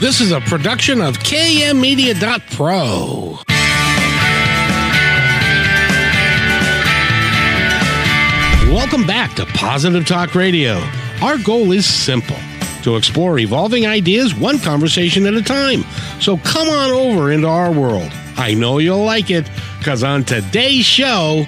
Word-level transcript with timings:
This 0.00 0.22
is 0.22 0.32
a 0.32 0.40
production 0.40 1.02
of 1.02 1.18
KMmedia.pro. 1.18 3.38
Welcome 8.74 9.06
back 9.06 9.34
to 9.34 9.44
Positive 9.44 10.06
Talk 10.06 10.34
Radio. 10.34 10.82
Our 11.20 11.36
goal 11.36 11.72
is 11.72 11.84
simple 11.84 12.38
to 12.82 12.96
explore 12.96 13.38
evolving 13.38 13.86
ideas 13.86 14.34
one 14.34 14.58
conversation 14.58 15.26
at 15.26 15.34
a 15.34 15.42
time. 15.42 15.82
So 16.18 16.38
come 16.38 16.70
on 16.70 16.92
over 16.92 17.30
into 17.30 17.48
our 17.48 17.70
world. 17.70 18.10
I 18.38 18.54
know 18.54 18.78
you'll 18.78 19.04
like 19.04 19.30
it 19.30 19.50
because 19.80 20.02
on 20.02 20.24
today's 20.24 20.86
show, 20.86 21.44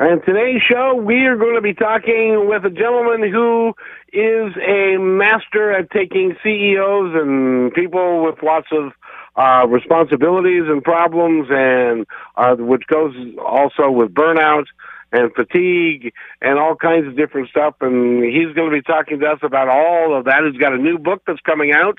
And 0.00 0.22
today's 0.24 0.62
show, 0.62 0.94
we 0.94 1.26
are 1.26 1.36
going 1.36 1.56
to 1.56 1.60
be 1.60 1.74
talking 1.74 2.48
with 2.48 2.64
a 2.64 2.70
gentleman 2.70 3.30
who 3.30 3.74
is 4.12 4.52
a 4.56 4.96
master 4.98 5.72
at 5.72 5.90
taking 5.90 6.36
CEOs 6.42 7.14
and 7.14 7.72
people 7.74 8.24
with 8.24 8.42
lots 8.42 8.68
of 8.72 8.92
uh, 9.36 9.66
responsibilities 9.68 10.64
and 10.66 10.82
problems, 10.82 11.48
and 11.50 12.06
uh, 12.36 12.56
which 12.56 12.86
goes 12.86 13.14
also 13.38 13.90
with 13.90 14.12
burnout 14.12 14.64
and 15.12 15.32
fatigue 15.34 16.12
and 16.40 16.58
all 16.58 16.76
kinds 16.76 17.06
of 17.06 17.16
different 17.16 17.48
stuff. 17.48 17.74
And 17.80 18.24
he's 18.24 18.54
going 18.54 18.70
to 18.70 18.76
be 18.76 18.82
talking 18.82 19.20
to 19.20 19.26
us 19.26 19.38
about 19.42 19.68
all 19.68 20.16
of 20.16 20.24
that. 20.26 20.42
He's 20.50 20.60
got 20.60 20.72
a 20.72 20.78
new 20.78 20.98
book 20.98 21.22
that's 21.26 21.40
coming 21.40 21.72
out 21.72 21.98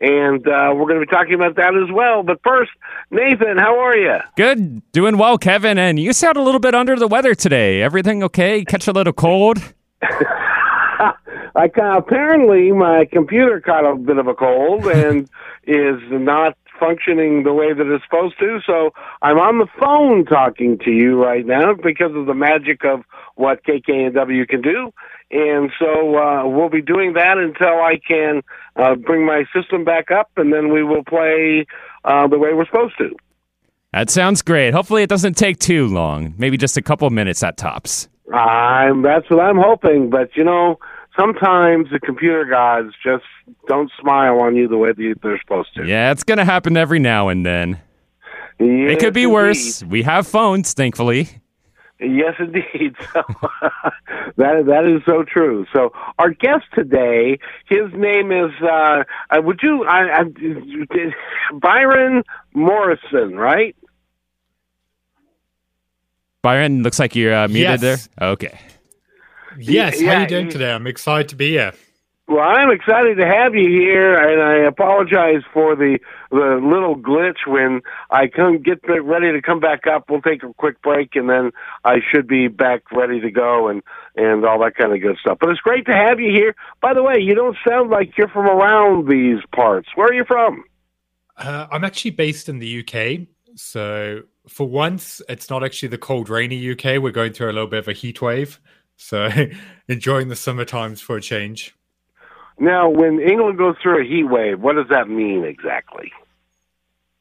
and 0.00 0.46
uh, 0.48 0.72
we're 0.74 0.86
going 0.86 0.98
to 1.00 1.06
be 1.06 1.10
talking 1.10 1.34
about 1.34 1.56
that 1.56 1.76
as 1.76 1.92
well. 1.92 2.22
But 2.22 2.40
first, 2.42 2.70
Nathan, 3.10 3.58
how 3.58 3.78
are 3.78 3.96
you? 3.96 4.16
Good, 4.36 4.82
doing 4.92 5.18
well, 5.18 5.36
Kevin. 5.36 5.76
And 5.78 5.98
you 5.98 6.12
sound 6.12 6.36
a 6.36 6.42
little 6.42 6.60
bit 6.60 6.74
under 6.74 6.96
the 6.96 7.08
weather 7.08 7.34
today. 7.34 7.82
Everything 7.82 8.22
okay? 8.24 8.64
Catch 8.64 8.88
a 8.88 8.92
little 8.92 9.12
cold? 9.12 9.58
I 11.54 11.70
apparently 11.96 12.72
my 12.72 13.06
computer 13.10 13.60
caught 13.60 13.84
a 13.84 13.96
bit 13.96 14.18
of 14.18 14.26
a 14.26 14.34
cold 14.34 14.86
and 14.94 15.28
is 15.66 16.00
not 16.10 16.56
functioning 16.78 17.42
the 17.42 17.52
way 17.52 17.72
that 17.74 17.86
it's 17.86 18.02
supposed 18.04 18.38
to. 18.38 18.58
So 18.66 18.90
I'm 19.22 19.38
on 19.38 19.58
the 19.58 19.66
phone 19.78 20.24
talking 20.24 20.78
to 20.84 20.90
you 20.90 21.22
right 21.22 21.44
now 21.44 21.74
because 21.74 22.14
of 22.14 22.26
the 22.26 22.34
magic 22.34 22.84
of 22.84 23.02
what 23.34 23.62
KKNW 23.64 24.48
can 24.48 24.62
do. 24.62 24.92
And 25.30 25.70
so 25.78 26.16
uh, 26.16 26.48
we'll 26.48 26.70
be 26.70 26.82
doing 26.82 27.12
that 27.12 27.38
until 27.38 27.80
I 27.80 28.00
can 28.06 28.42
uh, 28.76 28.96
bring 28.96 29.24
my 29.24 29.44
system 29.54 29.84
back 29.84 30.10
up, 30.10 30.30
and 30.36 30.52
then 30.52 30.72
we 30.72 30.82
will 30.82 31.04
play 31.04 31.66
uh, 32.04 32.26
the 32.26 32.38
way 32.38 32.52
we're 32.52 32.66
supposed 32.66 32.98
to. 32.98 33.14
That 33.92 34.10
sounds 34.10 34.42
great. 34.42 34.72
Hopefully, 34.72 35.02
it 35.02 35.08
doesn't 35.08 35.34
take 35.34 35.58
too 35.58 35.86
long. 35.86 36.34
Maybe 36.38 36.56
just 36.56 36.76
a 36.76 36.82
couple 36.82 37.08
minutes 37.10 37.42
at 37.42 37.56
tops. 37.56 38.08
I'm, 38.32 39.02
that's 39.02 39.28
what 39.30 39.40
I'm 39.40 39.58
hoping. 39.58 40.10
But, 40.10 40.36
you 40.36 40.44
know, 40.44 40.78
sometimes 41.18 41.90
the 41.90 42.00
computer 42.00 42.44
gods 42.44 42.94
just 43.04 43.24
don't 43.66 43.90
smile 44.00 44.40
on 44.40 44.56
you 44.56 44.68
the 44.68 44.78
way 44.78 44.92
that 44.92 45.18
they're 45.22 45.40
supposed 45.40 45.74
to. 45.74 45.86
Yeah, 45.86 46.12
it's 46.12 46.24
going 46.24 46.38
to 46.38 46.44
happen 46.44 46.76
every 46.76 46.98
now 46.98 47.28
and 47.28 47.44
then. 47.44 47.80
Yes, 48.58 48.92
it 48.92 49.00
could 49.00 49.14
be 49.14 49.22
indeed. 49.22 49.34
worse. 49.34 49.84
We 49.84 50.02
have 50.02 50.26
phones, 50.26 50.74
thankfully. 50.74 51.40
Yes, 52.00 52.34
indeed. 52.38 52.96
So 53.12 53.22
that 54.36 54.64
that 54.66 54.84
is 54.84 55.02
so 55.04 55.24
true. 55.24 55.66
So 55.72 55.92
our 56.18 56.30
guest 56.30 56.64
today, 56.74 57.38
his 57.68 57.92
name 57.94 58.30
is. 58.30 58.50
Uh, 58.62 59.04
uh, 59.30 59.42
would 59.42 59.60
you? 59.62 59.84
I, 59.84 60.20
I, 60.20 60.24
Byron 61.52 62.22
Morrison, 62.54 63.36
right? 63.36 63.74
Byron, 66.42 66.82
looks 66.82 66.98
like 66.98 67.14
you're 67.14 67.34
uh, 67.34 67.48
muted 67.48 67.80
Yes. 67.82 68.08
there. 68.18 68.28
Okay. 68.32 68.58
Yes, 69.58 70.00
Yeah, 70.00 70.10
how 70.12 70.16
are 70.16 70.20
you 70.22 70.26
doing 70.28 70.46
you- 70.46 70.52
today? 70.52 70.72
I'm 70.72 70.86
excited 70.86 71.28
to 71.30 71.36
be 71.36 71.50
here. 71.50 71.72
Well, 72.28 72.48
I'm 72.48 72.70
excited 72.70 73.16
to 73.16 73.26
have 73.26 73.56
you 73.56 73.68
here, 73.68 74.14
and 74.14 74.40
I 74.40 74.64
apologize 74.64 75.42
for 75.52 75.74
the 75.74 75.98
the 76.30 76.60
little 76.62 76.94
glitch 76.94 77.44
when 77.44 77.80
I 78.12 78.28
come 78.28 78.58
get 78.58 78.78
ready 78.88 79.32
to 79.32 79.42
come 79.42 79.58
back 79.58 79.88
up. 79.88 80.08
We'll 80.08 80.22
take 80.22 80.44
a 80.44 80.54
quick 80.54 80.80
break, 80.80 81.16
and 81.16 81.28
then 81.28 81.50
I 81.84 81.96
should 82.08 82.28
be 82.28 82.46
back 82.46 82.82
ready 82.92 83.20
to 83.20 83.32
go, 83.32 83.66
and 83.66 83.82
and 84.14 84.46
all 84.46 84.60
that 84.60 84.76
kind 84.76 84.92
of 84.94 85.00
good 85.00 85.18
stuff. 85.18 85.38
But 85.40 85.48
it's 85.50 85.60
great 85.60 85.86
to 85.86 85.92
have 85.92 86.20
you 86.20 86.30
here. 86.30 86.54
By 86.80 86.94
the 86.94 87.02
way, 87.02 87.18
you 87.18 87.34
don't 87.34 87.56
sound 87.68 87.90
like 87.90 88.16
you're 88.16 88.28
from 88.28 88.46
around 88.46 89.08
these 89.08 89.40
parts. 89.52 89.88
Where 89.96 90.06
are 90.06 90.14
you 90.14 90.24
from? 90.24 90.62
Uh, 91.36 91.66
I'm 91.72 91.82
actually 91.82 92.12
based 92.12 92.48
in 92.48 92.60
the 92.60 92.78
UK, 92.78 93.26
so 93.54 94.22
for 94.48 94.68
once, 94.68 95.22
it's 95.28 95.50
not 95.50 95.64
actually 95.64 95.88
the 95.88 95.98
cold, 95.98 96.28
rainy 96.28 96.72
UK. 96.72 97.02
We're 97.02 97.10
going 97.10 97.32
through 97.32 97.50
a 97.50 97.52
little 97.52 97.68
bit 97.68 97.80
of 97.80 97.88
a 97.88 97.92
heat 97.92 98.20
wave, 98.20 98.60
so 98.96 99.28
enjoying 99.88 100.28
the 100.28 100.36
summer 100.36 100.64
times 100.64 101.00
for 101.00 101.16
a 101.16 101.20
change. 101.20 101.74
Now, 102.58 102.90
when 102.90 103.20
England 103.20 103.56
goes 103.56 103.76
through 103.82 104.02
a 104.02 104.04
heat 104.04 104.24
wave, 104.24 104.60
what 104.60 104.74
does 104.74 104.88
that 104.90 105.08
mean 105.08 105.44
exactly? 105.44 106.12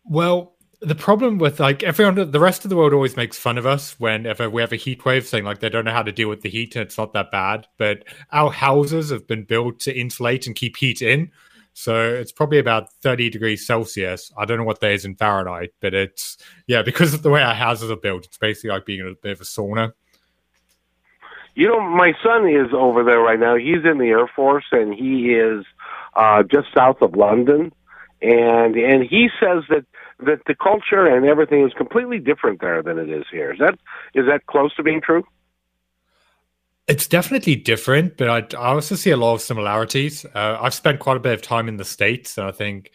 Well, 0.04 0.54
the 0.82 0.96
problem 0.96 1.38
with 1.38 1.60
like 1.60 1.84
everyone, 1.84 2.32
the 2.32 2.40
rest 2.40 2.66
of 2.66 2.70
the 2.70 2.76
world 2.76 2.94
always 2.94 3.18
makes 3.18 3.38
fun 3.38 3.58
of 3.58 3.66
us 3.66 4.00
whenever 4.00 4.50
we 4.50 4.62
have 4.62 4.72
a 4.72 4.78
heat 4.78 5.04
wave, 5.06 5.28
saying 5.28 5.44
like 5.44 5.60
they 5.60 5.70
don't 5.70 5.86
know 5.86 5.94
how 5.94 6.04
to 6.04 6.12
deal 6.12 6.30
with 6.30 6.42
the 6.42 6.50
heat 6.50 6.76
and 6.76 6.84
it's 6.84 6.98
not 6.98 7.14
that 7.14 7.32
bad. 7.32 7.68
But 7.78 8.04
our 8.32 8.52
houses 8.52 9.10
have 9.10 9.28
been 9.28 9.44
built 9.44 9.80
to 9.82 9.98
insulate 9.98 10.48
and 10.48 10.56
keep 10.56 10.78
heat 10.78 11.02
in. 11.02 11.32
So 11.74 12.14
it's 12.14 12.32
probably 12.32 12.60
about 12.60 12.92
30 13.02 13.30
degrees 13.30 13.66
Celsius. 13.66 14.32
I 14.38 14.46
don't 14.46 14.58
know 14.58 14.64
what 14.64 14.82
that 14.82 14.92
is 14.92 15.06
in 15.06 15.16
Fahrenheit, 15.16 15.72
but 15.80 15.94
it's, 15.94 16.38
yeah, 16.68 16.82
because 16.82 17.14
of 17.14 17.24
the 17.24 17.30
way 17.30 17.42
our 17.42 17.54
houses 17.54 17.90
are 17.90 17.96
built, 17.96 18.26
it's 18.26 18.38
basically 18.38 18.72
like 18.72 18.86
being 18.86 19.00
in 19.00 19.08
a 19.08 19.14
bit 19.22 19.34
of 19.34 19.42
a 19.42 19.46
sauna. 19.46 19.94
You 21.56 21.68
know, 21.68 21.82
my 21.82 22.14
son 22.24 22.48
is 22.48 22.68
over 22.74 23.04
there 23.04 23.20
right 23.20 23.40
now. 23.40 23.56
He's 23.56 23.84
in 23.84 23.98
the 23.98 24.08
Air 24.08 24.28
Force, 24.34 24.66
and 24.72 24.94
he 24.94 25.34
is 25.34 25.66
uh, 26.16 26.44
just 26.44 26.68
south 26.76 27.02
of 27.02 27.16
London, 27.16 27.74
and 28.22 28.76
and 28.76 29.04
he 29.04 29.30
says 29.40 29.64
that 29.70 29.86
that 30.20 30.42
the 30.48 30.56
culture 30.56 31.06
and 31.06 31.26
everything 31.26 31.66
is 31.66 31.74
completely 31.74 32.20
different 32.20 32.62
there 32.62 32.84
than 32.84 32.98
it 32.98 33.10
is 33.10 33.26
here. 33.32 33.52
Is 33.52 33.60
that 33.60 33.80
is 34.14 34.26
that 34.28 34.46
close 34.46 34.76
to 34.76 34.84
being 34.84 35.02
true? 35.02 35.26
It's 36.90 37.06
definitely 37.06 37.56
different, 37.56 38.18
but 38.18 38.30
I, 38.30 38.58
I 38.58 38.74
also 38.74 38.96
see 38.96 39.12
a 39.12 39.18
lot 39.18 39.36
of 39.36 39.42
similarities. 39.42 40.26
Uh, 40.26 40.58
I've 40.60 40.74
spent 40.74 41.00
quite 41.00 41.18
a 41.18 41.20
bit 41.20 41.34
of 41.34 41.42
time 41.44 41.68
in 41.68 41.78
the 41.78 41.86
States, 41.86 42.36
and 42.40 42.48
I 42.48 42.52
think 42.52 42.92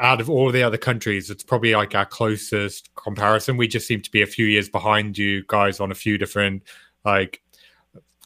out 0.00 0.20
of 0.20 0.28
all 0.28 0.50
the 0.50 0.64
other 0.64 0.76
countries, 0.76 1.30
it's 1.30 1.44
probably 1.44 1.72
like 1.72 1.94
our 1.94 2.04
closest 2.04 2.92
comparison. 2.96 3.56
We 3.56 3.68
just 3.68 3.86
seem 3.86 4.02
to 4.02 4.10
be 4.10 4.20
a 4.20 4.26
few 4.26 4.46
years 4.46 4.68
behind 4.68 5.16
you 5.16 5.44
guys 5.46 5.78
on 5.78 5.92
a 5.92 5.94
few 5.94 6.18
different 6.18 6.64
like 7.04 7.40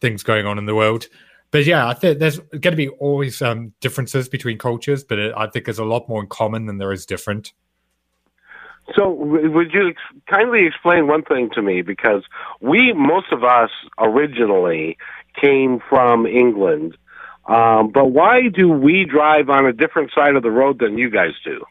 things 0.01 0.23
going 0.23 0.47
on 0.47 0.57
in 0.57 0.65
the 0.65 0.75
world. 0.75 1.07
But 1.51 1.67
yeah, 1.67 1.87
I 1.87 1.93
think 1.93 2.19
there's 2.19 2.39
going 2.39 2.63
to 2.63 2.77
be 2.77 2.89
always 2.89 3.43
um, 3.43 3.75
differences 3.81 4.27
between 4.27 4.57
cultures, 4.57 5.05
but 5.05 5.19
it, 5.19 5.35
I 5.37 5.49
think 5.49 5.67
there's 5.67 5.79
a 5.79 5.85
lot 5.85 6.09
more 6.09 6.23
in 6.23 6.29
common 6.29 6.65
than 6.65 6.79
there 6.79 6.93
is 6.93 7.05
different. 7.05 7.53
So, 8.97 9.11
would 9.11 9.73
you 9.73 9.95
kindly 10.29 10.67
explain 10.67 11.07
one 11.07 11.23
thing 11.23 11.51
to 11.55 11.63
me? 11.63 11.83
Because 11.83 12.25
we, 12.61 12.93
most 12.93 13.31
of 13.31 13.45
us, 13.45 13.71
originally 13.99 14.99
came 15.41 15.81
from 15.89 16.27
England, 16.27 16.97
um, 17.47 17.91
but 17.91 18.07
why 18.07 18.49
do 18.49 18.69
we 18.69 19.05
drive 19.05 19.49
on 19.49 19.67
a 19.67 19.73
different 19.73 20.13
side 20.15 20.37
of 20.37 20.43
the 20.43 20.51
road 20.51 20.79
than 20.79 20.99
you 20.99 21.11
guys 21.11 21.33
do? 21.45 21.65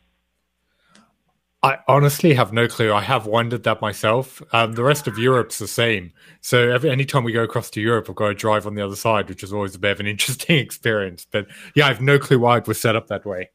I 1.61 1.79
honestly 1.89 2.33
have 2.35 2.53
no 2.53 2.67
clue. 2.67 2.93
I 2.93 3.01
have 3.01 3.25
wondered 3.25 3.63
that 3.63 3.81
myself. 3.81 4.41
Um, 4.53 4.73
the 4.73 4.83
rest 4.83 5.07
of 5.07 5.17
Europe's 5.17 5.57
the 5.57 5.67
same. 5.67 6.13
So 6.39 6.69
every 6.69 6.89
anytime 6.89 7.25
we 7.25 7.33
go 7.33 7.43
across 7.43 7.69
to 7.71 7.81
Europe, 7.81 8.09
I've 8.09 8.15
got 8.15 8.29
to 8.29 8.33
drive 8.33 8.65
on 8.65 8.75
the 8.75 8.81
other 8.81 8.95
side, 8.95 9.27
which 9.27 9.43
is 9.43 9.51
always 9.51 9.75
a 9.75 9.79
bit 9.79 9.91
of 9.91 9.99
an 9.99 10.07
interesting 10.13 10.57
experience. 10.57 11.27
But 11.29 11.47
yeah, 11.75 11.85
I 11.85 11.89
have 11.89 12.01
no 12.01 12.17
clue 12.17 12.39
why 12.39 12.57
it 12.57 12.67
was 12.67 12.79
set 12.79 12.95
up 12.95 13.07
that 13.07 13.25
way. 13.25 13.49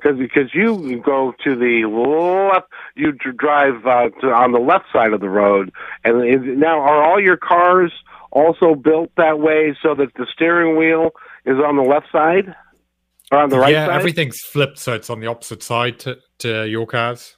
Because 0.00 0.18
because 0.18 0.54
you 0.54 1.00
go 1.04 1.34
to 1.44 1.56
the 1.56 1.86
left, 2.52 2.68
you 2.94 3.12
drive 3.12 3.86
uh, 3.86 4.08
to, 4.20 4.28
on 4.32 4.52
the 4.52 4.58
left 4.58 4.86
side 4.92 5.12
of 5.12 5.20
the 5.20 5.28
road, 5.28 5.72
and 6.04 6.26
is, 6.26 6.40
now 6.58 6.80
are 6.80 7.02
all 7.02 7.20
your 7.20 7.36
cars 7.36 7.92
also 8.30 8.74
built 8.74 9.10
that 9.16 9.40
way 9.40 9.76
so 9.82 9.94
that 9.94 10.14
the 10.14 10.26
steering 10.32 10.76
wheel 10.76 11.10
is 11.44 11.56
on 11.58 11.76
the 11.76 11.82
left 11.82 12.06
side 12.12 12.54
or 13.30 13.38
on 13.38 13.50
the 13.50 13.58
right 13.58 13.72
yeah, 13.72 13.86
side? 13.86 13.96
everything's 13.96 14.40
flipped, 14.40 14.78
so 14.78 14.94
it's 14.94 15.10
on 15.10 15.20
the 15.20 15.26
opposite 15.26 15.62
side 15.62 15.98
to, 16.00 16.18
to 16.38 16.66
your 16.68 16.86
cars. 16.86 17.36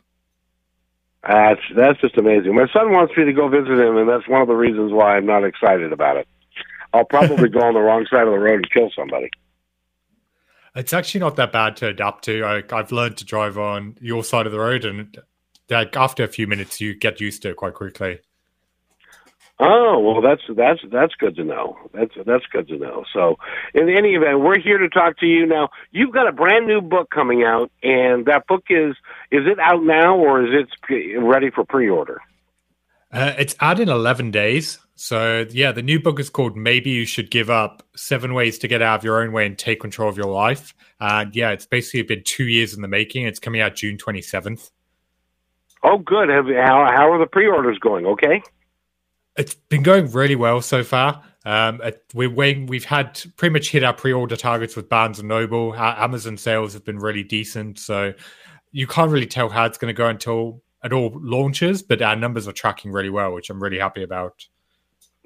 That's 1.26 1.60
that's 1.76 2.00
just 2.00 2.18
amazing. 2.18 2.54
My 2.54 2.66
son 2.72 2.90
wants 2.90 3.16
me 3.16 3.24
to 3.24 3.32
go 3.32 3.48
visit 3.48 3.78
him, 3.78 3.96
and 3.96 4.08
that's 4.08 4.26
one 4.28 4.42
of 4.42 4.48
the 4.48 4.56
reasons 4.56 4.92
why 4.92 5.16
I'm 5.16 5.26
not 5.26 5.44
excited 5.44 5.92
about 5.92 6.16
it. 6.16 6.26
I'll 6.92 7.04
probably 7.04 7.48
go 7.48 7.60
on 7.60 7.74
the 7.74 7.80
wrong 7.80 8.06
side 8.10 8.26
of 8.26 8.32
the 8.32 8.38
road 8.38 8.56
and 8.56 8.70
kill 8.70 8.90
somebody. 8.96 9.30
It's 10.74 10.92
actually 10.92 11.20
not 11.20 11.36
that 11.36 11.52
bad 11.52 11.76
to 11.76 11.88
adapt 11.88 12.24
to. 12.24 12.44
I, 12.44 12.62
I've 12.74 12.92
learned 12.92 13.18
to 13.18 13.24
drive 13.24 13.58
on 13.58 13.96
your 14.00 14.24
side 14.24 14.46
of 14.46 14.52
the 14.52 14.58
road, 14.58 14.84
and 14.84 15.16
like 15.68 15.96
after 15.96 16.24
a 16.24 16.28
few 16.28 16.46
minutes, 16.46 16.80
you 16.80 16.94
get 16.94 17.20
used 17.20 17.42
to 17.42 17.50
it 17.50 17.56
quite 17.56 17.74
quickly. 17.74 18.20
Oh 19.60 19.98
well, 20.00 20.22
that's 20.22 20.42
that's 20.56 20.80
that's 20.90 21.14
good 21.14 21.36
to 21.36 21.44
know. 21.44 21.76
That's 21.92 22.12
that's 22.26 22.44
good 22.50 22.68
to 22.68 22.78
know. 22.78 23.04
So, 23.12 23.36
in 23.74 23.88
any 23.90 24.14
event, 24.14 24.40
we're 24.40 24.58
here 24.58 24.78
to 24.78 24.88
talk 24.88 25.18
to 25.18 25.26
you 25.26 25.46
now. 25.46 25.68
You've 25.90 26.12
got 26.12 26.26
a 26.26 26.32
brand 26.32 26.66
new 26.66 26.80
book 26.80 27.10
coming 27.10 27.44
out, 27.44 27.70
and 27.82 28.24
that 28.26 28.46
book 28.46 28.64
is 28.70 28.96
is 29.30 29.46
it 29.46 29.58
out 29.60 29.84
now 29.84 30.16
or 30.16 30.42
is 30.42 30.66
it 30.88 31.18
ready 31.18 31.50
for 31.50 31.64
pre-order? 31.64 32.22
Uh, 33.12 33.34
it's 33.38 33.54
out 33.60 33.78
in 33.78 33.88
11 33.88 34.30
days. 34.30 34.78
So, 34.94 35.44
yeah, 35.50 35.72
the 35.72 35.82
new 35.82 36.00
book 36.00 36.20
is 36.20 36.30
called 36.30 36.56
Maybe 36.56 36.90
You 36.90 37.04
Should 37.04 37.30
Give 37.30 37.50
Up 37.50 37.82
Seven 37.96 38.34
Ways 38.34 38.58
to 38.60 38.68
Get 38.68 38.82
Out 38.82 39.00
of 39.00 39.04
Your 39.04 39.22
Own 39.22 39.32
Way 39.32 39.46
and 39.46 39.58
Take 39.58 39.80
Control 39.80 40.08
of 40.08 40.16
Your 40.16 40.30
Life. 40.30 40.74
And 41.00 41.34
yeah, 41.34 41.50
it's 41.50 41.66
basically 41.66 42.02
been 42.02 42.22
two 42.24 42.44
years 42.44 42.74
in 42.74 42.82
the 42.82 42.88
making. 42.88 43.26
It's 43.26 43.38
coming 43.40 43.60
out 43.60 43.74
June 43.74 43.96
27th. 43.96 44.70
Oh, 45.82 45.98
good. 45.98 46.28
Have, 46.28 46.46
how, 46.46 46.86
how 46.90 47.12
are 47.12 47.18
the 47.18 47.26
pre 47.26 47.48
orders 47.48 47.78
going? 47.78 48.06
Okay. 48.06 48.42
It's 49.36 49.54
been 49.54 49.82
going 49.82 50.10
really 50.12 50.36
well 50.36 50.60
so 50.62 50.84
far. 50.84 51.22
Um, 51.44 51.80
we're 52.14 52.30
waiting, 52.30 52.66
we've 52.66 52.84
had 52.84 53.20
pretty 53.36 53.52
much 53.52 53.70
hit 53.70 53.82
our 53.82 53.92
pre-order 53.92 54.36
targets 54.36 54.76
with 54.76 54.88
Barnes 54.88 55.18
and 55.18 55.28
Noble. 55.28 55.72
Our 55.72 55.98
Amazon 55.98 56.36
sales 56.36 56.72
have 56.74 56.84
been 56.84 56.98
really 56.98 57.24
decent, 57.24 57.80
so 57.80 58.12
you 58.70 58.86
can't 58.86 59.10
really 59.10 59.26
tell 59.26 59.48
how 59.48 59.64
it's 59.64 59.78
going 59.78 59.92
to 59.92 59.96
go 59.96 60.06
until 60.06 60.62
it 60.84 60.92
all 60.92 61.12
launches. 61.14 61.82
But 61.82 62.02
our 62.02 62.16
numbers 62.16 62.48
are 62.48 62.52
tracking 62.52 62.92
really 62.92 63.10
well, 63.10 63.32
which 63.32 63.50
I'm 63.50 63.62
really 63.62 63.78
happy 63.78 64.02
about. 64.02 64.46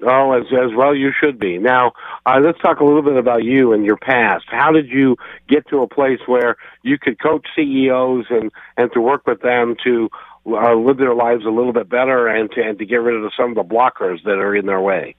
Oh, 0.03 0.31
as 0.33 0.45
as 0.53 0.75
well 0.75 0.93
you 0.93 1.11
should 1.19 1.39
be. 1.39 1.57
Now, 1.57 1.93
uh, 2.25 2.39
let's 2.39 2.59
talk 2.59 2.79
a 2.79 2.85
little 2.85 3.01
bit 3.01 3.17
about 3.17 3.43
you 3.43 3.73
and 3.73 3.83
your 3.83 3.97
past. 3.97 4.45
How 4.47 4.71
did 4.71 4.89
you 4.89 5.15
get 5.49 5.67
to 5.69 5.81
a 5.81 5.87
place 5.87 6.19
where 6.27 6.55
you 6.83 6.99
could 6.99 7.19
coach 7.19 7.47
CEOs 7.55 8.25
and 8.29 8.51
and 8.77 8.91
to 8.93 9.01
work 9.01 9.25
with 9.25 9.41
them 9.41 9.75
to 9.83 10.09
uh, 10.45 10.75
live 10.75 10.97
their 10.97 11.15
lives 11.15 11.45
a 11.45 11.49
little 11.49 11.73
bit 11.73 11.89
better 11.89 12.27
and 12.27 12.51
to 12.51 12.61
and 12.61 12.77
to 12.77 12.85
get 12.85 12.97
rid 12.97 13.15
of 13.23 13.31
some 13.35 13.49
of 13.49 13.55
the 13.55 13.75
blockers 13.75 14.23
that 14.23 14.37
are 14.37 14.55
in 14.55 14.67
their 14.67 14.81
way? 14.81 15.15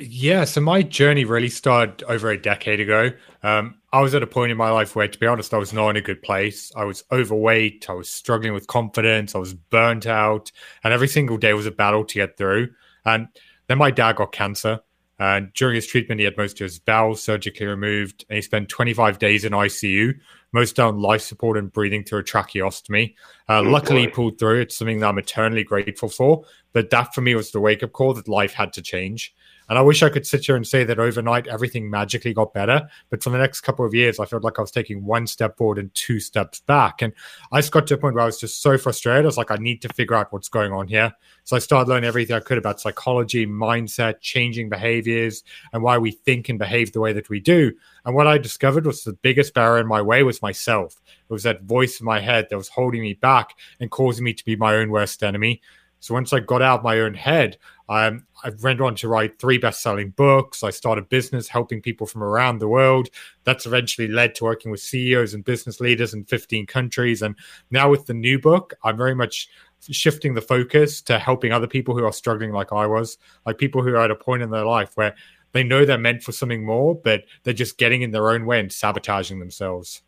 Yeah, 0.00 0.44
so 0.44 0.60
my 0.62 0.82
journey 0.82 1.24
really 1.24 1.50
started 1.50 2.02
over 2.04 2.30
a 2.30 2.40
decade 2.40 2.80
ago. 2.80 3.10
Um, 3.42 3.76
I 3.92 4.00
was 4.00 4.14
at 4.14 4.22
a 4.22 4.26
point 4.26 4.50
in 4.50 4.56
my 4.56 4.70
life 4.70 4.96
where, 4.96 5.06
to 5.06 5.18
be 5.18 5.26
honest, 5.26 5.52
I 5.52 5.58
was 5.58 5.72
not 5.72 5.90
in 5.90 5.96
a 5.96 6.00
good 6.00 6.22
place. 6.22 6.72
I 6.74 6.84
was 6.84 7.04
overweight. 7.12 7.90
I 7.90 7.92
was 7.92 8.08
struggling 8.08 8.54
with 8.54 8.66
confidence. 8.66 9.34
I 9.34 9.38
was 9.38 9.52
burnt 9.52 10.06
out. 10.06 10.50
And 10.82 10.94
every 10.94 11.08
single 11.08 11.36
day 11.36 11.52
was 11.52 11.66
a 11.66 11.70
battle 11.70 12.04
to 12.06 12.14
get 12.14 12.38
through. 12.38 12.70
And 13.04 13.28
then 13.66 13.76
my 13.76 13.90
dad 13.90 14.16
got 14.16 14.32
cancer. 14.32 14.80
And 15.18 15.52
during 15.52 15.74
his 15.74 15.86
treatment, 15.86 16.20
he 16.20 16.24
had 16.24 16.38
most 16.38 16.60
of 16.60 16.64
his 16.64 16.78
bowels 16.78 17.22
surgically 17.22 17.66
removed. 17.66 18.24
And 18.28 18.36
he 18.36 18.42
spent 18.42 18.70
25 18.70 19.18
days 19.18 19.44
in 19.44 19.52
ICU, 19.52 20.18
most 20.52 20.80
on 20.80 21.00
life 21.00 21.20
support 21.20 21.58
and 21.58 21.70
breathing 21.70 22.02
through 22.02 22.20
a 22.20 22.24
tracheostomy. 22.24 23.14
Uh, 23.48 23.58
oh, 23.58 23.62
luckily, 23.62 24.00
he 24.00 24.08
pulled 24.08 24.38
through. 24.38 24.62
It's 24.62 24.76
something 24.76 25.00
that 25.00 25.08
I'm 25.08 25.18
eternally 25.18 25.64
grateful 25.64 26.08
for. 26.08 26.44
But 26.72 26.90
that 26.90 27.14
for 27.14 27.20
me 27.20 27.34
was 27.34 27.52
the 27.52 27.60
wake 27.60 27.82
up 27.82 27.92
call 27.92 28.14
that 28.14 28.26
life 28.26 28.54
had 28.54 28.72
to 28.72 28.82
change. 28.82 29.34
And 29.68 29.78
I 29.78 29.82
wish 29.82 30.02
I 30.02 30.08
could 30.08 30.26
sit 30.26 30.44
here 30.44 30.56
and 30.56 30.66
say 30.66 30.84
that 30.84 30.98
overnight 30.98 31.46
everything 31.46 31.88
magically 31.90 32.34
got 32.34 32.52
better. 32.52 32.88
But 33.10 33.22
for 33.22 33.30
the 33.30 33.38
next 33.38 33.60
couple 33.60 33.84
of 33.84 33.94
years, 33.94 34.18
I 34.18 34.26
felt 34.26 34.44
like 34.44 34.58
I 34.58 34.62
was 34.62 34.70
taking 34.70 35.04
one 35.04 35.26
step 35.26 35.56
forward 35.56 35.78
and 35.78 35.94
two 35.94 36.20
steps 36.20 36.60
back. 36.60 37.02
And 37.02 37.12
I 37.50 37.60
just 37.60 37.72
got 37.72 37.86
to 37.86 37.94
a 37.94 37.98
point 37.98 38.14
where 38.14 38.22
I 38.22 38.26
was 38.26 38.40
just 38.40 38.62
so 38.62 38.76
frustrated. 38.76 39.24
I 39.24 39.26
was 39.26 39.38
like, 39.38 39.50
I 39.50 39.56
need 39.56 39.82
to 39.82 39.88
figure 39.88 40.16
out 40.16 40.32
what's 40.32 40.48
going 40.48 40.72
on 40.72 40.88
here. 40.88 41.12
So 41.44 41.56
I 41.56 41.58
started 41.58 41.88
learning 41.88 42.08
everything 42.08 42.36
I 42.36 42.40
could 42.40 42.58
about 42.58 42.80
psychology, 42.80 43.46
mindset, 43.46 44.20
changing 44.20 44.68
behaviors, 44.68 45.42
and 45.72 45.82
why 45.82 45.98
we 45.98 46.12
think 46.12 46.48
and 46.48 46.58
behave 46.58 46.92
the 46.92 47.00
way 47.00 47.12
that 47.12 47.28
we 47.28 47.40
do. 47.40 47.72
And 48.04 48.14
what 48.14 48.26
I 48.26 48.38
discovered 48.38 48.86
was 48.86 49.04
the 49.04 49.12
biggest 49.12 49.54
barrier 49.54 49.80
in 49.80 49.86
my 49.86 50.02
way 50.02 50.22
was 50.22 50.42
myself. 50.42 51.00
It 51.06 51.32
was 51.32 51.44
that 51.44 51.62
voice 51.62 52.00
in 52.00 52.06
my 52.06 52.20
head 52.20 52.48
that 52.50 52.56
was 52.56 52.68
holding 52.68 53.00
me 53.00 53.14
back 53.14 53.56
and 53.80 53.90
causing 53.90 54.24
me 54.24 54.34
to 54.34 54.44
be 54.44 54.56
my 54.56 54.74
own 54.74 54.90
worst 54.90 55.22
enemy. 55.22 55.62
So 56.02 56.14
once 56.14 56.32
I 56.32 56.40
got 56.40 56.62
out 56.62 56.80
of 56.80 56.84
my 56.84 56.98
own 56.98 57.14
head, 57.14 57.58
um, 57.88 58.26
I 58.42 58.50
went 58.60 58.80
on 58.80 58.96
to 58.96 59.08
write 59.08 59.38
three 59.38 59.56
best-selling 59.56 60.10
books. 60.10 60.64
I 60.64 60.70
started 60.70 61.04
a 61.04 61.06
business 61.06 61.46
helping 61.46 61.80
people 61.80 62.08
from 62.08 62.24
around 62.24 62.58
the 62.58 62.66
world. 62.66 63.08
That's 63.44 63.66
eventually 63.66 64.08
led 64.08 64.34
to 64.34 64.44
working 64.44 64.72
with 64.72 64.80
CEOs 64.80 65.32
and 65.32 65.44
business 65.44 65.78
leaders 65.78 66.12
in 66.12 66.24
15 66.24 66.66
countries. 66.66 67.22
And 67.22 67.36
now 67.70 67.88
with 67.88 68.06
the 68.06 68.14
new 68.14 68.40
book, 68.40 68.74
I'm 68.82 68.96
very 68.96 69.14
much 69.14 69.48
shifting 69.78 70.34
the 70.34 70.40
focus 70.40 71.02
to 71.02 71.20
helping 71.20 71.52
other 71.52 71.68
people 71.68 71.96
who 71.96 72.04
are 72.04 72.12
struggling 72.12 72.50
like 72.50 72.72
I 72.72 72.84
was, 72.84 73.16
like 73.46 73.58
people 73.58 73.80
who 73.84 73.90
are 73.90 74.02
at 74.02 74.10
a 74.10 74.16
point 74.16 74.42
in 74.42 74.50
their 74.50 74.66
life 74.66 74.90
where 74.96 75.14
they 75.52 75.62
know 75.62 75.84
they're 75.84 75.98
meant 75.98 76.24
for 76.24 76.32
something 76.32 76.66
more, 76.66 76.96
but 76.96 77.22
they're 77.44 77.54
just 77.54 77.78
getting 77.78 78.02
in 78.02 78.10
their 78.10 78.30
own 78.30 78.44
way 78.44 78.58
and 78.58 78.72
sabotaging 78.72 79.38
themselves. 79.38 80.02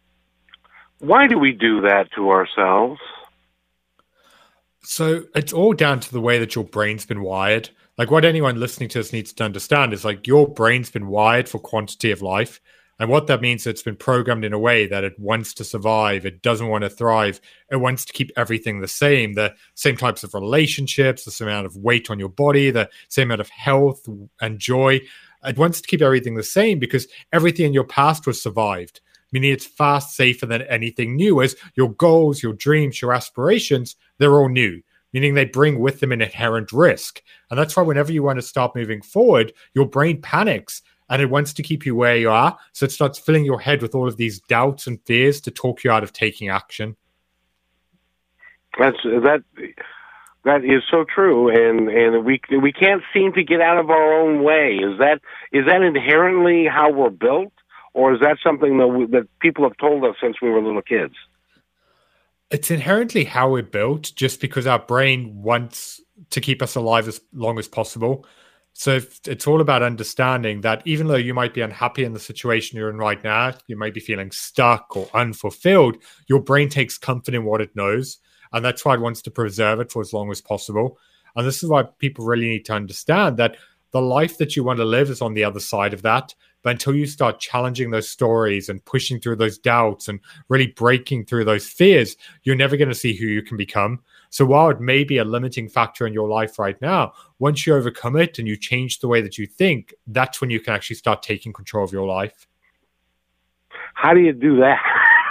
Why 0.99 1.29
do 1.29 1.39
we 1.39 1.53
do 1.53 1.81
that 1.83 2.09
to 2.17 2.31
ourselves? 2.31 2.99
So 4.85 5.25
it's 5.35 5.53
all 5.53 5.73
down 5.73 6.01
to 6.01 6.13
the 6.13 6.21
way 6.21 6.39
that 6.39 6.55
your 6.55 6.65
brain's 6.65 7.07
been 7.07 7.23
wired. 7.23 7.71
Like 7.97 8.11
what 8.11 8.25
anyone 8.25 8.61
listening 8.61 8.89
to 8.91 8.99
this 8.99 9.13
needs 9.13 9.33
to 9.33 9.45
understand 9.45 9.93
is 9.93 10.05
like 10.05 10.27
your 10.27 10.47
brain's 10.47 10.91
been 10.91 11.07
wired 11.07 11.49
for 11.49 11.59
quantity 11.59 12.11
of 12.11 12.23
life. 12.23 12.61
And 13.01 13.11
what 13.11 13.27
that 13.27 13.41
means, 13.41 13.67
it's 13.67 13.83
been 13.83 13.97
programmed 13.97 14.45
in 14.45 14.53
a 14.53 14.59
way 14.59 14.87
that 14.87 15.03
it 15.03 15.19
wants 15.19 15.53
to 15.55 15.65
survive. 15.65 16.25
It 16.25 16.43
doesn't 16.43 16.69
want 16.69 16.83
to 16.83 16.91
thrive. 16.91 17.41
It 17.71 17.77
wants 17.77 18.05
to 18.05 18.13
keep 18.13 18.31
everything 18.37 18.81
the 18.81 18.89
same, 18.89 19.33
the 19.33 19.55
same 19.75 19.97
types 19.97 20.23
of 20.23 20.33
relationships, 20.35 21.25
the 21.25 21.33
same 21.33 21.49
amount 21.49 21.67
of 21.67 21.77
weight 21.77 22.09
on 22.11 22.21
your 22.21 22.29
body, 22.29 22.71
the 22.71 22.89
same 23.09 23.29
amount 23.29 23.41
of 23.41 23.49
health 23.49 24.09
and 24.41 24.59
joy. 24.61 25.01
It 25.45 25.59
wants 25.59 25.81
to 25.81 25.89
keep 25.89 26.03
everything 26.03 26.35
the 26.35 26.45
same 26.45 26.79
because 26.79 27.09
everything 27.33 27.67
in 27.67 27.73
your 27.73 27.85
past 27.85 28.27
was 28.27 28.41
survived 28.41 29.01
meaning 29.35 29.53
it's 29.53 29.67
fast, 29.67 30.17
safer 30.17 30.47
than 30.47 30.63
anything 30.63 31.17
new. 31.17 31.43
As 31.43 31.57
your 31.75 31.93
goals, 31.93 32.43
your 32.43 32.53
dreams, 32.55 33.03
your 33.03 33.13
aspirations, 33.13 33.97
they're 34.19 34.33
all 34.33 34.49
new, 34.49 34.81
meaning 35.13 35.35
they 35.35 35.45
bring 35.45 35.81
with 35.81 35.99
them 35.99 36.13
an 36.13 36.23
inherent 36.23 36.73
risk. 36.73 37.21
And 37.51 37.59
that's 37.59 37.77
why 37.77 37.83
whenever 37.83 38.13
you 38.13 38.23
want 38.23 38.39
to 38.39 38.43
start 38.43 38.77
moving 38.77 39.03
forward, 39.03 39.53
your 39.75 39.87
brain 39.87 40.23
panics 40.23 40.83
and 41.11 41.21
it 41.21 41.31
wants 41.31 41.53
to 41.55 41.63
keep 41.63 41.85
you 41.85 41.97
where 41.97 42.17
you 42.17 42.31
are. 42.31 42.57
So 42.73 42.85
it 42.85 42.93
starts 42.93 43.19
filling 43.19 43.45
your 43.45 43.61
head 43.61 43.83
with 43.83 43.95
all 43.95 44.07
of 44.07 44.17
these 44.17 44.39
doubts 44.41 44.87
and 44.87 45.03
fears 45.03 45.41
to 45.43 45.51
talk 45.51 45.83
you 45.83 45.91
out 45.91 46.05
of 46.05 46.13
taking 46.13 46.49
action. 46.49 46.97
That's 48.79 48.97
that. 49.03 49.43
That 50.45 50.63
is 50.63 50.83
so 50.91 51.05
true, 51.05 51.49
and 51.49 51.89
and 51.89 52.23
we 52.23 52.39
we 52.61 52.71
can't 52.71 53.03
seem 53.15 53.33
to 53.33 53.43
get 53.43 53.63
out 53.63 53.79
of 53.79 53.89
our 53.89 54.13
own 54.13 54.43
way. 54.43 54.75
Is 54.75 54.99
that 54.99 55.23
is 55.53 55.65
that 55.65 55.81
inherently 55.81 56.67
how 56.67 56.91
we're 56.91 57.09
built? 57.09 57.54
Or 57.95 58.13
is 58.13 58.21
that 58.21 58.39
something 58.43 58.79
that 58.79 58.89
we, 58.89 59.07
that 59.07 59.27
people 59.41 59.65
have 59.65 59.77
told 59.79 60.05
us 60.05 60.17
since 60.21 60.37
we 60.43 60.51
were 60.51 60.61
little 60.61 60.83
kids? 60.83 61.15
It's 62.51 62.71
inherently 62.71 63.25
how 63.25 63.51
we're 63.51 63.63
built, 63.63 64.13
just 64.15 64.41
because 64.41 64.67
our 64.67 64.79
brain 64.79 65.43
wants 65.43 66.01
to 66.31 66.41
keep 66.41 66.61
us 66.61 66.75
alive 66.75 67.09
as 67.09 67.21
long 67.33 67.59
as 67.59 67.69
possible. 67.69 68.27
So 68.75 69.01
it's 69.27 69.47
all 69.47 69.61
about 69.61 69.83
understanding 69.83 70.63
that 70.63 70.83
even 70.85 71.07
though 71.07 71.15
you 71.15 71.33
might 71.33 71.55
be 71.55 71.61
unhappy 71.61 72.05
in 72.05 72.13
the 72.13 72.21
situation 72.21 72.77
you're 72.77 72.91
in 72.91 72.99
right 72.99 73.23
now, 73.23 73.55
you 73.69 73.77
might 73.77 73.95
be 73.95 74.01
feeling 74.01 74.33
stuck 74.33 74.97
or 74.97 75.09
unfulfilled, 75.15 75.97
your 76.27 76.41
brain 76.41 76.69
takes 76.69 76.99
comfort 76.99 77.35
in 77.35 77.45
what 77.45 77.61
it 77.61 77.75
knows. 77.77 78.19
And 78.53 78.65
that's 78.65 78.85
why 78.85 78.95
it 78.95 79.01
wants 79.01 79.23
to 79.23 79.31
preserve 79.31 79.79
it 79.79 79.93
for 79.93 80.03
as 80.03 80.13
long 80.13 80.31
as 80.31 80.41
possible. 80.41 80.99
And 81.37 81.47
this 81.47 81.63
is 81.63 81.69
why 81.69 81.85
people 81.99 82.25
really 82.25 82.49
need 82.49 82.65
to 82.67 82.73
understand 82.73 83.37
that 83.37 83.57
the 83.93 84.03
life 84.03 84.39
that 84.39 84.57
you 84.57 84.65
want 84.65 84.79
to 84.79 84.85
live 84.85 85.09
is 85.09 85.23
on 85.23 85.35
the 85.35 85.45
other 85.45 85.61
side 85.61 85.95
of 85.95 86.03
that. 86.03 86.35
But 86.65 86.71
until 86.71 86.95
you 86.95 87.07
start 87.07 87.39
challenging 87.39 87.91
those 87.91 88.09
stories 88.09 88.69
and 88.69 88.85
pushing 88.85 89.21
through 89.21 89.37
those 89.37 89.59
doubts 89.59 90.09
and 90.09 90.19
really 90.49 90.69
breaking 90.69 91.27
through 91.27 91.45
those 91.45 91.69
fears, 91.69 92.17
you're 92.43 92.57
never 92.57 92.77
going 92.77 92.89
to 92.89 92.95
see 92.95 93.15
who 93.15 93.27
you 93.27 93.43
can 93.43 93.57
become. 93.59 94.01
So 94.31 94.47
while 94.47 94.71
it 94.71 94.81
may 94.81 95.05
be 95.05 95.19
a 95.19 95.25
limiting 95.25 95.69
factor 95.69 96.07
in 96.07 96.15
your 96.15 96.29
life 96.29 96.59
right 96.59 96.81
now, 96.81 97.13
once 97.39 97.67
you 97.67 97.75
overcome 97.75 98.17
it 98.17 98.39
and 98.39 98.49
you 98.49 98.57
change 98.57 98.99
the 98.99 99.09
way 99.09 99.21
that 99.21 99.37
you 99.39 99.47
think, 99.47 99.95
that's 100.07 100.41
when 100.41 100.51
you 100.51 100.59
can 100.59 100.75
actually 100.75 100.97
start 100.97 101.23
taking 101.23 101.53
control 101.53 101.85
of 101.85 101.93
your 101.93 102.07
life. 102.07 102.49
How 103.93 104.15
do 104.15 104.21
you 104.21 104.33
do 104.33 104.57
that? 104.57 104.81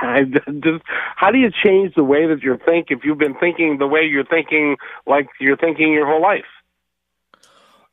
just 0.63 0.83
how 1.15 1.31
do 1.31 1.39
you 1.39 1.49
change 1.63 1.95
the 1.95 2.03
way 2.03 2.27
that 2.27 2.43
you 2.43 2.59
think 2.63 2.87
if 2.89 2.99
you've 3.03 3.17
been 3.17 3.35
thinking 3.39 3.77
the 3.79 3.87
way 3.87 4.03
you're 4.03 4.25
thinking 4.25 4.77
like 5.07 5.27
you're 5.39 5.57
thinking 5.57 5.91
your 5.91 6.05
whole 6.05 6.21
life? 6.21 6.45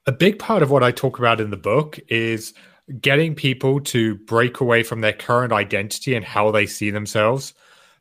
A 0.07 0.13
big 0.13 0.39
part 0.39 0.63
of 0.63 0.71
what 0.71 0.83
I 0.83 0.91
talk 0.91 1.19
about 1.19 1.41
in 1.41 1.51
the 1.51 1.57
book 1.57 1.99
is 2.09 2.53
getting 3.01 3.35
people 3.35 3.81
to 3.81 4.17
break 4.17 4.61
away 4.61 4.83
from 4.83 5.01
their 5.01 5.13
current 5.13 5.53
identity 5.53 6.15
and 6.15 6.25
how 6.25 6.51
they 6.51 6.67
see 6.67 6.91
themselves. 6.91 7.55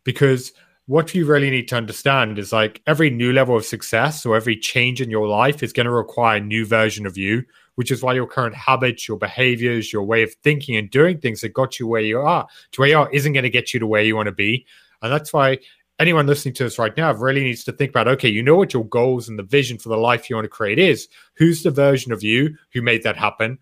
Because 0.03 0.51
what 0.87 1.13
you 1.13 1.25
really 1.25 1.51
need 1.51 1.67
to 1.67 1.75
understand 1.75 2.39
is 2.39 2.51
like 2.51 2.81
every 2.87 3.11
new 3.11 3.31
level 3.31 3.55
of 3.55 3.65
success 3.65 4.25
or 4.25 4.35
every 4.35 4.55
change 4.55 5.01
in 5.01 5.11
your 5.11 5.27
life 5.27 5.61
is 5.61 5.71
going 5.71 5.85
to 5.85 5.91
require 5.91 6.37
a 6.37 6.41
new 6.41 6.65
version 6.65 7.05
of 7.05 7.17
you, 7.17 7.43
which 7.75 7.91
is 7.91 8.01
why 8.01 8.13
your 8.13 8.25
current 8.25 8.55
habits, 8.55 9.07
your 9.07 9.17
behaviors, 9.17 9.93
your 9.93 10.03
way 10.03 10.23
of 10.23 10.33
thinking 10.43 10.75
and 10.75 10.89
doing 10.89 11.19
things 11.19 11.41
that 11.41 11.53
got 11.53 11.79
you 11.79 11.87
where 11.87 12.01
you 12.01 12.19
are 12.19 12.47
to 12.71 12.81
where 12.81 12.89
you 12.89 12.97
are 12.97 13.11
isn't 13.11 13.33
going 13.33 13.43
to 13.43 13.49
get 13.51 13.73
you 13.73 13.79
to 13.79 13.85
where 13.85 14.01
you 14.01 14.15
want 14.15 14.27
to 14.27 14.33
be. 14.33 14.65
And 15.03 15.11
that's 15.11 15.31
why 15.31 15.59
anyone 15.99 16.25
listening 16.25 16.55
to 16.55 16.65
us 16.65 16.79
right 16.79 16.97
now 16.97 17.13
really 17.13 17.43
needs 17.43 17.63
to 17.65 17.71
think 17.71 17.91
about 17.91 18.07
okay, 18.07 18.29
you 18.29 18.41
know 18.41 18.55
what 18.55 18.73
your 18.73 18.85
goals 18.85 19.29
and 19.29 19.37
the 19.37 19.43
vision 19.43 19.77
for 19.77 19.89
the 19.89 19.97
life 19.97 20.29
you 20.29 20.35
want 20.35 20.45
to 20.45 20.49
create 20.49 20.79
is. 20.79 21.07
Who's 21.35 21.61
the 21.61 21.71
version 21.71 22.11
of 22.11 22.23
you 22.23 22.55
who 22.73 22.81
made 22.81 23.03
that 23.03 23.17
happen? 23.17 23.59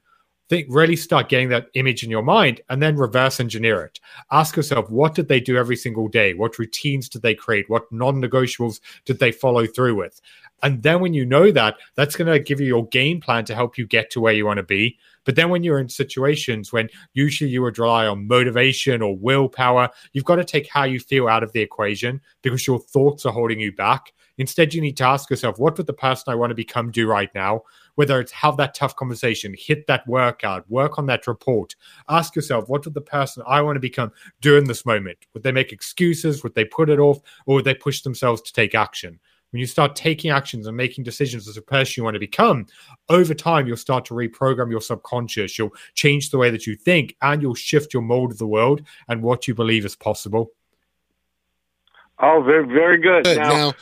Think 0.49 0.67
really 0.69 0.95
start 0.95 1.29
getting 1.29 1.49
that 1.49 1.67
image 1.73 2.03
in 2.03 2.09
your 2.09 2.23
mind 2.23 2.61
and 2.69 2.81
then 2.81 2.95
reverse 2.95 3.39
engineer 3.39 3.83
it 3.83 3.99
ask 4.31 4.55
yourself 4.55 4.89
what 4.89 5.15
did 5.15 5.27
they 5.27 5.39
do 5.39 5.57
every 5.57 5.75
single 5.75 6.07
day 6.07 6.33
what 6.33 6.57
routines 6.59 7.09
did 7.09 7.21
they 7.21 7.35
create 7.35 7.69
what 7.69 7.91
non-negotiables 7.91 8.79
did 9.05 9.19
they 9.19 9.31
follow 9.31 9.65
through 9.65 9.95
with 9.95 10.21
And 10.63 10.81
then 10.81 11.01
when 11.01 11.13
you 11.13 11.25
know 11.25 11.51
that, 11.51 11.75
that's 11.95 12.15
going 12.15 12.31
to 12.31 12.39
give 12.39 12.59
you 12.59 12.67
your 12.67 12.87
game 12.87 13.21
plan 13.21 13.45
to 13.45 13.55
help 13.55 13.77
you 13.77 13.85
get 13.85 14.09
to 14.11 14.21
where 14.21 14.33
you 14.33 14.45
want 14.45 14.57
to 14.57 14.63
be. 14.63 14.97
But 15.23 15.35
then 15.35 15.49
when 15.49 15.63
you're 15.63 15.79
in 15.79 15.89
situations 15.89 16.71
when 16.71 16.89
usually 17.13 17.49
you 17.49 17.61
would 17.61 17.77
rely 17.77 18.07
on 18.07 18.27
motivation 18.27 19.01
or 19.01 19.15
willpower, 19.15 19.89
you've 20.13 20.25
got 20.25 20.37
to 20.37 20.45
take 20.45 20.69
how 20.69 20.85
you 20.85 20.99
feel 20.99 21.27
out 21.27 21.43
of 21.43 21.51
the 21.51 21.61
equation 21.61 22.21
because 22.41 22.65
your 22.65 22.79
thoughts 22.79 23.25
are 23.25 23.33
holding 23.33 23.59
you 23.59 23.71
back. 23.71 24.13
Instead, 24.37 24.73
you 24.73 24.81
need 24.81 24.97
to 24.97 25.03
ask 25.03 25.29
yourself, 25.29 25.59
what 25.59 25.77
would 25.77 25.87
the 25.87 25.93
person 25.93 26.31
I 26.31 26.35
want 26.35 26.51
to 26.51 26.55
become 26.55 26.91
do 26.91 27.07
right 27.07 27.33
now? 27.35 27.63
Whether 27.97 28.19
it's 28.19 28.31
have 28.31 28.57
that 28.57 28.73
tough 28.73 28.95
conversation, 28.95 29.55
hit 29.57 29.85
that 29.87 30.07
workout, 30.07 30.69
work 30.69 30.97
on 30.97 31.05
that 31.07 31.27
report. 31.27 31.75
Ask 32.09 32.35
yourself, 32.35 32.69
what 32.69 32.85
would 32.85 32.93
the 32.93 33.01
person 33.01 33.43
I 33.47 33.61
want 33.61 33.75
to 33.75 33.81
become 33.81 34.11
do 34.39 34.55
in 34.55 34.65
this 34.65 34.85
moment? 34.85 35.17
Would 35.33 35.43
they 35.43 35.51
make 35.51 35.71
excuses? 35.71 36.43
Would 36.43 36.55
they 36.55 36.65
put 36.65 36.89
it 36.89 36.99
off? 36.99 37.19
Or 37.45 37.55
would 37.55 37.65
they 37.65 37.73
push 37.73 38.01
themselves 38.01 38.41
to 38.43 38.53
take 38.53 38.73
action? 38.73 39.19
when 39.51 39.59
you 39.59 39.65
start 39.65 39.95
taking 39.95 40.31
actions 40.31 40.67
and 40.67 40.75
making 40.75 41.03
decisions 41.03 41.47
as 41.47 41.57
a 41.57 41.61
person 41.61 41.93
you 41.97 42.03
want 42.03 42.15
to 42.15 42.19
become, 42.19 42.65
over 43.09 43.33
time, 43.33 43.67
you'll 43.67 43.77
start 43.77 44.05
to 44.05 44.13
reprogram 44.13 44.69
your 44.69 44.81
subconscious. 44.81 45.57
You'll 45.57 45.73
change 45.93 46.31
the 46.31 46.37
way 46.37 46.49
that 46.49 46.67
you 46.67 46.75
think 46.75 47.15
and 47.21 47.41
you'll 47.41 47.55
shift 47.55 47.93
your 47.93 48.03
mold 48.03 48.31
of 48.31 48.37
the 48.37 48.47
world 48.47 48.81
and 49.07 49.21
what 49.21 49.47
you 49.47 49.55
believe 49.55 49.85
is 49.85 49.95
possible. 49.95 50.51
Oh, 52.19 52.41
very, 52.45 52.65
very 52.65 52.97
good. 52.97 53.23
Good. 53.23 53.37
Now, 53.37 53.49
Now, 53.49 53.73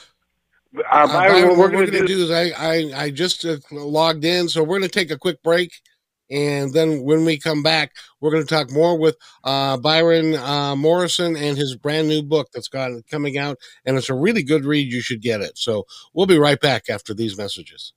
uh, 0.78 0.82
uh, 0.92 1.08
Byron, 1.08 1.34
Byron, 1.34 1.48
what 1.50 1.58
what 1.58 1.72
we're 1.72 1.88
going 1.88 1.92
to 1.92 2.08
do, 2.08 2.24
is 2.24 2.32
I, 2.32 2.52
I, 2.58 3.04
I 3.06 3.10
just 3.10 3.46
uh, 3.46 3.58
logged 3.72 4.26
in, 4.26 4.50
so 4.50 4.62
we're 4.62 4.80
going 4.80 4.82
to 4.84 4.90
take 4.90 5.12
a 5.12 5.18
quick 5.18 5.42
break. 5.44 5.72
And 6.32 6.74
then 6.74 7.04
when 7.04 7.24
we 7.24 7.38
come 7.38 7.62
back, 7.62 7.92
we're 8.20 8.32
going 8.32 8.44
to 8.44 8.50
talk 8.50 8.72
more 8.72 8.98
with 8.98 9.16
uh, 9.44 9.78
Byron 9.78 10.36
uh, 10.36 10.76
Morrison 10.76 11.36
and 11.36 11.56
his 11.56 11.76
brand 11.76 12.08
new 12.08 12.24
book 12.24 12.50
that's 12.52 12.68
got 12.68 12.92
coming 13.10 13.38
out. 13.38 13.58
And 13.86 13.96
it's 13.96 14.10
a 14.10 14.16
really 14.16 14.42
good 14.42 14.66
read. 14.66 14.92
You 14.92 15.02
should 15.02 15.22
get 15.22 15.42
it. 15.42 15.58
So 15.58 15.86
we'll 16.14 16.26
be 16.26 16.40
right 16.40 16.60
back 16.60 16.90
after 16.90 17.14
these 17.14 17.38
messages. 17.38 17.94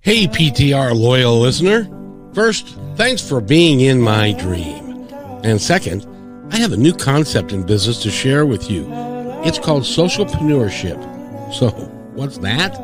Hey, 0.00 0.28
PTR 0.28 0.94
loyal 0.94 1.40
listener. 1.40 1.90
First, 2.32 2.78
thanks 2.94 3.26
for 3.26 3.40
being 3.40 3.80
in 3.80 4.00
my 4.00 4.32
dream. 4.32 5.08
And 5.42 5.60
second, 5.60 6.06
I 6.52 6.58
have 6.58 6.72
a 6.72 6.76
new 6.76 6.94
concept 6.94 7.50
in 7.50 7.64
business 7.66 8.00
to 8.02 8.10
share 8.10 8.46
with 8.46 8.70
you. 8.70 8.86
It's 9.44 9.58
called 9.58 9.82
socialpreneurship. 9.82 11.02
So, 11.52 11.70
what's 12.16 12.38
that? 12.38 12.78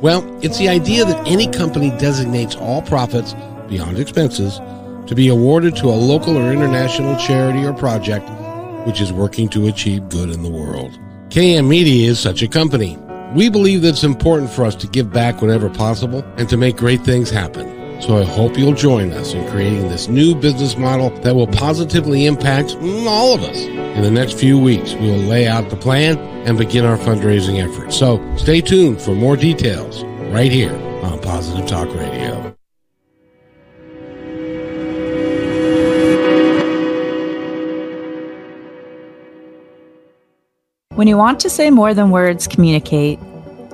Well, 0.00 0.24
it's 0.42 0.58
the 0.58 0.68
idea 0.68 1.04
that 1.04 1.26
any 1.26 1.48
company 1.48 1.90
designates 1.98 2.54
all 2.56 2.82
profits 2.82 3.34
beyond 3.68 3.98
expenses 3.98 4.58
to 5.06 5.14
be 5.14 5.28
awarded 5.28 5.76
to 5.76 5.86
a 5.86 5.96
local 5.96 6.36
or 6.36 6.52
international 6.52 7.16
charity 7.16 7.64
or 7.64 7.72
project 7.72 8.28
which 8.86 9.00
is 9.00 9.12
working 9.12 9.48
to 9.50 9.66
achieve 9.66 10.08
good 10.08 10.30
in 10.30 10.42
the 10.42 10.48
world. 10.48 10.98
KM 11.30 11.68
Media 11.68 12.08
is 12.08 12.18
such 12.18 12.42
a 12.42 12.48
company. 12.48 12.96
We 13.34 13.50
believe 13.50 13.82
that 13.82 13.90
it's 13.90 14.04
important 14.04 14.50
for 14.50 14.64
us 14.64 14.74
to 14.76 14.86
give 14.86 15.12
back 15.12 15.42
whenever 15.42 15.68
possible 15.68 16.24
and 16.38 16.48
to 16.48 16.56
make 16.56 16.76
great 16.76 17.02
things 17.02 17.28
happen. 17.28 17.77
So 18.00 18.16
I 18.16 18.24
hope 18.24 18.56
you'll 18.56 18.74
join 18.74 19.12
us 19.12 19.34
in 19.34 19.46
creating 19.50 19.88
this 19.88 20.08
new 20.08 20.34
business 20.34 20.76
model 20.76 21.10
that 21.20 21.34
will 21.34 21.48
positively 21.48 22.26
impact 22.26 22.76
all 22.80 23.34
of 23.34 23.42
us. 23.42 23.64
In 23.66 24.02
the 24.02 24.10
next 24.10 24.38
few 24.38 24.58
weeks, 24.58 24.94
we 24.94 25.10
will 25.10 25.16
lay 25.18 25.48
out 25.48 25.68
the 25.68 25.76
plan 25.76 26.16
and 26.46 26.56
begin 26.56 26.84
our 26.84 26.96
fundraising 26.96 27.62
efforts. 27.62 27.96
So 27.96 28.20
stay 28.36 28.60
tuned 28.60 29.02
for 29.02 29.14
more 29.14 29.36
details 29.36 30.04
right 30.32 30.52
here 30.52 30.74
on 31.02 31.20
Positive 31.20 31.66
Talk 31.66 31.92
Radio. 31.94 32.54
When 40.94 41.06
you 41.06 41.16
want 41.16 41.38
to 41.40 41.50
say 41.50 41.70
more 41.70 41.94
than 41.94 42.10
words 42.10 42.48
communicate, 42.48 43.20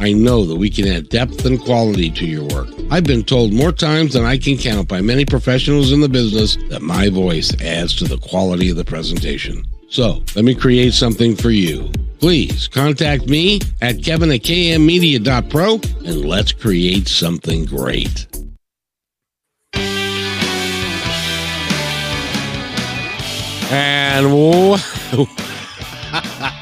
I 0.00 0.12
know 0.12 0.44
that 0.44 0.56
we 0.56 0.70
can 0.70 0.86
add 0.86 1.08
depth 1.08 1.44
and 1.44 1.60
quality 1.60 2.10
to 2.10 2.26
your 2.26 2.44
work. 2.44 2.68
I've 2.90 3.04
been 3.04 3.24
told 3.24 3.52
more 3.52 3.72
times 3.72 4.12
than 4.12 4.24
I 4.24 4.38
can 4.38 4.56
count 4.56 4.88
by 4.88 5.00
many 5.00 5.24
professionals 5.24 5.92
in 5.92 6.00
the 6.00 6.08
business 6.08 6.56
that 6.68 6.82
my 6.82 7.08
voice 7.08 7.52
adds 7.60 7.96
to 7.96 8.04
the 8.04 8.18
quality 8.18 8.70
of 8.70 8.76
the 8.76 8.84
presentation. 8.84 9.64
So 9.90 10.22
let 10.36 10.44
me 10.44 10.54
create 10.54 10.92
something 10.92 11.34
for 11.34 11.50
you. 11.50 11.90
Please 12.20 12.68
contact 12.68 13.28
me 13.28 13.60
at 13.80 14.02
kevin 14.02 14.30
at 14.30 14.40
kmmedia.pro 14.40 15.80
and 16.04 16.24
let's 16.24 16.52
create 16.52 17.08
something 17.08 17.64
great. 17.64 18.26
And 23.70 24.78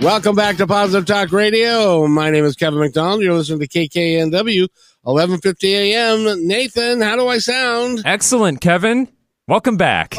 welcome 0.00 0.34
back 0.34 0.56
to 0.56 0.66
Positive 0.66 1.06
Talk 1.06 1.32
Radio. 1.32 2.06
My 2.06 2.30
name 2.30 2.44
is 2.44 2.56
Kevin 2.56 2.80
McDonald. 2.80 3.22
You're 3.22 3.34
listening 3.34 3.60
to 3.60 3.68
KKNW, 3.68 4.68
11:50 5.04 5.64
a.m. 5.64 6.46
Nathan, 6.46 7.00
how 7.00 7.16
do 7.16 7.28
I 7.28 7.38
sound? 7.38 8.02
Excellent, 8.04 8.60
Kevin. 8.60 9.08
Welcome 9.46 9.76
back. 9.76 10.16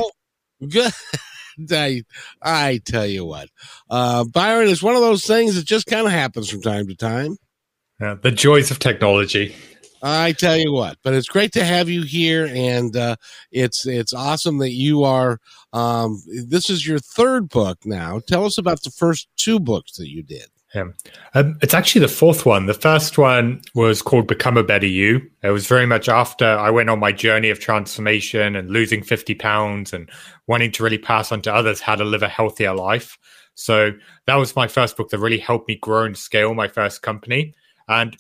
Good. 0.68 0.94
I, 1.72 2.04
I 2.42 2.80
tell 2.86 3.06
you 3.06 3.26
what, 3.26 3.50
uh, 3.90 4.24
Byron 4.24 4.70
is 4.70 4.82
one 4.82 4.96
of 4.96 5.02
those 5.02 5.26
things 5.26 5.56
that 5.56 5.66
just 5.66 5.86
kind 5.86 6.08
of 6.08 6.14
happens 6.14 6.50
from 6.50 6.62
time 6.62 6.88
to 6.88 6.96
time. 6.96 7.38
Yeah, 8.00 8.16
the 8.16 8.32
joys 8.32 8.72
of 8.72 8.80
technology. 8.80 9.54
I 10.02 10.32
tell 10.32 10.58
you 10.58 10.72
what, 10.72 10.98
but 11.04 11.14
it's 11.14 11.28
great 11.28 11.52
to 11.54 11.64
have 11.64 11.90
you 11.90 12.04
here, 12.04 12.50
and 12.52 12.96
uh, 12.96 13.16
it's 13.52 13.86
it's 13.86 14.14
awesome 14.14 14.58
that 14.60 14.72
you 14.72 15.04
are. 15.04 15.40
Um, 15.74 16.22
this 16.28 16.70
is 16.70 16.88
your 16.88 17.00
third 17.00 17.50
book 17.50 17.80
now. 17.86 18.20
Tell 18.28 18.46
us 18.46 18.58
about 18.58 18.82
the 18.84 18.92
first 18.92 19.28
two 19.38 19.60
books 19.60 19.94
that 19.94 20.10
you 20.10 20.24
did. 20.24 20.48
Yeah. 20.74 20.86
Um, 21.34 21.58
it's 21.62 21.74
actually 21.74 22.02
the 22.02 22.08
fourth 22.08 22.46
one. 22.46 22.66
The 22.66 22.74
first 22.74 23.18
one 23.18 23.62
was 23.76 24.02
called 24.02 24.28
Become 24.28 24.56
a 24.56 24.64
Better 24.64 24.88
You. 24.88 25.22
It 25.44 25.50
was 25.50 25.68
very 25.68 25.86
much 25.86 26.08
after 26.08 26.46
I 26.46 26.70
went 26.70 26.90
on 26.90 27.00
my 27.00 27.12
journey 27.12 27.50
of 27.50 27.60
transformation 27.60 28.56
and 28.56 28.72
losing 28.72 29.04
50 29.04 29.36
pounds 29.36 29.92
and 29.92 30.10
wanting 30.48 30.72
to 30.72 30.84
really 30.84 30.98
pass 30.98 31.32
on 31.32 31.42
to 31.42 31.54
others 31.54 31.82
how 31.82 31.96
to 31.96 32.06
live 32.06 32.24
a 32.24 32.30
healthier 32.30 32.74
life. 32.74 33.18
So 33.54 33.92
that 34.28 34.36
was 34.36 34.56
my 34.56 34.68
first 34.68 34.96
book 34.96 35.10
that 35.10 35.20
really 35.20 35.40
helped 35.40 35.68
me 35.68 35.76
grow 35.76 36.06
and 36.06 36.18
scale 36.18 36.54
my 36.54 36.70
first 36.70 37.02
company. 37.02 37.54
And 37.90 38.16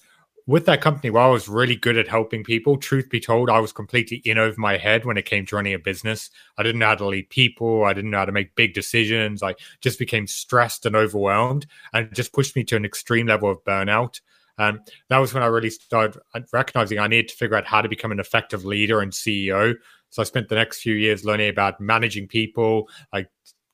with 0.48 0.65
that 0.65 0.81
company, 0.81 1.10
while 1.10 1.29
I 1.29 1.31
was 1.31 1.48
really 1.48 1.75
good 1.75 1.98
at 1.98 2.07
helping 2.07 2.43
people, 2.43 2.77
truth 2.77 3.10
be 3.10 3.19
told, 3.19 3.50
I 3.50 3.60
was 3.60 3.71
completely 3.71 4.17
in 4.17 4.38
over 4.38 4.60
my 4.60 4.77
head 4.77 5.05
when 5.05 5.17
it 5.17 5.25
came 5.25 5.45
to 5.45 5.55
running 5.55 5.74
a 5.74 5.79
business. 5.79 6.29
I 6.57 6.63
didn't 6.63 6.79
know 6.79 6.88
how 6.88 6.95
to 6.95 7.05
lead 7.05 7.29
people. 7.29 7.86
I 7.86 7.93
didn't 7.93 8.12
know 8.12 8.19
how 8.19 8.25
to 8.25 8.31
make 8.31 8.55
big 8.55 8.74
decisions. 8.74 9.43
I 9.43 9.55
just 9.81 10.00
became 10.00 10.27
stressed 10.27 10.86
and 10.86 10.95
overwhelmed 10.95 11.67
and 11.93 12.07
it 12.07 12.13
just 12.13 12.33
pushed 12.33 12.55
me 12.55 12.63
to 12.65 12.75
an 12.75 12.86
extreme 12.86 13.27
level 13.27 13.50
of 13.50 13.63
burnout. 13.63 14.21
And 14.57 14.79
that 15.10 15.17
was 15.17 15.33
when 15.33 15.43
I 15.43 15.48
really 15.48 15.69
started 15.69 16.19
uh, 16.36 16.41
recognizing 16.51 17.00
I 17.00 17.07
needed 17.07 17.29
to 17.29 17.36
figure 17.36 17.57
out 17.57 17.65
how 17.65 17.81
to 17.81 17.89
become 17.89 18.12
an 18.12 18.19
effective 18.19 18.65
leader 18.65 19.01
and 19.01 19.12
CEO. 19.12 19.75
So 20.10 20.21
I 20.21 20.25
spent 20.25 20.50
the 20.50 20.55
next 20.55 20.81
few 20.81 20.93
years 20.93 21.24
learning 21.25 21.50
about 21.50 21.79
managing 21.79 22.27
people, 22.27 22.89
like 23.13 23.29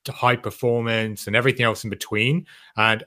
high 0.08 0.36
performance 0.36 1.28
and 1.28 1.36
everything 1.36 1.66
else 1.66 1.84
in 1.84 1.90
between. 1.90 2.46
And 2.78 3.04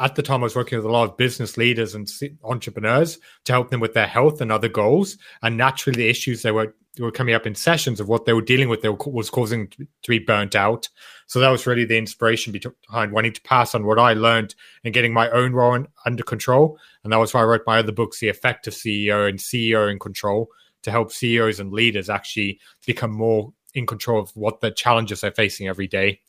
at 0.00 0.14
the 0.14 0.22
time, 0.22 0.40
I 0.40 0.44
was 0.44 0.56
working 0.56 0.78
with 0.78 0.86
a 0.86 0.90
lot 0.90 1.08
of 1.08 1.16
business 1.16 1.56
leaders 1.56 1.94
and 1.94 2.10
entrepreneurs 2.42 3.18
to 3.44 3.52
help 3.52 3.70
them 3.70 3.80
with 3.80 3.94
their 3.94 4.06
health 4.06 4.40
and 4.40 4.50
other 4.50 4.68
goals. 4.68 5.18
And 5.42 5.56
naturally, 5.56 5.96
the 5.96 6.08
issues 6.08 6.42
they 6.42 6.52
were 6.52 6.74
were 6.98 7.12
coming 7.12 7.34
up 7.34 7.46
in 7.46 7.54
sessions 7.54 8.00
of 8.00 8.08
what 8.08 8.24
they 8.24 8.32
were 8.32 8.42
dealing 8.42 8.68
with 8.68 8.82
were, 8.82 8.92
was 8.92 9.30
causing 9.30 9.68
to 9.68 9.86
be 10.08 10.18
burnt 10.18 10.56
out. 10.56 10.88
So 11.28 11.38
that 11.38 11.50
was 11.50 11.66
really 11.66 11.84
the 11.84 11.96
inspiration 11.96 12.52
behind 12.52 13.12
wanting 13.12 13.32
to 13.32 13.42
pass 13.42 13.74
on 13.74 13.86
what 13.86 13.98
I 13.98 14.12
learned 14.12 14.54
and 14.84 14.92
getting 14.92 15.12
my 15.12 15.30
own 15.30 15.52
role 15.52 15.84
under 16.04 16.22
control. 16.22 16.78
And 17.04 17.12
that 17.12 17.18
was 17.18 17.32
why 17.32 17.40
I 17.40 17.44
wrote 17.44 17.62
my 17.66 17.78
other 17.78 17.92
books, 17.92 18.18
The 18.18 18.28
Effective 18.28 18.74
CEO 18.74 19.28
and 19.28 19.38
CEO 19.38 19.90
in 19.90 19.98
Control, 19.98 20.48
to 20.82 20.90
help 20.90 21.12
CEOs 21.12 21.60
and 21.60 21.72
leaders 21.72 22.10
actually 22.10 22.58
become 22.86 23.12
more 23.12 23.52
in 23.72 23.86
control 23.86 24.20
of 24.20 24.30
what 24.34 24.60
the 24.60 24.70
challenges 24.70 25.20
they're 25.20 25.30
facing 25.30 25.68
every 25.68 25.86
day. 25.86 26.20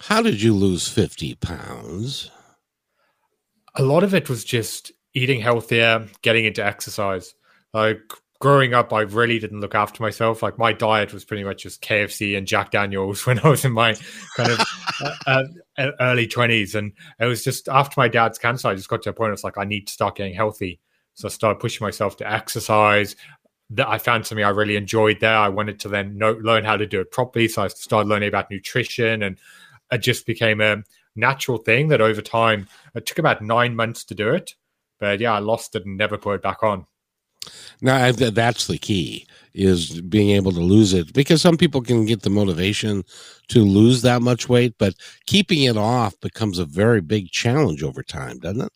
How 0.00 0.20
did 0.20 0.42
you 0.42 0.54
lose 0.54 0.86
50 0.88 1.36
pounds? 1.36 2.30
A 3.74 3.82
lot 3.82 4.04
of 4.04 4.14
it 4.14 4.28
was 4.28 4.44
just 4.44 4.92
eating 5.14 5.40
healthier, 5.40 6.06
getting 6.22 6.44
into 6.44 6.64
exercise. 6.64 7.34
Like 7.72 8.00
growing 8.42 8.74
up, 8.74 8.92
I 8.92 9.02
really 9.02 9.38
didn't 9.38 9.60
look 9.60 9.76
after 9.76 10.02
myself. 10.02 10.42
Like 10.42 10.58
my 10.58 10.72
diet 10.72 11.14
was 11.14 11.24
pretty 11.24 11.44
much 11.44 11.62
just 11.62 11.80
KFC 11.80 12.36
and 12.36 12.44
Jack 12.44 12.72
Daniels 12.72 13.24
when 13.26 13.38
I 13.38 13.48
was 13.48 13.64
in 13.64 13.70
my 13.72 13.94
kind 14.36 14.50
of 14.50 14.60
uh, 15.00 15.44
uh, 15.78 15.90
early 16.00 16.26
twenties, 16.26 16.74
and 16.74 16.92
it 17.20 17.26
was 17.26 17.44
just 17.44 17.68
after 17.68 17.94
my 17.96 18.08
dad's 18.08 18.38
cancer, 18.38 18.68
I 18.68 18.74
just 18.74 18.88
got 18.88 19.02
to 19.02 19.10
a 19.10 19.12
point. 19.12 19.32
It's 19.32 19.44
like 19.44 19.58
I 19.58 19.64
need 19.64 19.86
to 19.86 19.92
start 19.92 20.16
getting 20.16 20.34
healthy, 20.34 20.80
so 21.14 21.28
I 21.28 21.30
started 21.30 21.60
pushing 21.60 21.84
myself 21.84 22.16
to 22.18 22.30
exercise. 22.30 23.14
That 23.70 23.88
I 23.88 23.96
found 23.96 24.26
something 24.26 24.44
I 24.44 24.50
really 24.50 24.76
enjoyed 24.76 25.20
there. 25.20 25.36
I 25.36 25.48
wanted 25.48 25.80
to 25.80 25.88
then 25.88 26.18
know, 26.18 26.32
learn 26.32 26.64
how 26.64 26.76
to 26.76 26.86
do 26.86 27.00
it 27.00 27.10
properly, 27.10 27.48
so 27.48 27.62
I 27.62 27.68
started 27.68 28.08
learning 28.08 28.28
about 28.28 28.50
nutrition, 28.50 29.22
and 29.22 29.38
it 29.92 29.98
just 29.98 30.26
became 30.26 30.60
a 30.60 30.82
natural 31.16 31.58
thing 31.58 31.88
that 31.88 32.00
over 32.00 32.22
time 32.22 32.68
it 32.94 33.06
took 33.06 33.18
about 33.18 33.42
nine 33.42 33.76
months 33.76 34.04
to 34.04 34.14
do 34.14 34.30
it, 34.30 34.54
but 34.98 35.20
yeah, 35.20 35.32
I 35.32 35.38
lost 35.38 35.74
it 35.74 35.84
and 35.84 35.96
never 35.96 36.18
put 36.18 36.34
it 36.34 36.42
back 36.42 36.62
on. 36.62 36.86
Now 37.80 38.12
that's 38.12 38.66
the 38.66 38.78
key 38.78 39.26
is 39.54 40.00
being 40.02 40.30
able 40.30 40.52
to 40.52 40.60
lose 40.60 40.94
it 40.94 41.12
because 41.12 41.42
some 41.42 41.56
people 41.56 41.82
can 41.82 42.06
get 42.06 42.22
the 42.22 42.30
motivation 42.30 43.02
to 43.48 43.64
lose 43.64 44.02
that 44.02 44.22
much 44.22 44.48
weight, 44.48 44.74
but 44.78 44.94
keeping 45.26 45.64
it 45.64 45.76
off 45.76 46.18
becomes 46.20 46.58
a 46.58 46.64
very 46.64 47.00
big 47.00 47.30
challenge 47.30 47.82
over 47.82 48.02
time, 48.02 48.38
doesn't 48.38 48.62
it? 48.62 48.72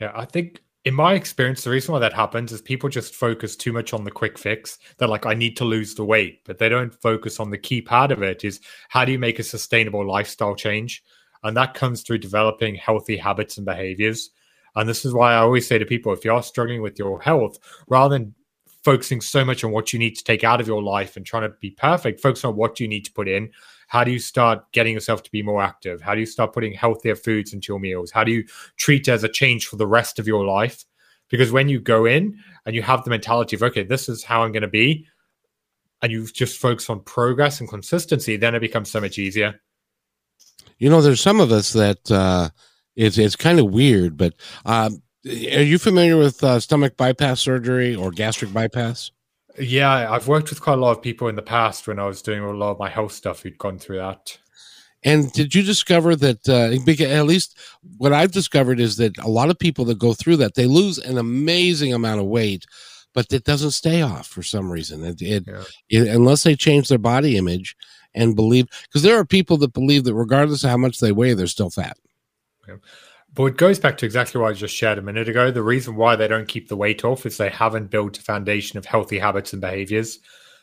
Yeah, 0.00 0.12
I 0.14 0.24
think 0.24 0.60
in 0.84 0.94
my 0.94 1.14
experience, 1.14 1.62
the 1.62 1.70
reason 1.70 1.92
why 1.92 2.00
that 2.00 2.12
happens 2.12 2.50
is 2.50 2.60
people 2.60 2.88
just 2.88 3.14
focus 3.14 3.54
too 3.54 3.72
much 3.72 3.94
on 3.94 4.02
the 4.02 4.10
quick 4.10 4.36
fix. 4.36 4.78
They're 4.98 5.06
like, 5.06 5.26
I 5.26 5.34
need 5.34 5.56
to 5.58 5.64
lose 5.64 5.94
the 5.94 6.04
weight, 6.04 6.40
but 6.44 6.58
they 6.58 6.68
don't 6.68 6.92
focus 7.00 7.38
on 7.38 7.50
the 7.50 7.58
key 7.58 7.80
part 7.80 8.10
of 8.10 8.22
it 8.22 8.44
is 8.44 8.60
how 8.88 9.04
do 9.04 9.12
you 9.12 9.18
make 9.18 9.38
a 9.38 9.44
sustainable 9.44 10.06
lifestyle 10.06 10.56
change? 10.56 11.04
And 11.42 11.56
that 11.56 11.74
comes 11.74 12.02
through 12.02 12.18
developing 12.18 12.74
healthy 12.74 13.16
habits 13.16 13.56
and 13.56 13.66
behaviors. 13.66 14.30
And 14.74 14.88
this 14.88 15.04
is 15.04 15.12
why 15.12 15.32
I 15.32 15.38
always 15.38 15.66
say 15.66 15.78
to 15.78 15.84
people 15.84 16.12
if 16.12 16.24
you're 16.24 16.42
struggling 16.42 16.82
with 16.82 16.98
your 16.98 17.20
health, 17.20 17.58
rather 17.88 18.16
than 18.16 18.34
focusing 18.82 19.20
so 19.20 19.44
much 19.44 19.62
on 19.62 19.70
what 19.70 19.92
you 19.92 19.98
need 19.98 20.16
to 20.16 20.24
take 20.24 20.44
out 20.44 20.60
of 20.60 20.66
your 20.66 20.82
life 20.82 21.16
and 21.16 21.24
trying 21.24 21.42
to 21.42 21.54
be 21.60 21.70
perfect, 21.70 22.20
focus 22.20 22.44
on 22.44 22.56
what 22.56 22.80
you 22.80 22.88
need 22.88 23.04
to 23.04 23.12
put 23.12 23.28
in. 23.28 23.50
How 23.86 24.02
do 24.04 24.10
you 24.10 24.18
start 24.18 24.70
getting 24.72 24.94
yourself 24.94 25.22
to 25.22 25.30
be 25.30 25.42
more 25.42 25.62
active? 25.62 26.00
How 26.00 26.14
do 26.14 26.20
you 26.20 26.26
start 26.26 26.52
putting 26.52 26.72
healthier 26.72 27.14
foods 27.14 27.52
into 27.52 27.72
your 27.72 27.78
meals? 27.78 28.10
How 28.10 28.24
do 28.24 28.32
you 28.32 28.44
treat 28.76 29.06
it 29.06 29.12
as 29.12 29.22
a 29.22 29.28
change 29.28 29.66
for 29.66 29.76
the 29.76 29.86
rest 29.86 30.18
of 30.18 30.26
your 30.26 30.44
life? 30.44 30.84
Because 31.28 31.52
when 31.52 31.68
you 31.68 31.80
go 31.80 32.06
in 32.06 32.38
and 32.66 32.74
you 32.74 32.82
have 32.82 33.04
the 33.04 33.10
mentality 33.10 33.56
of, 33.56 33.62
okay, 33.62 33.82
this 33.82 34.08
is 34.08 34.24
how 34.24 34.42
I'm 34.42 34.52
going 34.52 34.62
to 34.62 34.68
be, 34.68 35.06
and 36.00 36.10
you 36.10 36.26
just 36.26 36.58
focus 36.58 36.90
on 36.90 37.00
progress 37.00 37.60
and 37.60 37.68
consistency, 37.68 38.36
then 38.36 38.54
it 38.54 38.60
becomes 38.60 38.90
so 38.90 39.00
much 39.00 39.18
easier. 39.18 39.60
You 40.78 40.90
know, 40.90 41.00
there's 41.00 41.20
some 41.20 41.40
of 41.40 41.52
us 41.52 41.72
that, 41.72 42.10
uh, 42.10 42.50
it's 42.96 43.18
it's 43.18 43.36
kind 43.36 43.58
of 43.58 43.70
weird, 43.70 44.16
but 44.16 44.34
um, 44.64 45.02
are 45.26 45.62
you 45.62 45.78
familiar 45.78 46.16
with 46.16 46.42
uh, 46.42 46.60
stomach 46.60 46.96
bypass 46.96 47.40
surgery 47.40 47.94
or 47.94 48.10
gastric 48.10 48.52
bypass? 48.52 49.10
Yeah, 49.58 50.10
I've 50.10 50.28
worked 50.28 50.50
with 50.50 50.60
quite 50.60 50.78
a 50.78 50.80
lot 50.80 50.96
of 50.96 51.02
people 51.02 51.28
in 51.28 51.36
the 51.36 51.42
past 51.42 51.86
when 51.86 51.98
I 51.98 52.06
was 52.06 52.22
doing 52.22 52.40
a 52.42 52.50
lot 52.50 52.72
of 52.72 52.78
my 52.78 52.88
health 52.88 53.12
stuff 53.12 53.42
who'd 53.42 53.58
gone 53.58 53.78
through 53.78 53.98
that. 53.98 54.38
And 55.04 55.32
did 55.32 55.54
you 55.54 55.62
discover 55.62 56.16
that? 56.16 56.48
Uh, 56.48 56.72
at 57.04 57.26
least 57.26 57.58
what 57.98 58.12
I've 58.12 58.32
discovered 58.32 58.78
is 58.78 58.96
that 58.96 59.18
a 59.18 59.28
lot 59.28 59.50
of 59.50 59.58
people 59.58 59.84
that 59.86 59.98
go 59.98 60.14
through 60.14 60.36
that 60.36 60.54
they 60.54 60.66
lose 60.66 60.98
an 60.98 61.18
amazing 61.18 61.92
amount 61.92 62.20
of 62.20 62.26
weight, 62.26 62.66
but 63.12 63.32
it 63.32 63.44
doesn't 63.44 63.72
stay 63.72 64.00
off 64.00 64.26
for 64.26 64.42
some 64.42 64.70
reason. 64.70 65.04
It, 65.04 65.20
it, 65.20 65.44
yeah. 65.46 65.64
it 65.88 66.08
unless 66.08 66.44
they 66.44 66.54
change 66.54 66.88
their 66.88 66.98
body 66.98 67.36
image 67.36 67.76
and 68.14 68.36
believe, 68.36 68.68
because 68.82 69.02
there 69.02 69.18
are 69.18 69.24
people 69.24 69.56
that 69.58 69.72
believe 69.72 70.04
that 70.04 70.14
regardless 70.14 70.64
of 70.64 70.70
how 70.70 70.76
much 70.76 71.00
they 71.00 71.12
weigh, 71.12 71.34
they're 71.34 71.46
still 71.46 71.70
fat. 71.70 71.96
But 73.34 73.44
it 73.44 73.56
goes 73.56 73.78
back 73.78 73.96
to 73.98 74.06
exactly 74.06 74.40
what 74.40 74.50
I 74.50 74.52
just 74.52 74.74
shared 74.74 74.98
a 74.98 75.02
minute 75.02 75.28
ago. 75.28 75.50
The 75.50 75.62
reason 75.62 75.96
why 75.96 76.16
they 76.16 76.28
don't 76.28 76.48
keep 76.48 76.68
the 76.68 76.76
weight 76.76 77.04
off 77.04 77.24
is 77.24 77.36
they 77.36 77.48
haven't 77.48 77.90
built 77.90 78.18
a 78.18 78.22
foundation 78.22 78.78
of 78.78 78.84
healthy 78.84 79.18
habits 79.18 79.52
and 79.52 79.62
behaviors. 79.62 80.18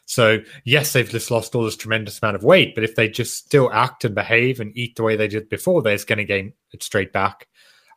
So, 0.05 0.39
yes, 0.63 0.93
they've 0.93 1.09
just 1.09 1.29
lost 1.29 1.53
all 1.53 1.63
this 1.63 1.75
tremendous 1.75 2.19
amount 2.21 2.35
of 2.35 2.43
weight, 2.43 2.73
but 2.73 2.83
if 2.83 2.95
they 2.95 3.09
just 3.09 3.37
still 3.37 3.71
act 3.71 4.05
and 4.05 4.15
behave 4.15 4.59
and 4.59 4.75
eat 4.75 4.95
the 4.95 5.03
way 5.03 5.15
they 5.15 5.27
did 5.27 5.49
before, 5.49 5.81
they're 5.81 5.97
going 5.97 6.17
to 6.17 6.25
gain 6.25 6.53
it 6.71 6.81
straight 6.81 7.13
back. 7.13 7.47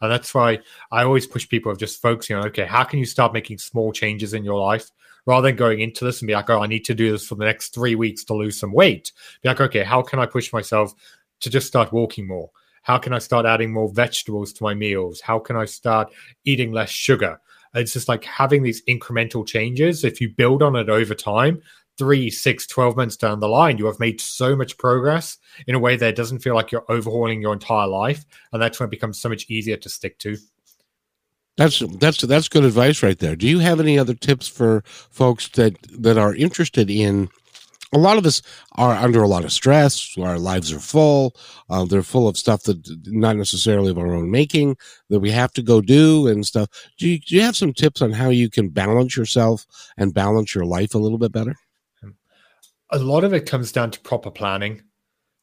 And 0.03 0.11
that's 0.11 0.35
why 0.35 0.59
I 0.91 1.05
always 1.05 1.27
push 1.27 1.49
people 1.49 1.73
of 1.73 1.79
just 1.79 2.03
focusing 2.03 2.37
on, 2.37 2.47
okay, 2.49 2.67
how 2.67 2.85
can 2.85 2.99
you 2.99 3.07
start 3.07 3.33
making 3.33 3.59
small 3.59 3.93
changes 3.93 4.35
in 4.35 4.45
your 4.45 4.61
life 4.61 4.91
rather 5.27 5.49
than 5.49 5.57
going 5.57 5.81
into 5.81 6.05
this 6.05 6.21
and 6.21 6.27
be 6.27 6.35
like, 6.35 6.51
oh, 6.51 6.61
I 6.61 6.67
need 6.67 6.85
to 6.87 6.95
do 6.95 7.13
this 7.13 7.27
for 7.27 7.35
the 7.35 7.45
next 7.45 7.75
three 7.75 7.95
weeks 7.95 8.25
to 8.25 8.35
lose 8.35 8.59
some 8.59 8.73
weight. 8.73 9.13
Be 9.43 9.49
like, 9.49 9.61
okay, 9.61 9.85
how 9.85 10.03
can 10.03 10.19
I 10.19 10.27
push 10.27 10.53
myself 10.53 10.93
to 11.41 11.51
just 11.51 11.67
start 11.67 11.93
walking 11.93 12.27
more? 12.27 12.51
How 12.83 12.99
can 12.99 13.13
I 13.13 13.19
start 13.19 13.47
adding 13.47 13.73
more 13.73 13.93
vegetables 13.93 14.53
to 14.55 14.65
my 14.65 14.75
meals? 14.75 15.21
How 15.21 15.39
can 15.39 15.57
I 15.57 15.65
start 15.65 16.13
eating 16.45 16.73
less 16.73 16.91
sugar? 16.91 17.41
It's 17.75 17.93
just 17.93 18.09
like 18.09 18.25
having 18.25 18.63
these 18.63 18.83
incremental 18.85 19.47
changes. 19.47 20.05
If 20.05 20.21
you 20.21 20.29
build 20.29 20.63
on 20.63 20.77
it 20.77 20.91
over 20.91 21.15
time, 21.15 21.63
three, 21.97 22.31
six, 22.31 22.67
12 22.67 22.97
months 22.97 23.17
down 23.17 23.41
the 23.41 23.49
line, 23.49 23.79
you 23.79 23.87
have 23.87 24.01
made 24.01 24.21
so 24.21 24.57
much 24.57 24.77
progress 24.79 25.39
in 25.67 25.75
a 25.75 25.79
way 25.79 25.97
that 25.97 26.17
doesn't 26.17 26.41
feel 26.41 26.55
like 26.55 26.73
you're 26.73 26.91
overhauling 26.91 27.41
your 27.41 27.53
entire 27.53 27.87
life. 27.87 28.25
And 28.53 28.61
that's 28.61 28.81
when 28.81 28.89
it 28.89 28.91
becomes 28.91 29.21
so 29.21 29.29
much 29.29 29.47
easier 29.49 29.77
to 29.77 29.89
stick 29.89 30.19
to. 30.21 30.37
That's 31.57 31.81
that's 31.99 32.23
that's 32.23 32.49
good 32.49 32.65
advice 32.65 33.03
right 33.03 33.19
there. 33.19 33.37
Do 33.37 33.47
you 33.47 33.59
have 33.59 33.79
any 33.79 33.99
other 33.99 34.15
tips 34.15 34.49
for 34.49 34.83
folks 34.87 35.49
that 35.51 35.77
that 35.99 36.17
are 36.17 36.35
interested 36.35 36.91
in 36.91 37.29
a 37.93 37.99
lot 37.99 38.17
of 38.17 38.25
us 38.25 38.41
are 38.77 38.95
under 38.95 39.23
a 39.23 39.29
lot 39.29 39.45
of 39.45 39.53
stress. 39.53 40.17
Our 40.19 40.39
lives 40.39 40.73
are 40.73 40.79
full. 40.79 41.37
Uh, 41.69 41.85
they're 41.85 42.03
full 42.03 42.27
of 42.27 42.39
stuff 42.39 42.63
that 42.63 42.81
not 43.07 43.37
necessarily 43.37 43.91
of 43.91 43.99
our 43.99 44.15
own 44.15 44.31
making 44.31 44.77
that 45.11 45.21
we 45.21 45.31
have 45.31 45.53
to 45.53 45.63
go 45.63 45.81
do 45.81 46.27
and 46.27 46.47
stuff. 46.47 46.71
Do 46.99 47.09
you, 47.09 47.19
do 47.19 47.37
you 47.37 47.43
have 47.43 47.57
some 47.57 47.75
tips 47.75 48.01
on 48.01 48.13
how 48.13 48.31
you 48.31 48.49
can 48.49 48.71
balance 48.71 49.17
yourself 49.17 49.67
and 49.99 50.15
balance 50.15 50.55
your 50.55 50.65
life 50.65 50.95
a 50.95 50.99
little 50.99 51.19
bit 51.19 51.33
better? 51.33 51.55
A 52.91 52.99
lot 52.99 53.25
of 53.25 53.33
it 53.33 53.47
comes 53.47 53.73
down 53.73 53.91
to 53.91 54.01
proper 54.01 54.31
planning 54.31 54.83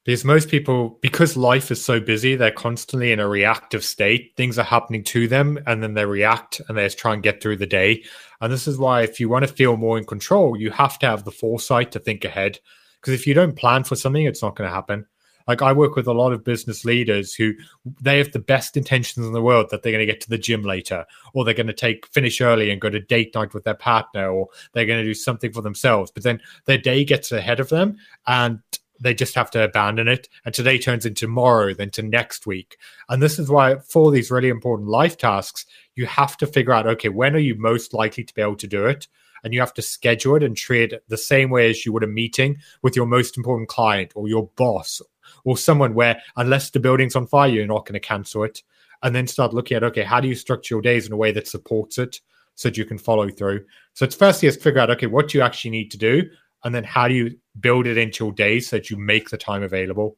because 0.09 0.25
most 0.25 0.49
people 0.49 0.97
because 1.01 1.37
life 1.37 1.69
is 1.69 1.85
so 1.85 1.99
busy 1.99 2.35
they're 2.35 2.49
constantly 2.49 3.11
in 3.11 3.19
a 3.19 3.27
reactive 3.27 3.83
state. 3.83 4.33
Things 4.35 4.57
are 4.57 4.63
happening 4.63 5.03
to 5.03 5.27
them 5.27 5.59
and 5.67 5.83
then 5.83 5.93
they 5.93 6.03
react 6.03 6.59
and 6.67 6.75
they 6.75 6.83
just 6.83 6.97
try 6.97 7.13
and 7.13 7.21
get 7.21 7.43
through 7.43 7.57
the 7.57 7.67
day. 7.67 8.03
And 8.41 8.51
this 8.51 8.67
is 8.67 8.79
why 8.79 9.03
if 9.03 9.19
you 9.19 9.29
want 9.29 9.47
to 9.47 9.53
feel 9.53 9.77
more 9.77 9.99
in 9.99 10.05
control 10.05 10.57
you 10.57 10.71
have 10.71 10.97
to 10.99 11.05
have 11.05 11.25
the 11.25 11.31
foresight 11.31 11.91
to 11.91 11.99
think 11.99 12.25
ahead. 12.25 12.57
Because 12.99 13.13
if 13.13 13.27
you 13.27 13.35
don't 13.35 13.55
plan 13.55 13.83
for 13.83 13.95
something 13.95 14.25
it's 14.25 14.41
not 14.41 14.55
going 14.55 14.67
to 14.67 14.73
happen. 14.73 15.05
Like 15.47 15.61
i 15.61 15.71
work 15.71 15.95
with 15.95 16.07
a 16.07 16.11
lot 16.11 16.33
of 16.33 16.43
business 16.43 16.83
leaders 16.83 17.35
who 17.35 17.53
they 18.01 18.17
have 18.17 18.31
the 18.31 18.39
best 18.39 18.77
intentions 18.77 19.27
in 19.27 19.33
the 19.33 19.43
world 19.43 19.67
that 19.69 19.83
they're 19.83 19.91
going 19.91 20.07
to 20.07 20.11
get 20.11 20.21
to 20.21 20.29
the 20.29 20.39
gym 20.39 20.63
later 20.63 21.05
or 21.35 21.45
they're 21.45 21.53
going 21.53 21.67
to 21.67 21.73
take 21.73 22.07
finish 22.07 22.41
early 22.41 22.71
and 22.71 22.81
go 22.81 22.89
to 22.89 22.99
date 22.99 23.35
night 23.35 23.53
with 23.53 23.63
their 23.63 23.75
partner 23.75 24.31
or 24.31 24.47
they're 24.73 24.87
going 24.87 25.03
to 25.03 25.07
do 25.07 25.13
something 25.13 25.53
for 25.53 25.61
themselves. 25.61 26.09
But 26.09 26.23
then 26.23 26.41
their 26.65 26.79
day 26.79 27.05
gets 27.05 27.31
ahead 27.31 27.59
of 27.59 27.69
them 27.69 27.97
and 28.25 28.61
they 28.99 29.13
just 29.13 29.35
have 29.35 29.51
to 29.51 29.63
abandon 29.63 30.07
it. 30.07 30.27
And 30.45 30.53
today 30.53 30.77
turns 30.77 31.05
into 31.05 31.25
tomorrow, 31.25 31.73
then 31.73 31.89
to 31.91 32.03
next 32.03 32.45
week. 32.45 32.77
And 33.07 33.21
this 33.21 33.39
is 33.39 33.49
why, 33.49 33.77
for 33.79 34.11
these 34.11 34.31
really 34.31 34.49
important 34.49 34.89
life 34.89 35.17
tasks, 35.17 35.65
you 35.95 36.05
have 36.05 36.37
to 36.37 36.47
figure 36.47 36.73
out 36.73 36.87
okay, 36.87 37.09
when 37.09 37.35
are 37.35 37.39
you 37.39 37.55
most 37.55 37.93
likely 37.93 38.23
to 38.23 38.33
be 38.33 38.41
able 38.41 38.55
to 38.57 38.67
do 38.67 38.85
it? 38.85 39.07
And 39.43 39.53
you 39.53 39.61
have 39.61 39.73
to 39.75 39.81
schedule 39.81 40.35
it 40.35 40.43
and 40.43 40.55
treat 40.55 40.91
it 40.91 41.03
the 41.07 41.17
same 41.17 41.49
way 41.49 41.69
as 41.69 41.85
you 41.85 41.93
would 41.93 42.03
a 42.03 42.07
meeting 42.07 42.57
with 42.81 42.95
your 42.95 43.05
most 43.05 43.37
important 43.37 43.69
client 43.69 44.11
or 44.15 44.27
your 44.27 44.49
boss 44.57 45.01
or 45.45 45.57
someone 45.57 45.93
where, 45.93 46.21
unless 46.35 46.69
the 46.69 46.79
building's 46.79 47.15
on 47.15 47.27
fire, 47.27 47.49
you're 47.49 47.65
not 47.65 47.85
going 47.85 47.93
to 47.93 47.99
cancel 47.99 48.43
it. 48.43 48.63
And 49.01 49.15
then 49.15 49.27
start 49.27 49.53
looking 49.53 49.77
at 49.77 49.83
okay, 49.83 50.03
how 50.03 50.19
do 50.19 50.27
you 50.27 50.35
structure 50.35 50.75
your 50.75 50.81
days 50.81 51.07
in 51.07 51.13
a 51.13 51.17
way 51.17 51.31
that 51.31 51.47
supports 51.47 51.97
it 51.97 52.19
so 52.55 52.67
that 52.67 52.77
you 52.77 52.83
can 52.83 52.97
follow 52.97 53.29
through? 53.29 53.63
So 53.93 54.03
it's 54.03 54.15
firstly 54.15 54.49
is 54.49 54.57
figure 54.57 54.81
out 54.81 54.91
okay, 54.91 55.07
what 55.07 55.29
do 55.29 55.37
you 55.37 55.43
actually 55.43 55.71
need 55.71 55.89
to 55.91 55.97
do? 55.97 56.29
And 56.63 56.73
then 56.73 56.83
how 56.83 57.07
do 57.07 57.13
you 57.13 57.37
build 57.59 57.87
it 57.87 57.97
into 57.97 58.25
your 58.25 58.33
day 58.33 58.59
so 58.59 58.75
that 58.75 58.89
you 58.89 58.97
make 58.97 59.29
the 59.29 59.37
time 59.37 59.63
available 59.63 60.17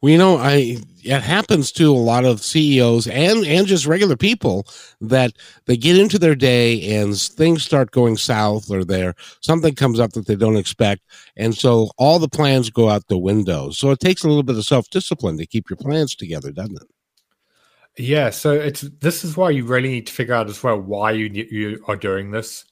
well, 0.00 0.12
you 0.12 0.18
know, 0.18 0.36
I 0.36 0.76
it 1.02 1.22
happens 1.22 1.72
to 1.72 1.90
a 1.90 1.96
lot 1.96 2.24
of 2.24 2.42
CEOs 2.42 3.08
and 3.08 3.44
and 3.44 3.66
just 3.66 3.86
regular 3.86 4.16
people 4.16 4.64
that 5.00 5.32
they 5.66 5.76
get 5.76 5.98
into 5.98 6.20
their 6.20 6.36
day 6.36 6.96
and 6.96 7.18
things 7.18 7.64
start 7.64 7.90
going 7.90 8.16
south 8.16 8.70
or 8.70 8.84
there 8.84 9.14
something 9.40 9.74
comes 9.74 9.98
up 9.98 10.12
that 10.12 10.26
they 10.26 10.36
don't 10.36 10.56
expect, 10.56 11.02
and 11.36 11.56
so 11.56 11.90
all 11.98 12.20
the 12.20 12.28
plans 12.28 12.70
go 12.70 12.88
out 12.88 13.08
the 13.08 13.18
window. 13.18 13.70
So 13.70 13.90
it 13.90 13.98
takes 13.98 14.22
a 14.22 14.28
little 14.28 14.44
bit 14.44 14.56
of 14.56 14.64
self 14.64 14.88
discipline 14.90 15.36
to 15.38 15.46
keep 15.46 15.68
your 15.68 15.78
plans 15.78 16.14
together, 16.14 16.52
doesn't 16.52 16.76
it? 16.76 16.88
Yeah. 18.00 18.30
So 18.30 18.52
it's 18.52 18.82
this 18.82 19.24
is 19.24 19.36
why 19.36 19.50
you 19.50 19.64
really 19.64 19.88
need 19.88 20.06
to 20.06 20.12
figure 20.12 20.34
out 20.34 20.48
as 20.48 20.62
well 20.62 20.80
why 20.80 21.10
you 21.10 21.26
you 21.26 21.84
are 21.88 21.96
doing 21.96 22.30
this 22.30 22.64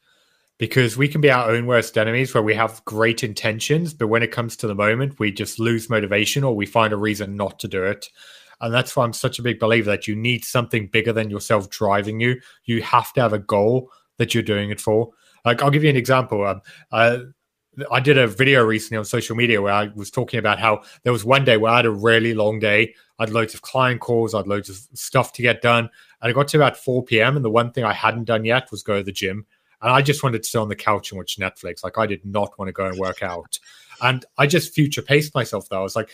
because 0.59 0.97
we 0.97 1.09
can 1.09 1.21
be 1.21 1.31
our 1.31 1.51
own 1.51 1.66
worst 1.66 1.99
enemies 1.99 2.33
where 2.33 2.42
we 2.42 2.55
have 2.55 2.85
great 2.85 3.23
intentions, 3.23 3.92
but 3.92 4.09
when 4.09 4.23
it 4.23 4.33
comes 4.33 4.57
to 4.57 4.66
the 4.66 4.75
moment, 4.75 5.19
we 5.19 5.31
just 5.31 5.59
lose 5.59 5.90
motivation 5.90 6.45
or 6.45 6.57
we 6.57 6.66
find 6.66 6.92
a 6.92 6.97
reason 6.97 7.37
not 7.37 7.59
to 7.61 7.69
do 7.69 7.85
it. 7.85 8.09
And 8.61 8.73
that's 8.73 8.97
why 8.97 9.05
I'm 9.05 9.12
such 9.12 9.38
a 9.38 9.42
big 9.42 9.59
believer 9.59 9.90
that 9.90 10.07
you 10.07 10.16
need 10.16 10.45
something 10.45 10.87
bigger 10.87 11.12
than 11.12 11.29
yourself 11.29 11.69
driving 11.69 12.21
you. 12.21 12.40
You 12.64 12.81
have 12.83 13.12
to 13.14 13.21
have 13.21 13.35
a 13.35 13.38
goal 13.38 13.90
that 14.16 14.33
you're 14.33 14.42
doing 14.42 14.71
it 14.71 14.81
for. 14.81 15.11
Like, 15.45 15.62
I'll 15.62 15.71
give 15.71 15.85
you 15.85 15.90
an 15.90 15.97
example. 15.97 16.47
Um, 16.47 16.62
uh, 16.90 17.19
I 17.90 18.01
did 18.01 18.16
a 18.16 18.27
video 18.27 18.64
recently 18.64 18.97
on 18.97 19.05
social 19.05 19.37
media 19.37 19.61
where 19.61 19.73
I 19.73 19.90
was 19.95 20.11
talking 20.11 20.38
about 20.38 20.59
how 20.59 20.83
there 21.03 21.12
was 21.12 21.27
one 21.27 21.45
day 21.45 21.59
where 21.59 21.73
I 21.73 21.77
had 21.77 21.87
a 21.87 21.90
really 21.90 22.33
long 22.33 22.59
day. 22.59 22.95
I 23.19 23.25
had 23.25 23.31
loads 23.31 23.53
of 23.53 23.61
client 23.61 24.01
calls, 24.01 24.35
I 24.35 24.38
had 24.38 24.47
loads 24.47 24.71
of 24.71 24.79
stuff 24.95 25.35
to 25.35 25.42
get 25.42 25.61
done. 25.61 25.90
And 26.23 26.31
I 26.31 26.33
got 26.33 26.49
to 26.49 26.57
about 26.57 26.79
4 26.79 27.05
p.m. 27.05 27.37
And 27.37 27.45
the 27.45 27.51
one 27.51 27.73
thing 27.73 27.85
I 27.85 27.92
hadn't 27.92 28.25
done 28.25 28.47
yet 28.47 28.71
was 28.71 28.83
go 28.83 28.97
to 28.97 29.05
the 29.05 29.12
gym. 29.12 29.45
And 29.87 29.94
I 29.94 30.03
just 30.03 30.25
wanted 30.25 30.42
to 30.42 30.49
sit 30.49 30.59
on 30.59 30.68
the 30.68 30.75
couch 30.75 31.12
and 31.12 31.16
watch 31.16 31.38
Netflix. 31.38 31.85
Like 31.85 31.96
I 31.96 32.07
did 32.07 32.27
not 32.27 32.59
want 32.59 32.68
to 32.68 32.72
go 32.72 32.87
and 32.87 32.99
work 32.99 33.22
out. 33.22 33.61
And 34.03 34.25
I 34.37 34.49
just 34.49 34.75
future 34.75 35.01
paced 35.01 35.33
myself 35.33 35.68
though. 35.68 35.79
I 35.79 35.83
was 35.83 35.94
like, 35.94 36.11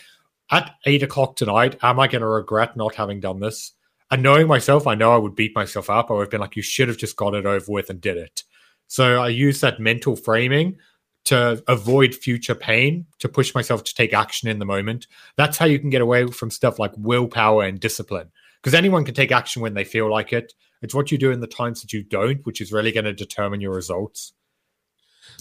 at 0.51 0.75
eight 0.85 1.01
o'clock 1.01 1.35
tonight, 1.37 1.79
am 1.81 1.99
I 1.99 2.07
going 2.07 2.21
to 2.21 2.27
regret 2.27 2.77
not 2.77 2.93
having 2.93 3.19
done 3.19 3.39
this? 3.39 3.71
And 4.11 4.21
knowing 4.21 4.45
myself, 4.45 4.85
I 4.85 4.93
know 4.93 5.11
I 5.11 5.17
would 5.17 5.33
beat 5.33 5.55
myself 5.55 5.89
up. 5.89 6.11
I 6.11 6.13
would 6.13 6.21
have 6.21 6.29
been 6.29 6.39
like, 6.39 6.55
you 6.55 6.61
should 6.61 6.87
have 6.87 6.97
just 6.97 7.15
got 7.15 7.33
it 7.33 7.47
over 7.47 7.71
with 7.71 7.89
and 7.89 7.99
did 7.99 8.15
it. 8.15 8.43
So 8.85 9.19
I 9.19 9.29
use 9.29 9.59
that 9.61 9.79
mental 9.79 10.15
framing 10.15 10.77
to 11.25 11.63
avoid 11.67 12.13
future 12.13 12.53
pain, 12.53 13.07
to 13.17 13.27
push 13.27 13.55
myself 13.55 13.83
to 13.85 13.95
take 13.95 14.13
action 14.13 14.49
in 14.49 14.59
the 14.59 14.65
moment. 14.65 15.07
That's 15.35 15.57
how 15.57 15.65
you 15.65 15.79
can 15.79 15.89
get 15.89 16.01
away 16.03 16.27
from 16.27 16.51
stuff 16.51 16.77
like 16.77 16.91
willpower 16.95 17.63
and 17.63 17.79
discipline. 17.79 18.29
Because 18.61 18.75
anyone 18.75 19.03
can 19.03 19.15
take 19.15 19.31
action 19.31 19.63
when 19.63 19.73
they 19.73 19.83
feel 19.83 20.11
like 20.11 20.31
it. 20.31 20.53
It's 20.83 20.93
what 20.93 21.11
you 21.11 21.17
do 21.17 21.31
in 21.31 21.39
the 21.39 21.47
times 21.47 21.81
that 21.81 21.93
you 21.93 22.03
don't, 22.03 22.45
which 22.45 22.59
is 22.59 22.73
really 22.73 22.91
going 22.91 23.05
to 23.05 23.13
determine 23.13 23.61
your 23.61 23.73
results. 23.73 24.33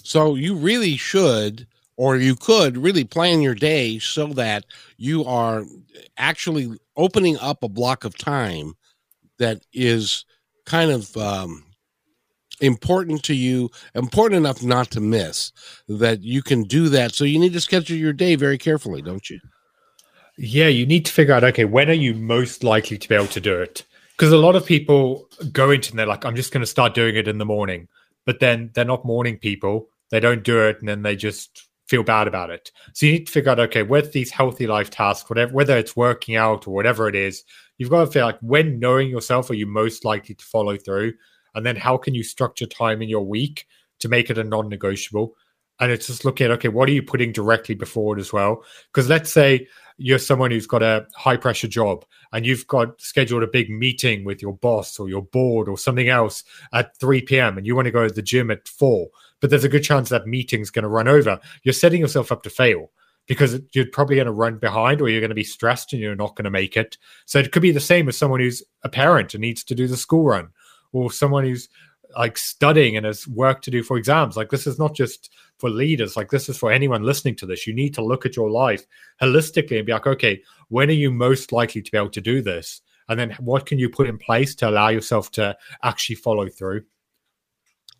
So 0.04 0.36
you 0.36 0.54
really 0.54 0.96
should, 0.96 1.66
or 1.96 2.16
you 2.16 2.36
could 2.36 2.78
really 2.78 3.04
plan 3.04 3.42
your 3.42 3.56
day 3.56 3.98
so 3.98 4.28
that 4.28 4.64
you 4.96 5.24
are 5.24 5.64
actually 6.16 6.70
opening 6.96 7.36
up 7.38 7.64
a 7.64 7.68
block 7.68 8.04
of 8.04 8.16
time 8.16 8.74
that 9.38 9.66
is 9.72 10.24
kind 10.64 10.92
of 10.92 11.16
um, 11.16 11.64
important 12.60 13.24
to 13.24 13.34
you, 13.34 13.68
important 13.96 14.38
enough 14.38 14.62
not 14.62 14.92
to 14.92 15.00
miss, 15.00 15.50
that 15.88 16.22
you 16.22 16.40
can 16.42 16.62
do 16.62 16.88
that. 16.90 17.14
So 17.14 17.24
you 17.24 17.40
need 17.40 17.52
to 17.54 17.60
schedule 17.60 17.96
your 17.96 18.12
day 18.12 18.36
very 18.36 18.58
carefully, 18.58 19.02
don't 19.02 19.28
you? 19.28 19.40
Yeah, 20.38 20.68
you 20.68 20.86
need 20.86 21.04
to 21.06 21.12
figure 21.12 21.34
out 21.34 21.44
okay, 21.44 21.64
when 21.64 21.90
are 21.90 21.94
you 21.94 22.14
most 22.14 22.62
likely 22.62 22.96
to 22.96 23.08
be 23.08 23.14
able 23.16 23.26
to 23.26 23.40
do 23.40 23.60
it? 23.60 23.84
Because 24.22 24.32
a 24.32 24.38
lot 24.38 24.54
of 24.54 24.64
people 24.64 25.28
go 25.50 25.72
into 25.72 25.90
and 25.90 25.98
they're 25.98 26.06
like, 26.06 26.24
I'm 26.24 26.36
just 26.36 26.52
going 26.52 26.60
to 26.60 26.66
start 26.66 26.94
doing 26.94 27.16
it 27.16 27.26
in 27.26 27.38
the 27.38 27.44
morning, 27.44 27.88
but 28.24 28.38
then 28.38 28.70
they're 28.72 28.84
not 28.84 29.04
morning 29.04 29.36
people. 29.36 29.88
They 30.12 30.20
don't 30.20 30.44
do 30.44 30.60
it, 30.60 30.78
and 30.78 30.88
then 30.88 31.02
they 31.02 31.16
just 31.16 31.68
feel 31.88 32.04
bad 32.04 32.28
about 32.28 32.48
it. 32.48 32.70
So 32.92 33.06
you 33.06 33.14
need 33.14 33.26
to 33.26 33.32
figure 33.32 33.50
out 33.50 33.58
okay, 33.58 33.82
with 33.82 34.12
these 34.12 34.30
healthy 34.30 34.68
life 34.68 34.90
tasks, 34.90 35.28
whatever, 35.28 35.52
whether 35.52 35.76
it's 35.76 35.96
working 35.96 36.36
out 36.36 36.68
or 36.68 36.70
whatever 36.72 37.08
it 37.08 37.16
is, 37.16 37.42
you've 37.78 37.90
got 37.90 38.04
to 38.04 38.10
feel 38.12 38.24
like 38.24 38.38
when 38.42 38.78
knowing 38.78 39.10
yourself 39.10 39.50
are 39.50 39.54
you 39.54 39.66
most 39.66 40.04
likely 40.04 40.36
to 40.36 40.44
follow 40.44 40.76
through 40.76 41.14
and 41.56 41.66
then 41.66 41.74
how 41.74 41.96
can 41.96 42.14
you 42.14 42.22
structure 42.22 42.66
time 42.66 43.02
in 43.02 43.08
your 43.08 43.26
week 43.26 43.66
to 43.98 44.08
make 44.08 44.30
it 44.30 44.38
a 44.38 44.44
non-negotiable 44.44 45.34
and 45.80 45.90
it's 45.90 46.06
just 46.06 46.24
looking 46.24 46.44
at 46.44 46.52
okay 46.52 46.68
what 46.68 46.88
are 46.88 46.92
you 46.92 47.02
putting 47.02 47.32
directly 47.32 47.74
before 47.74 48.16
it 48.16 48.20
as 48.20 48.32
well 48.32 48.62
because 48.92 49.08
let's 49.08 49.32
say 49.32 49.66
you're 50.02 50.18
someone 50.18 50.50
who's 50.50 50.66
got 50.66 50.82
a 50.82 51.06
high 51.14 51.36
pressure 51.36 51.68
job 51.68 52.04
and 52.32 52.44
you've 52.44 52.66
got 52.66 53.00
scheduled 53.00 53.42
a 53.42 53.46
big 53.46 53.70
meeting 53.70 54.24
with 54.24 54.42
your 54.42 54.54
boss 54.54 54.98
or 54.98 55.08
your 55.08 55.22
board 55.22 55.68
or 55.68 55.78
something 55.78 56.08
else 56.08 56.44
at 56.72 56.96
3 56.98 57.22
p.m 57.22 57.56
and 57.56 57.66
you 57.66 57.74
want 57.74 57.86
to 57.86 57.92
go 57.92 58.06
to 58.06 58.14
the 58.14 58.22
gym 58.22 58.50
at 58.50 58.66
4 58.68 59.08
but 59.40 59.50
there's 59.50 59.64
a 59.64 59.68
good 59.68 59.84
chance 59.84 60.08
that 60.08 60.26
meeting's 60.26 60.70
going 60.70 60.82
to 60.82 60.88
run 60.88 61.08
over 61.08 61.38
you're 61.62 61.72
setting 61.72 62.00
yourself 62.00 62.32
up 62.32 62.42
to 62.42 62.50
fail 62.50 62.90
because 63.26 63.60
you're 63.72 63.86
probably 63.86 64.16
going 64.16 64.26
to 64.26 64.32
run 64.32 64.58
behind 64.58 65.00
or 65.00 65.08
you're 65.08 65.20
going 65.20 65.30
to 65.30 65.34
be 65.34 65.44
stressed 65.44 65.92
and 65.92 66.02
you're 66.02 66.16
not 66.16 66.34
going 66.34 66.44
to 66.44 66.50
make 66.50 66.76
it. 66.76 66.98
So 67.26 67.38
it 67.38 67.52
could 67.52 67.62
be 67.62 67.70
the 67.70 67.80
same 67.80 68.08
as 68.08 68.16
someone 68.16 68.40
who's 68.40 68.62
a 68.82 68.88
parent 68.88 69.34
and 69.34 69.40
needs 69.40 69.62
to 69.64 69.74
do 69.74 69.86
the 69.86 69.96
school 69.96 70.24
run 70.24 70.48
or 70.92 71.10
someone 71.10 71.44
who's 71.44 71.68
like 72.16 72.38
studying 72.38 72.96
and 72.96 73.06
has 73.06 73.26
work 73.28 73.62
to 73.62 73.70
do 73.70 73.82
for 73.82 73.96
exams. 73.96 74.36
Like 74.36 74.50
this 74.50 74.66
is 74.66 74.78
not 74.78 74.94
just 74.94 75.30
for 75.58 75.70
leaders, 75.70 76.16
like 76.16 76.30
this 76.30 76.48
is 76.48 76.58
for 76.58 76.72
anyone 76.72 77.02
listening 77.02 77.36
to 77.36 77.46
this. 77.46 77.66
You 77.66 77.74
need 77.74 77.94
to 77.94 78.04
look 78.04 78.26
at 78.26 78.36
your 78.36 78.50
life 78.50 78.84
holistically 79.20 79.78
and 79.78 79.86
be 79.86 79.92
like, 79.92 80.06
okay, 80.06 80.42
when 80.68 80.88
are 80.88 80.92
you 80.92 81.10
most 81.10 81.52
likely 81.52 81.82
to 81.82 81.90
be 81.90 81.98
able 81.98 82.10
to 82.10 82.20
do 82.20 82.42
this? 82.42 82.80
And 83.08 83.18
then 83.18 83.36
what 83.40 83.66
can 83.66 83.78
you 83.78 83.88
put 83.88 84.08
in 84.08 84.18
place 84.18 84.54
to 84.56 84.68
allow 84.68 84.88
yourself 84.88 85.30
to 85.32 85.56
actually 85.82 86.16
follow 86.16 86.48
through? 86.48 86.82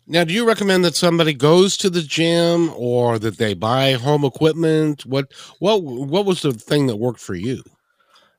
Now, 0.05 0.25
do 0.25 0.33
you 0.33 0.45
recommend 0.45 0.83
that 0.83 0.95
somebody 0.95 1.33
goes 1.33 1.77
to 1.77 1.89
the 1.89 2.01
gym 2.01 2.71
or 2.75 3.19
that 3.19 3.37
they 3.37 3.53
buy 3.53 3.93
home 3.93 4.25
equipment? 4.25 5.05
What 5.05 5.31
what 5.59 5.81
what 5.81 6.25
was 6.25 6.41
the 6.41 6.51
thing 6.51 6.87
that 6.87 6.97
worked 6.97 7.21
for 7.21 7.35
you? 7.35 7.63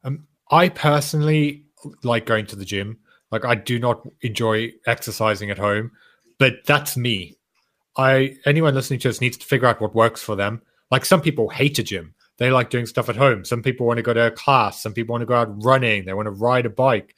Um, 0.03 0.27
I 0.51 0.69
personally 0.69 1.65
like 2.03 2.27
going 2.27 2.47
to 2.47 2.57
the 2.57 2.67
gym. 2.67 2.99
Like 3.31 3.45
I 3.45 3.55
do 3.55 3.79
not 3.79 4.07
enjoy 4.23 4.73
exercising 4.87 5.51
at 5.51 5.59
home, 5.59 5.91
but 6.39 6.65
that's 6.67 6.97
me. 6.97 7.37
I 7.97 8.37
anyone 8.45 8.75
listening 8.75 9.01
to 9.01 9.09
this 9.09 9.21
needs 9.21 9.37
to 9.37 9.47
figure 9.47 9.69
out 9.69 9.81
what 9.81 9.95
works 9.95 10.23
for 10.23 10.37
them. 10.37 10.63
Like 10.91 11.05
some 11.05 11.21
people 11.21 11.49
hate 11.49 11.79
a 11.79 11.83
gym. 11.83 12.15
They 12.39 12.51
like 12.51 12.71
doing 12.71 12.87
stuff 12.87 13.09
at 13.09 13.17
home. 13.17 13.45
Some 13.45 13.63
people 13.63 13.87
want 13.87 13.99
to 13.99 14.03
go 14.03 14.13
to 14.13 14.27
a 14.27 14.31
class. 14.31 14.83
Some 14.83 14.93
people 14.93 15.13
want 15.13 15.23
to 15.23 15.27
go 15.27 15.37
out 15.37 15.65
running. 15.65 16.05
They 16.05 16.15
want 16.15 16.27
to 16.27 16.33
ride 16.33 16.67
a 16.67 16.71
bike. 16.71 17.15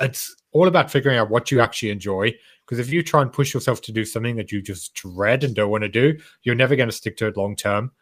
It's 0.00 0.34
all 0.52 0.66
about 0.66 0.90
figuring 0.90 1.18
out 1.18 1.30
what 1.30 1.50
you 1.50 1.60
actually 1.60 1.90
enjoy. 1.90 2.34
Because 2.66 2.78
if 2.78 2.92
you 2.92 3.02
try 3.02 3.22
and 3.22 3.32
push 3.32 3.54
yourself 3.54 3.80
to 3.82 3.92
do 3.92 4.04
something 4.04 4.36
that 4.36 4.50
you 4.52 4.62
just 4.62 4.94
dread 4.94 5.44
and 5.44 5.54
don't 5.54 5.70
want 5.70 5.82
to 5.82 5.88
do, 5.88 6.18
you're 6.42 6.54
never 6.54 6.76
going 6.76 6.88
to 6.88 6.94
stick 6.94 7.16
to 7.18 7.26
it 7.28 7.36
long 7.36 7.56
term. 7.56 7.92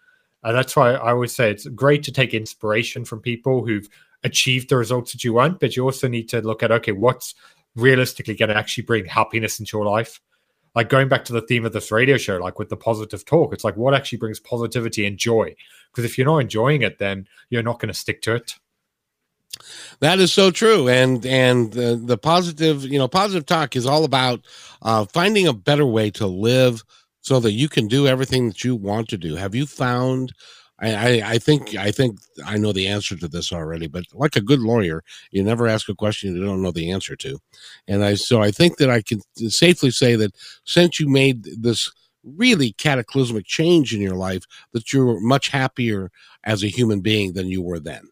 And 0.42 0.56
that's 0.56 0.76
why 0.76 0.92
I 0.92 1.10
always 1.10 1.34
say 1.34 1.50
it's 1.50 1.66
great 1.66 2.02
to 2.04 2.12
take 2.12 2.32
inspiration 2.32 3.04
from 3.04 3.20
people 3.20 3.66
who've 3.66 3.88
achieve 4.24 4.68
the 4.68 4.76
results 4.76 5.12
that 5.12 5.24
you 5.24 5.32
want, 5.32 5.60
but 5.60 5.76
you 5.76 5.84
also 5.84 6.08
need 6.08 6.28
to 6.30 6.40
look 6.40 6.62
at 6.62 6.72
okay, 6.72 6.92
what's 6.92 7.34
realistically 7.76 8.34
going 8.34 8.48
to 8.48 8.56
actually 8.56 8.84
bring 8.84 9.06
happiness 9.06 9.60
into 9.60 9.76
your 9.76 9.86
life. 9.86 10.20
Like 10.74 10.88
going 10.88 11.08
back 11.08 11.24
to 11.26 11.32
the 11.32 11.42
theme 11.42 11.64
of 11.64 11.72
this 11.72 11.90
radio 11.90 12.16
show, 12.16 12.36
like 12.36 12.58
with 12.58 12.68
the 12.68 12.76
positive 12.76 13.24
talk, 13.24 13.52
it's 13.52 13.64
like 13.64 13.76
what 13.76 13.94
actually 13.94 14.18
brings 14.18 14.38
positivity 14.38 15.06
and 15.06 15.18
joy. 15.18 15.54
Because 15.90 16.04
if 16.04 16.18
you're 16.18 16.26
not 16.26 16.38
enjoying 16.38 16.82
it, 16.82 16.98
then 16.98 17.26
you're 17.50 17.62
not 17.62 17.80
going 17.80 17.88
to 17.88 17.98
stick 17.98 18.22
to 18.22 18.34
it. 18.34 18.54
That 20.00 20.20
is 20.20 20.32
so 20.32 20.50
true, 20.50 20.88
and 20.88 21.24
and 21.26 21.72
the, 21.72 21.96
the 21.96 22.18
positive, 22.18 22.84
you 22.84 22.98
know, 22.98 23.08
positive 23.08 23.46
talk 23.46 23.74
is 23.74 23.86
all 23.86 24.04
about 24.04 24.40
uh, 24.82 25.06
finding 25.06 25.48
a 25.48 25.52
better 25.52 25.86
way 25.86 26.10
to 26.12 26.26
live 26.26 26.84
so 27.22 27.40
that 27.40 27.52
you 27.52 27.68
can 27.68 27.88
do 27.88 28.06
everything 28.06 28.48
that 28.48 28.62
you 28.62 28.76
want 28.76 29.08
to 29.08 29.16
do. 29.16 29.36
Have 29.36 29.54
you 29.54 29.66
found 29.66 30.32
I, 30.80 31.22
I, 31.24 31.38
think 31.38 31.74
I 31.74 31.90
think 31.90 32.20
I 32.46 32.56
know 32.56 32.72
the 32.72 32.86
answer 32.86 33.16
to 33.16 33.26
this 33.26 33.52
already, 33.52 33.88
but 33.88 34.04
like 34.12 34.36
a 34.36 34.40
good 34.40 34.60
lawyer, 34.60 35.02
you 35.32 35.42
never 35.42 35.66
ask 35.66 35.88
a 35.88 35.94
question 35.94 36.36
you 36.36 36.44
don't 36.44 36.62
know 36.62 36.70
the 36.70 36.92
answer 36.92 37.16
to, 37.16 37.38
and 37.88 38.04
I 38.04 38.14
so 38.14 38.40
I 38.40 38.52
think 38.52 38.76
that 38.76 38.88
I 38.88 39.02
can 39.02 39.20
safely 39.48 39.90
say 39.90 40.14
that 40.14 40.34
since 40.64 41.00
you 41.00 41.08
made 41.08 41.42
this 41.60 41.90
really 42.22 42.72
cataclysmic 42.72 43.44
change 43.46 43.92
in 43.92 44.00
your 44.00 44.14
life, 44.14 44.44
that 44.72 44.92
you're 44.92 45.20
much 45.20 45.48
happier 45.48 46.10
as 46.44 46.62
a 46.62 46.68
human 46.68 47.00
being 47.00 47.32
than 47.32 47.48
you 47.48 47.62
were 47.62 47.80
then. 47.80 48.08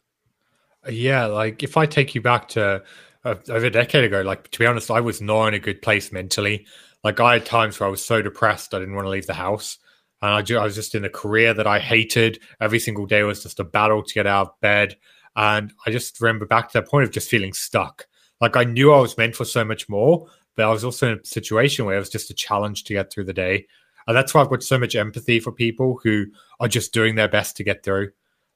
Yeah, 0.88 1.26
like 1.26 1.62
if 1.62 1.76
I 1.76 1.86
take 1.86 2.14
you 2.14 2.20
back 2.20 2.48
to 2.48 2.82
uh, 3.24 3.34
over 3.48 3.66
a 3.66 3.70
decade 3.70 4.04
ago, 4.04 4.22
like 4.22 4.50
to 4.50 4.58
be 4.58 4.66
honest, 4.66 4.90
I 4.90 5.00
was 5.00 5.20
not 5.20 5.48
in 5.48 5.54
a 5.54 5.58
good 5.60 5.82
place 5.82 6.10
mentally. 6.10 6.66
Like 7.04 7.20
I 7.20 7.34
had 7.34 7.46
times 7.46 7.78
where 7.78 7.86
I 7.86 7.90
was 7.90 8.04
so 8.04 8.22
depressed 8.22 8.74
I 8.74 8.80
didn't 8.80 8.94
want 8.94 9.06
to 9.06 9.10
leave 9.10 9.26
the 9.26 9.34
house 9.34 9.78
and 10.22 10.32
I, 10.32 10.58
I 10.58 10.64
was 10.64 10.74
just 10.74 10.94
in 10.94 11.04
a 11.04 11.10
career 11.10 11.52
that 11.54 11.66
I 11.66 11.78
hated. 11.78 12.40
Every 12.60 12.78
single 12.78 13.06
day 13.06 13.22
was 13.22 13.42
just 13.42 13.60
a 13.60 13.64
battle 13.64 14.02
to 14.02 14.14
get 14.14 14.26
out 14.26 14.48
of 14.48 14.60
bed. 14.60 14.96
And 15.34 15.72
I 15.86 15.90
just 15.90 16.20
remember 16.20 16.46
back 16.46 16.68
to 16.68 16.80
that 16.80 16.88
point 16.88 17.04
of 17.04 17.10
just 17.10 17.28
feeling 17.28 17.52
stuck. 17.52 18.06
Like 18.40 18.56
I 18.56 18.64
knew 18.64 18.92
I 18.92 19.00
was 19.00 19.18
meant 19.18 19.36
for 19.36 19.44
so 19.44 19.64
much 19.64 19.88
more, 19.88 20.26
but 20.56 20.66
I 20.66 20.70
was 20.70 20.84
also 20.84 21.12
in 21.12 21.18
a 21.18 21.24
situation 21.24 21.84
where 21.84 21.96
it 21.96 22.00
was 22.00 22.10
just 22.10 22.30
a 22.30 22.34
challenge 22.34 22.84
to 22.84 22.94
get 22.94 23.12
through 23.12 23.24
the 23.24 23.32
day. 23.32 23.66
And 24.06 24.16
that's 24.16 24.32
why 24.32 24.40
I've 24.40 24.50
got 24.50 24.62
so 24.62 24.78
much 24.78 24.94
empathy 24.94 25.40
for 25.40 25.52
people 25.52 25.98
who 26.02 26.26
are 26.60 26.68
just 26.68 26.94
doing 26.94 27.16
their 27.16 27.28
best 27.28 27.56
to 27.56 27.64
get 27.64 27.82
through. 27.82 28.10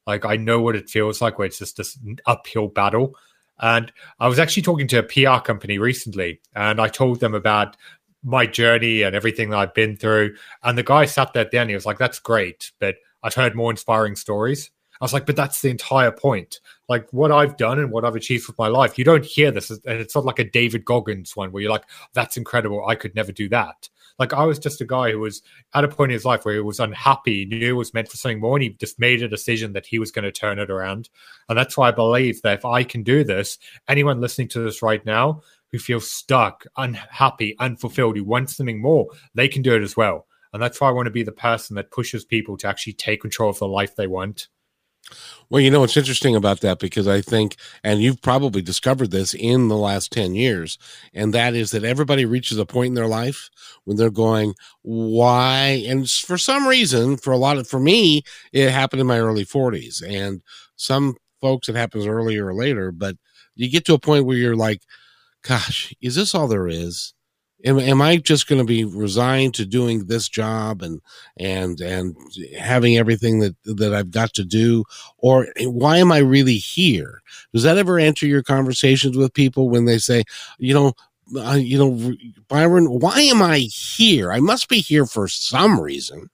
Like 0.07 0.25
I 0.25 0.37
know 0.37 0.61
what 0.61 0.77
it 0.77 0.89
feels 0.89 1.21
like 1.21 1.39
where 1.39 1.47
it's 1.47 1.59
just 1.59 1.77
this 1.77 1.99
uphill 2.27 2.69
battle. 2.69 3.17
And 3.59 3.93
I 4.19 4.29
was 4.29 4.39
actually 4.39 4.63
talking 4.63 4.89
to 4.89 5.01
a 5.01 5.03
PR 5.03 5.45
company 5.45 5.79
recently 5.79 6.41
and 6.55 6.81
I 6.81 6.89
told 6.89 7.21
them 7.21 7.35
about 7.35 7.77
my 8.23 8.47
journey 8.47 9.03
and 9.03 9.17
everything 9.17 9.51
that 9.51 9.59
I've 9.59 9.75
been 9.75 9.97
through. 9.97 10.35
And 10.63 10.77
the 10.77 10.83
guy 10.83 11.05
sat 11.07 11.33
there 11.33 11.49
then, 11.51 11.69
he 11.69 11.75
was 11.75 11.87
like, 11.87 11.99
That's 11.99 12.19
great, 12.19 12.73
but 12.81 12.97
I've 13.23 13.35
heard 13.35 13.55
more 13.55 13.71
inspiring 13.71 14.17
stories. 14.17 14.71
I 15.01 15.05
was 15.05 15.15
like, 15.15 15.25
but 15.25 15.37
that's 15.37 15.63
the 15.63 15.71
entire 15.71 16.13
point. 16.13 16.61
Like 16.89 17.11
what 17.11 17.33
I've 17.33 17.57
done 17.57 17.79
and 17.79 17.91
what 17.91 18.05
I've 18.05 18.17
achieved 18.17 18.47
with 18.47 18.59
my 18.59 18.69
life. 18.69 18.99
You 18.99 19.05
don't 19.05 19.25
hear 19.25 19.51
this, 19.51 19.71
and 19.71 19.81
it's 19.87 20.15
not 20.15 20.27
like 20.27 20.39
a 20.39 20.45
David 20.45 20.85
Goggins 20.85 21.35
one 21.35 21.53
where 21.53 21.63
you're 21.63 21.73
like, 21.73 21.85
that's 22.13 22.37
incredible. 22.37 22.87
I 22.87 22.97
could 22.97 23.15
never 23.15 23.33
do 23.33 23.49
that. 23.49 23.89
Like 24.19 24.35
I 24.35 24.45
was 24.45 24.59
just 24.59 24.83
a 24.83 24.87
guy 24.87 25.13
who 25.13 25.21
was 25.21 25.41
at 25.73 25.85
a 25.85 25.89
point 25.89 26.11
in 26.11 26.15
his 26.15 26.27
life 26.27 26.45
where 26.45 26.55
he 26.55 26.61
was 26.61 26.81
unhappy, 26.81 27.47
knew 27.47 27.71
it 27.71 27.79
was 27.79 27.95
meant 27.95 28.11
for 28.11 28.19
something 28.19 28.41
more, 28.41 28.57
and 28.57 28.63
he 28.63 28.69
just 28.71 28.99
made 28.99 29.23
a 29.23 29.29
decision 29.29 29.73
that 29.73 29.87
he 29.87 29.99
was 29.99 30.11
going 30.11 30.25
to 30.25 30.33
turn 30.33 30.59
it 30.59 30.71
around. 30.71 31.09
And 31.49 31.57
that's 31.57 31.79
why 31.79 31.89
I 31.89 31.93
believe 31.93 32.43
that 32.43 32.59
if 32.59 32.67
I 32.67 32.85
can 32.85 33.03
do 33.03 33.25
this, 33.25 33.57
anyone 33.89 34.21
listening 34.21 34.49
to 34.49 34.61
this 34.61 34.83
right 34.83 35.05
now 35.07 35.41
who 35.73 35.79
feel 35.79 36.01
stuck, 36.01 36.65
unhappy, 36.77 37.57
unfulfilled, 37.59 38.17
who 38.17 38.25
want 38.25 38.51
something 38.51 38.81
more, 38.81 39.09
they 39.35 39.49
can 39.49 39.63
do 39.63 39.75
it 39.75 39.83
as 39.83 39.97
well. 39.97 40.27
And 40.53 40.63
that's 40.63 40.81
why 40.81 40.89
I 40.89 40.93
want 40.93 41.07
to 41.07 41.13
be 41.13 41.23
the 41.23 41.33
person 41.33 41.77
that 41.77 41.93
pushes 41.93 42.25
people 42.25 42.57
to 42.59 42.69
actually 42.69 42.95
take 42.95 43.21
control 43.21 43.51
of 43.51 43.59
the 43.59 43.69
life 43.69 43.95
they 43.95 44.07
want. 44.07 44.49
Well, 45.49 45.61
you 45.61 45.71
know, 45.71 45.83
it's 45.83 45.97
interesting 45.97 46.37
about 46.37 46.61
that 46.61 46.79
because 46.79 47.09
I 47.09 47.21
think, 47.21 47.57
and 47.83 48.01
you've 48.01 48.23
probably 48.23 48.63
discovered 48.63 49.11
this 49.11 49.35
in 49.35 49.69
the 49.69 49.77
last 49.77 50.13
10 50.13 50.35
years, 50.35 50.79
and 51.13 51.35
that 51.35 51.55
is 51.55 51.73
that 51.73 51.85
everybody 51.85 52.25
reaches 52.25 52.59
a 52.59 52.67
point 52.67 52.89
in 52.89 52.95
their 52.95 53.09
life 53.09 53.51
when 53.85 53.97
they're 53.97 54.11
going, 54.11 54.55
why? 54.83 55.83
And 55.89 56.09
for 56.09 56.39
some 56.39 56.69
reason, 56.69 57.17
for 57.17 57.33
a 57.33 57.39
lot 57.39 57.57
of, 57.57 57.67
for 57.67 57.81
me, 57.81 58.23
it 58.53 58.71
happened 58.71 59.01
in 59.01 59.07
my 59.07 59.19
early 59.19 59.45
40s. 59.45 60.03
And 60.07 60.43
some 60.77 61.17
folks, 61.41 61.69
it 61.69 61.75
happens 61.77 62.07
earlier 62.07 62.47
or 62.47 62.55
later, 62.55 62.93
but 62.93 63.17
you 63.57 63.69
get 63.69 63.85
to 63.87 63.95
a 63.95 63.99
point 63.99 64.27
where 64.27 64.37
you're 64.37 64.57
like, 64.57 64.83
gosh, 65.43 65.95
is 66.01 66.15
this 66.15 66.35
all 66.35 66.49
there 66.49 66.69
is? 66.69 67.15
am, 67.65 67.79
am 67.79 68.03
I 68.03 68.17
just 68.17 68.49
going 68.49 68.59
to 68.59 68.65
be 68.65 68.85
resigned 68.85 69.55
to 69.55 69.67
doing 69.67 70.07
this 70.07 70.29
job 70.29 70.83
and 70.83 71.01
and 71.37 71.81
and 71.81 72.17
having 72.59 72.97
everything 72.97 73.41
that 73.41 73.57
that 73.65 73.95
I've 73.95 74.11
got 74.11 74.35
to 74.35 74.45
do, 74.45 74.85
or 75.19 75.49
why 75.61 75.99
am 75.99 76.13
I 76.13 76.19
really 76.19 76.57
here? 76.57 77.23
Does 77.53 77.63
that 77.63 77.79
ever 77.79 77.99
enter 77.99 78.27
your 78.27 78.43
conversations 78.43 79.17
with 79.17 79.35
people 79.35 79.69
when 79.69 79.85
they 79.85 79.99
say, 79.99 80.25
you 80.59 80.75
know, 80.75 80.93
uh, 81.39 81.59
you 81.59 81.79
know, 81.79 82.15
Byron, 82.49 82.87
why 82.87 83.21
am 83.21 83.43
I 83.43 83.59
here? 83.59 84.33
I 84.33 84.41
must 84.41 84.69
be 84.69 84.81
here 84.81 85.07
for 85.07 85.29
some 85.29 85.81
reason. 85.81 86.31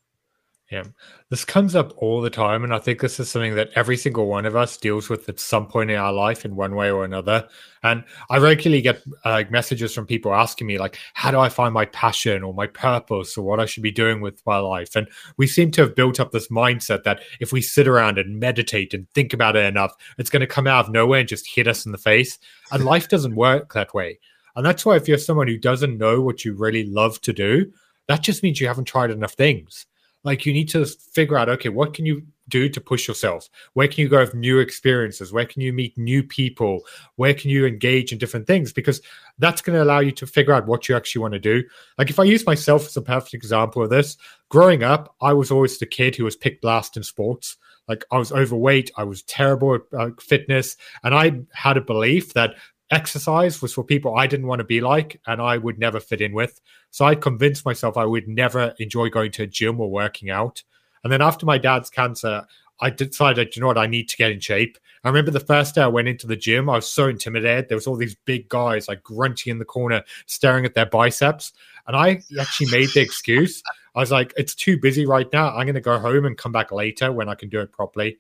Yeah. 0.77 0.85
This 1.31 1.47
comes 1.47 1.75
up 1.75 1.95
all 1.97 2.21
the 2.21 2.29
time. 2.29 2.63
And 2.63 2.75
I 2.75 2.79
think 2.79 3.01
this 3.01 3.19
is 3.19 3.31
something 3.31 3.55
that 3.55 3.71
every 3.75 3.97
single 3.97 4.27
one 4.27 4.45
of 4.45 4.55
us 4.55 4.77
deals 4.77 5.09
with 5.09 5.27
at 5.27 5.41
some 5.41 5.67
point 5.67 5.91
in 5.91 5.97
our 5.97 6.13
life 6.13 6.45
in 6.45 6.55
one 6.55 6.75
way 6.75 6.91
or 6.91 7.03
another. 7.03 7.49
And 7.83 8.05
I 8.29 8.37
regularly 8.37 8.83
get 8.83 9.03
uh, 9.25 9.45
messages 9.49 9.95
from 9.95 10.05
people 10.05 10.35
asking 10.35 10.67
me, 10.67 10.77
like, 10.77 10.99
how 11.15 11.31
do 11.31 11.39
I 11.39 11.49
find 11.49 11.73
my 11.73 11.87
passion 11.87 12.43
or 12.43 12.53
my 12.53 12.67
purpose 12.67 13.39
or 13.39 13.43
what 13.47 13.59
I 13.59 13.65
should 13.65 13.85
be 13.85 13.91
doing 13.91 14.21
with 14.21 14.45
my 14.45 14.59
life? 14.59 14.95
And 14.95 15.09
we 15.39 15.47
seem 15.47 15.71
to 15.71 15.81
have 15.81 15.97
built 15.97 16.21
up 16.21 16.33
this 16.33 16.49
mindset 16.49 17.05
that 17.05 17.23
if 17.41 17.53
we 17.53 17.63
sit 17.63 17.89
around 17.89 18.19
and 18.19 18.39
meditate 18.39 18.93
and 18.93 19.09
think 19.15 19.33
about 19.33 19.57
it 19.57 19.65
enough, 19.65 19.95
it's 20.19 20.29
going 20.29 20.41
to 20.41 20.47
come 20.47 20.67
out 20.67 20.85
of 20.85 20.93
nowhere 20.93 21.21
and 21.21 21.29
just 21.29 21.49
hit 21.49 21.67
us 21.67 21.87
in 21.87 21.93
the 21.93 21.97
face. 21.97 22.39
And 22.71 22.85
life 22.85 23.09
doesn't 23.09 23.35
work 23.35 23.73
that 23.73 23.95
way. 23.95 24.19
And 24.55 24.67
that's 24.67 24.85
why 24.85 24.97
if 24.97 25.09
you're 25.09 25.17
someone 25.17 25.49
who 25.49 25.57
doesn't 25.57 25.97
know 25.97 26.21
what 26.21 26.45
you 26.45 26.53
really 26.53 26.85
love 26.85 27.19
to 27.23 27.33
do, 27.33 27.73
that 28.09 28.23
just 28.23 28.43
means 28.43 28.61
you 28.61 28.69
haven't 28.69 28.85
tried 28.85 29.11
enough 29.11 29.33
things 29.33 29.87
like 30.27 30.45
you 30.45 30.53
need 30.53 30.69
to 30.69 30.85
figure 30.85 31.39
out 31.39 31.49
okay 31.49 31.71
what 31.71 31.95
can 31.95 32.05
you 32.05 32.23
do 32.49 32.69
to 32.69 32.81
push 32.81 33.09
yourself? 33.09 33.49
Where 33.73 33.89
can 33.89 34.03
you 34.03 34.09
go 34.09 34.21
with 34.21 34.35
new 34.35 34.59
experiences? 34.59 35.33
Where 35.33 35.47
can 35.47 35.63
you 35.63 35.73
meet 35.73 35.97
new 35.99 36.23
people? 36.23 36.83
Where 37.17 37.35
can 37.35 37.51
you 37.51 37.67
engage 37.67 38.13
in 38.13 38.19
different 38.19 38.47
things? 38.47 38.73
Because 38.73 39.01
that's 39.39 39.63
going 39.63 39.77
to 39.77 39.83
allow 39.83 40.01
you 40.01 40.13
to 40.13 40.27
figure 40.27 40.53
out 40.53 40.67
what 40.67 40.89
you 40.89 40.97
actually 40.97 41.23
want 41.23 41.35
to 41.35 41.41
do. 41.41 41.65
Like 41.99 42.11
if 42.11 42.19
i 42.19 42.25
use 42.25 42.47
myself 42.47 42.87
as 42.87 42.97
a 42.97 43.03
perfect 43.03 43.35
example 43.35 43.83
of 43.83 43.91
this 43.91 44.17
growing 44.49 44.83
up 44.83 45.15
i 45.21 45.33
was 45.33 45.51
always 45.51 45.79
the 45.79 45.87
kid 45.87 46.15
who 46.15 46.25
was 46.25 46.37
picked 46.37 46.65
last 46.65 46.97
in 46.97 47.03
sports. 47.03 47.57
Like 47.89 48.05
i 48.11 48.19
was 48.19 48.33
overweight 48.33 48.91
i 48.97 49.05
was 49.05 49.23
terrible 49.23 49.75
at 49.75 49.83
uh, 49.99 50.11
fitness 50.21 50.77
and 51.03 51.15
i 51.15 51.41
had 51.53 51.77
a 51.77 51.81
belief 51.81 52.35
that 52.35 52.55
exercise 52.91 53.61
was 53.61 53.73
for 53.73 53.85
people 53.85 54.17
I 54.17 54.27
didn't 54.27 54.47
want 54.47 54.61
to 54.61 54.65
be 54.65 54.81
like 54.81 55.21
and 55.27 55.41
I 55.41 55.59
would 55.59 55.79
never 55.79 56.01
fit 56.01 56.21
in 56.21 56.33
with. 56.33 56.61
So 56.91 57.05
I 57.05 57.15
convinced 57.15 57.65
myself 57.65 57.97
I 57.97 58.05
would 58.05 58.29
never 58.29 58.75
enjoy 58.79 59.11
going 59.11 59.33
to 59.33 59.43
a 59.43 59.47
gym 59.47 59.81
or 59.81 59.91
working 59.91 60.31
out. 60.31 60.63
And 61.03 61.13
then 61.13 61.23
after 61.23 61.47
my 61.47 61.59
dad's 61.59 61.91
cancer, 61.91 62.47
I 62.81 62.91
decided, 62.91 63.57
you 63.57 63.61
know 63.61 63.69
what, 63.69 63.79
I 63.79 63.87
need 63.87 64.09
to 64.09 64.17
get 64.17 64.31
in 64.31 64.41
shape. 64.41 64.79
I 65.03 65.09
remember 65.09 65.31
the 65.31 65.41
first 65.41 65.77
day 65.77 65.83
I 65.83 65.87
went 65.87 66.09
into 66.09 66.27
the 66.27 66.37
gym, 66.37 66.69
I 66.69 66.77
was 66.77 66.91
so 66.91 67.09
intimidated. 67.09 67.69
There 67.69 67.77
was 67.77 67.87
all 67.87 67.97
these 67.97 68.17
big 68.25 68.49
guys 68.49 68.89
like 68.89 69.03
grunting 69.03 69.53
in 69.53 69.59
the 69.59 69.65
corner, 69.65 70.03
staring 70.27 70.65
at 70.65 70.75
their 70.75 70.87
biceps. 70.87 71.53
And 71.87 71.97
I 71.97 72.23
actually 72.41 72.71
made 72.73 72.91
the 72.93 73.01
excuse. 73.01 73.63
I 73.95 74.01
was 74.01 74.11
like, 74.11 74.35
it's 74.37 74.55
too 74.55 74.79
busy 74.79 75.07
right 75.07 75.33
now. 75.33 75.49
I'm 75.51 75.65
going 75.65 75.75
to 75.75 75.81
go 75.81 75.99
home 75.99 76.27
and 76.27 76.37
come 76.37 76.53
back 76.53 76.73
later 76.73 77.13
when 77.13 77.29
I 77.29 77.35
can 77.35 77.49
do 77.49 77.61
it 77.61 77.73
properly. 77.73 78.19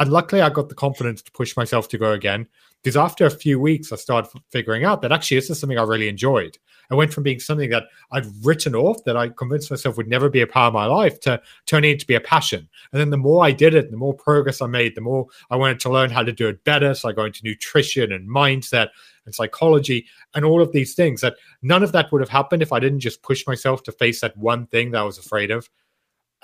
And 0.00 0.12
luckily, 0.12 0.42
I 0.42 0.50
got 0.50 0.68
the 0.68 0.74
confidence 0.74 1.22
to 1.22 1.32
push 1.32 1.56
myself 1.56 1.88
to 1.88 1.98
go 1.98 2.12
again. 2.12 2.46
Because 2.82 2.96
after 2.96 3.26
a 3.26 3.30
few 3.30 3.58
weeks, 3.58 3.92
I 3.92 3.96
started 3.96 4.30
figuring 4.52 4.84
out 4.84 5.02
that 5.02 5.10
actually 5.10 5.38
this 5.38 5.50
is 5.50 5.58
something 5.58 5.78
I 5.78 5.82
really 5.82 6.08
enjoyed. 6.08 6.56
I 6.90 6.94
went 6.94 7.12
from 7.12 7.24
being 7.24 7.40
something 7.40 7.70
that 7.70 7.84
I'd 8.12 8.26
written 8.44 8.74
off, 8.74 9.04
that 9.04 9.16
I 9.16 9.28
convinced 9.30 9.70
myself 9.70 9.96
would 9.96 10.08
never 10.08 10.30
be 10.30 10.40
a 10.40 10.46
part 10.46 10.68
of 10.68 10.74
my 10.74 10.86
life, 10.86 11.18
to 11.20 11.42
turning 11.66 11.90
it 11.90 12.00
to 12.00 12.06
be 12.06 12.14
a 12.14 12.20
passion. 12.20 12.68
And 12.92 13.00
then 13.00 13.10
the 13.10 13.16
more 13.16 13.44
I 13.44 13.50
did 13.50 13.74
it, 13.74 13.90
the 13.90 13.96
more 13.96 14.14
progress 14.14 14.62
I 14.62 14.68
made, 14.68 14.94
the 14.94 15.00
more 15.00 15.26
I 15.50 15.56
wanted 15.56 15.80
to 15.80 15.90
learn 15.90 16.10
how 16.10 16.22
to 16.22 16.32
do 16.32 16.48
it 16.48 16.64
better. 16.64 16.94
So 16.94 17.08
I 17.08 17.12
go 17.12 17.24
into 17.24 17.44
nutrition 17.44 18.12
and 18.12 18.28
mindset 18.28 18.88
and 19.26 19.34
psychology 19.34 20.06
and 20.34 20.44
all 20.44 20.62
of 20.62 20.72
these 20.72 20.94
things 20.94 21.20
that 21.20 21.36
none 21.60 21.82
of 21.82 21.92
that 21.92 22.10
would 22.12 22.22
have 22.22 22.30
happened 22.30 22.62
if 22.62 22.72
I 22.72 22.78
didn't 22.78 23.00
just 23.00 23.22
push 23.22 23.46
myself 23.46 23.82
to 23.82 23.92
face 23.92 24.20
that 24.20 24.36
one 24.36 24.66
thing 24.68 24.92
that 24.92 25.00
I 25.00 25.04
was 25.04 25.18
afraid 25.18 25.50
of 25.50 25.68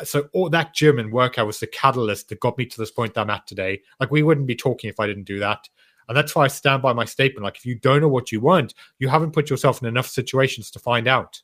so 0.02 0.28
all 0.33 0.48
that 0.50 0.74
gym 0.74 0.98
and 0.98 1.12
workout 1.12 1.46
was 1.46 1.61
the 1.61 1.66
catalyst 1.66 2.28
that 2.28 2.40
got 2.40 2.59
me 2.59 2.66
to 2.66 2.78
this 2.78 2.90
point 2.90 3.14
that 3.14 3.20
I'm 3.20 3.30
at 3.30 3.46
today. 3.46 3.80
Like 4.00 4.11
we 4.11 4.22
wouldn't 4.22 4.46
be 4.46 4.57
talking 4.57 4.90
if 4.90 4.98
I 4.98 5.07
didn't 5.07 5.24
do 5.24 5.38
that. 5.38 5.68
And 6.09 6.16
that's 6.16 6.35
why 6.35 6.44
I 6.44 6.48
stand 6.48 6.83
by 6.83 6.92
my 6.92 7.04
statement. 7.04 7.44
Like 7.44 7.57
if 7.57 7.64
you 7.64 7.76
don't 7.76 8.00
know 8.00 8.09
what 8.09 8.33
you 8.33 8.40
want, 8.40 8.74
you 8.98 9.09
haven't 9.09 9.33
put 9.33 9.48
yourself 9.48 9.80
in 9.80 9.88
enough 9.88 10.09
situations 10.09 10.70
to 10.72 10.78
find 10.78 11.07
out. 11.07 11.40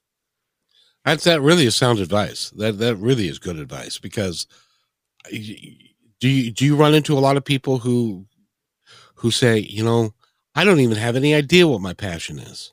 That's 1.04 1.24
that 1.24 1.40
really 1.40 1.64
is 1.64 1.76
sound 1.76 1.98
advice. 1.98 2.50
That 2.50 2.78
that 2.78 2.96
really 2.96 3.28
is 3.28 3.38
good 3.38 3.58
advice 3.58 3.98
because 3.98 4.46
do 5.30 6.28
you 6.28 6.50
do 6.50 6.64
you 6.64 6.76
run 6.76 6.94
into 6.94 7.16
a 7.16 7.20
lot 7.20 7.36
of 7.36 7.44
people 7.44 7.78
who 7.78 8.26
who 9.14 9.30
say, 9.30 9.58
you 9.58 9.84
know, 9.84 10.14
I 10.54 10.64
don't 10.64 10.80
even 10.80 10.96
have 10.96 11.16
any 11.16 11.34
idea 11.34 11.68
what 11.68 11.80
my 11.80 11.94
passion 11.94 12.38
is. 12.38 12.72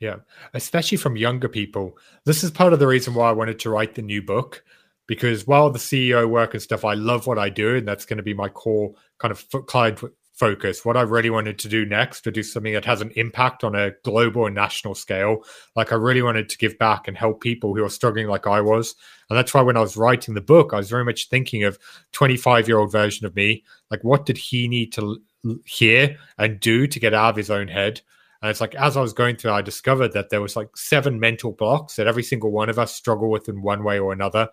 Yeah, 0.00 0.16
especially 0.54 0.98
from 0.98 1.16
younger 1.16 1.48
people. 1.48 1.98
This 2.24 2.44
is 2.44 2.50
part 2.50 2.72
of 2.72 2.78
the 2.78 2.86
reason 2.86 3.14
why 3.14 3.28
I 3.28 3.32
wanted 3.32 3.58
to 3.60 3.70
write 3.70 3.94
the 3.94 4.02
new 4.02 4.22
book 4.22 4.62
because 5.08 5.46
while 5.46 5.70
the 5.70 5.78
CEO 5.78 6.28
work 6.28 6.54
and 6.54 6.62
stuff, 6.62 6.84
I 6.84 6.94
love 6.94 7.26
what 7.26 7.38
I 7.38 7.48
do, 7.48 7.76
and 7.76 7.88
that's 7.88 8.04
going 8.04 8.18
to 8.18 8.22
be 8.22 8.34
my 8.34 8.48
core 8.48 8.92
kind 9.18 9.32
of 9.32 9.48
client 9.66 10.00
focus. 10.34 10.84
What 10.84 10.96
I 10.96 11.02
really 11.02 11.30
wanted 11.30 11.58
to 11.58 11.68
do 11.68 11.84
next 11.84 12.20
to 12.20 12.30
do 12.30 12.44
something 12.44 12.72
that 12.74 12.84
has 12.84 13.00
an 13.00 13.10
impact 13.16 13.64
on 13.64 13.74
a 13.74 13.90
global 14.04 14.46
and 14.46 14.54
national 14.54 14.94
scale. 14.94 15.44
Like 15.74 15.90
I 15.92 15.96
really 15.96 16.22
wanted 16.22 16.48
to 16.48 16.58
give 16.58 16.78
back 16.78 17.08
and 17.08 17.16
help 17.16 17.40
people 17.40 17.74
who 17.74 17.84
are 17.84 17.90
struggling 17.90 18.28
like 18.28 18.46
I 18.46 18.60
was. 18.60 18.94
And 19.28 19.36
that's 19.36 19.52
why 19.52 19.62
when 19.62 19.76
I 19.76 19.80
was 19.80 19.96
writing 19.96 20.34
the 20.34 20.40
book, 20.40 20.72
I 20.72 20.76
was 20.76 20.90
very 20.90 21.04
much 21.04 21.28
thinking 21.28 21.64
of 21.64 21.78
25 22.12 22.68
year 22.68 22.78
old 22.78 22.92
version 22.92 23.26
of 23.26 23.34
me. 23.34 23.64
Like 23.90 24.04
what 24.04 24.26
did 24.26 24.38
he 24.38 24.68
need 24.68 24.92
to 24.92 25.20
hear 25.64 26.16
and 26.38 26.60
do 26.60 26.86
to 26.86 27.00
get 27.00 27.14
out 27.14 27.30
of 27.30 27.36
his 27.36 27.50
own 27.50 27.66
head? 27.66 28.00
And 28.40 28.50
it's 28.50 28.60
like 28.60 28.74
as 28.76 28.96
I 28.96 29.00
was 29.00 29.12
going 29.12 29.36
through, 29.36 29.50
I 29.50 29.62
discovered 29.62 30.12
that 30.12 30.30
there 30.30 30.40
was 30.40 30.56
like 30.56 30.76
seven 30.76 31.18
mental 31.18 31.52
blocks 31.52 31.96
that 31.96 32.06
every 32.06 32.22
single 32.22 32.50
one 32.50 32.68
of 32.68 32.78
us 32.78 32.94
struggle 32.94 33.30
with 33.30 33.48
in 33.48 33.62
one 33.62 33.82
way 33.82 33.98
or 33.98 34.12
another. 34.12 34.48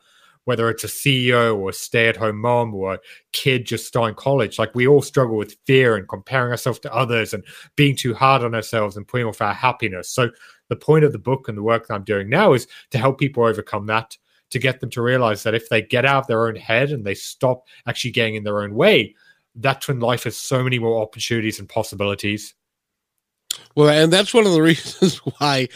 Whether 0.45 0.69
it's 0.69 0.83
a 0.83 0.87
CEO 0.87 1.57
or 1.57 1.69
a 1.69 1.73
stay-at-home 1.73 2.39
mom 2.39 2.75
or 2.75 2.93
a 2.93 2.99
kid 3.31 3.65
just 3.65 3.87
starting 3.87 4.15
college, 4.15 4.59
like 4.59 4.75
we 4.75 4.85
all 4.85 5.01
struggle 5.01 5.37
with 5.37 5.57
fear 5.65 5.95
and 5.95 6.07
comparing 6.07 6.51
ourselves 6.51 6.77
to 6.79 6.93
others 6.93 7.33
and 7.33 7.43
being 7.75 7.95
too 7.95 8.13
hard 8.13 8.43
on 8.43 8.53
ourselves 8.53 8.95
and 8.95 9.07
putting 9.07 9.25
off 9.25 9.41
our 9.41 9.55
happiness. 9.55 10.11
So 10.11 10.29
the 10.69 10.75
point 10.75 11.03
of 11.03 11.13
the 11.13 11.19
book 11.19 11.47
and 11.47 11.57
the 11.57 11.63
work 11.63 11.87
that 11.87 11.95
I'm 11.95 12.03
doing 12.03 12.29
now 12.29 12.53
is 12.53 12.67
to 12.91 12.99
help 12.99 13.17
people 13.17 13.43
overcome 13.43 13.87
that, 13.87 14.15
to 14.51 14.59
get 14.59 14.81
them 14.81 14.91
to 14.91 15.01
realize 15.01 15.41
that 15.43 15.55
if 15.55 15.69
they 15.69 15.81
get 15.81 16.05
out 16.05 16.23
of 16.23 16.27
their 16.27 16.47
own 16.47 16.55
head 16.55 16.91
and 16.91 17.03
they 17.03 17.15
stop 17.15 17.63
actually 17.87 18.11
getting 18.11 18.35
in 18.35 18.43
their 18.43 18.61
own 18.61 18.75
way, 18.75 19.15
that's 19.55 19.87
when 19.87 19.99
life 19.99 20.25
has 20.25 20.37
so 20.37 20.63
many 20.63 20.77
more 20.77 21.01
opportunities 21.01 21.59
and 21.59 21.67
possibilities. 21.67 22.53
Well, 23.75 23.89
and 23.89 24.11
that's 24.11 24.33
one 24.33 24.45
of 24.45 24.53
the 24.53 24.61
reasons 24.63 25.17
why 25.17 25.67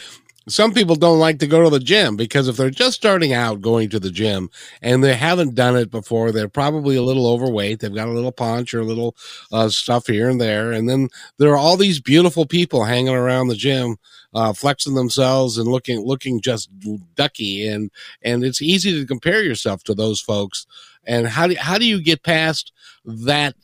some 0.48 0.72
people 0.72 0.96
don't 0.96 1.18
like 1.18 1.38
to 1.38 1.46
go 1.46 1.62
to 1.62 1.70
the 1.70 1.78
gym 1.78 2.16
because 2.16 2.48
if 2.48 2.56
they're 2.56 2.70
just 2.70 2.96
starting 2.96 3.32
out 3.32 3.60
going 3.60 3.88
to 3.90 4.00
the 4.00 4.10
gym 4.10 4.50
and 4.82 5.04
they 5.04 5.14
haven't 5.14 5.54
done 5.54 5.76
it 5.76 5.90
before, 5.90 6.32
they're 6.32 6.48
probably 6.48 6.96
a 6.96 7.02
little 7.02 7.26
overweight. 7.26 7.80
They've 7.80 7.94
got 7.94 8.08
a 8.08 8.12
little 8.12 8.32
punch 8.32 8.74
or 8.74 8.80
a 8.80 8.84
little 8.84 9.16
uh, 9.52 9.68
stuff 9.68 10.06
here 10.06 10.28
and 10.28 10.40
there. 10.40 10.72
And 10.72 10.88
then 10.88 11.08
there 11.38 11.50
are 11.50 11.56
all 11.56 11.76
these 11.76 12.00
beautiful 12.00 12.46
people 12.46 12.84
hanging 12.84 13.14
around 13.14 13.48
the 13.48 13.54
gym, 13.54 13.96
uh, 14.34 14.52
flexing 14.52 14.94
themselves 14.94 15.58
and 15.58 15.68
looking, 15.68 16.00
looking 16.00 16.40
just 16.40 16.70
ducky. 17.14 17.66
And, 17.68 17.90
and 18.22 18.42
it's 18.42 18.62
easy 18.62 18.98
to 18.98 19.06
compare 19.06 19.42
yourself 19.42 19.84
to 19.84 19.94
those 19.94 20.20
folks. 20.20 20.66
And 21.04 21.28
how 21.28 21.46
do, 21.46 21.54
how 21.56 21.78
do 21.78 21.86
you 21.86 22.02
get 22.02 22.22
past 22.22 22.72
that 23.04 23.54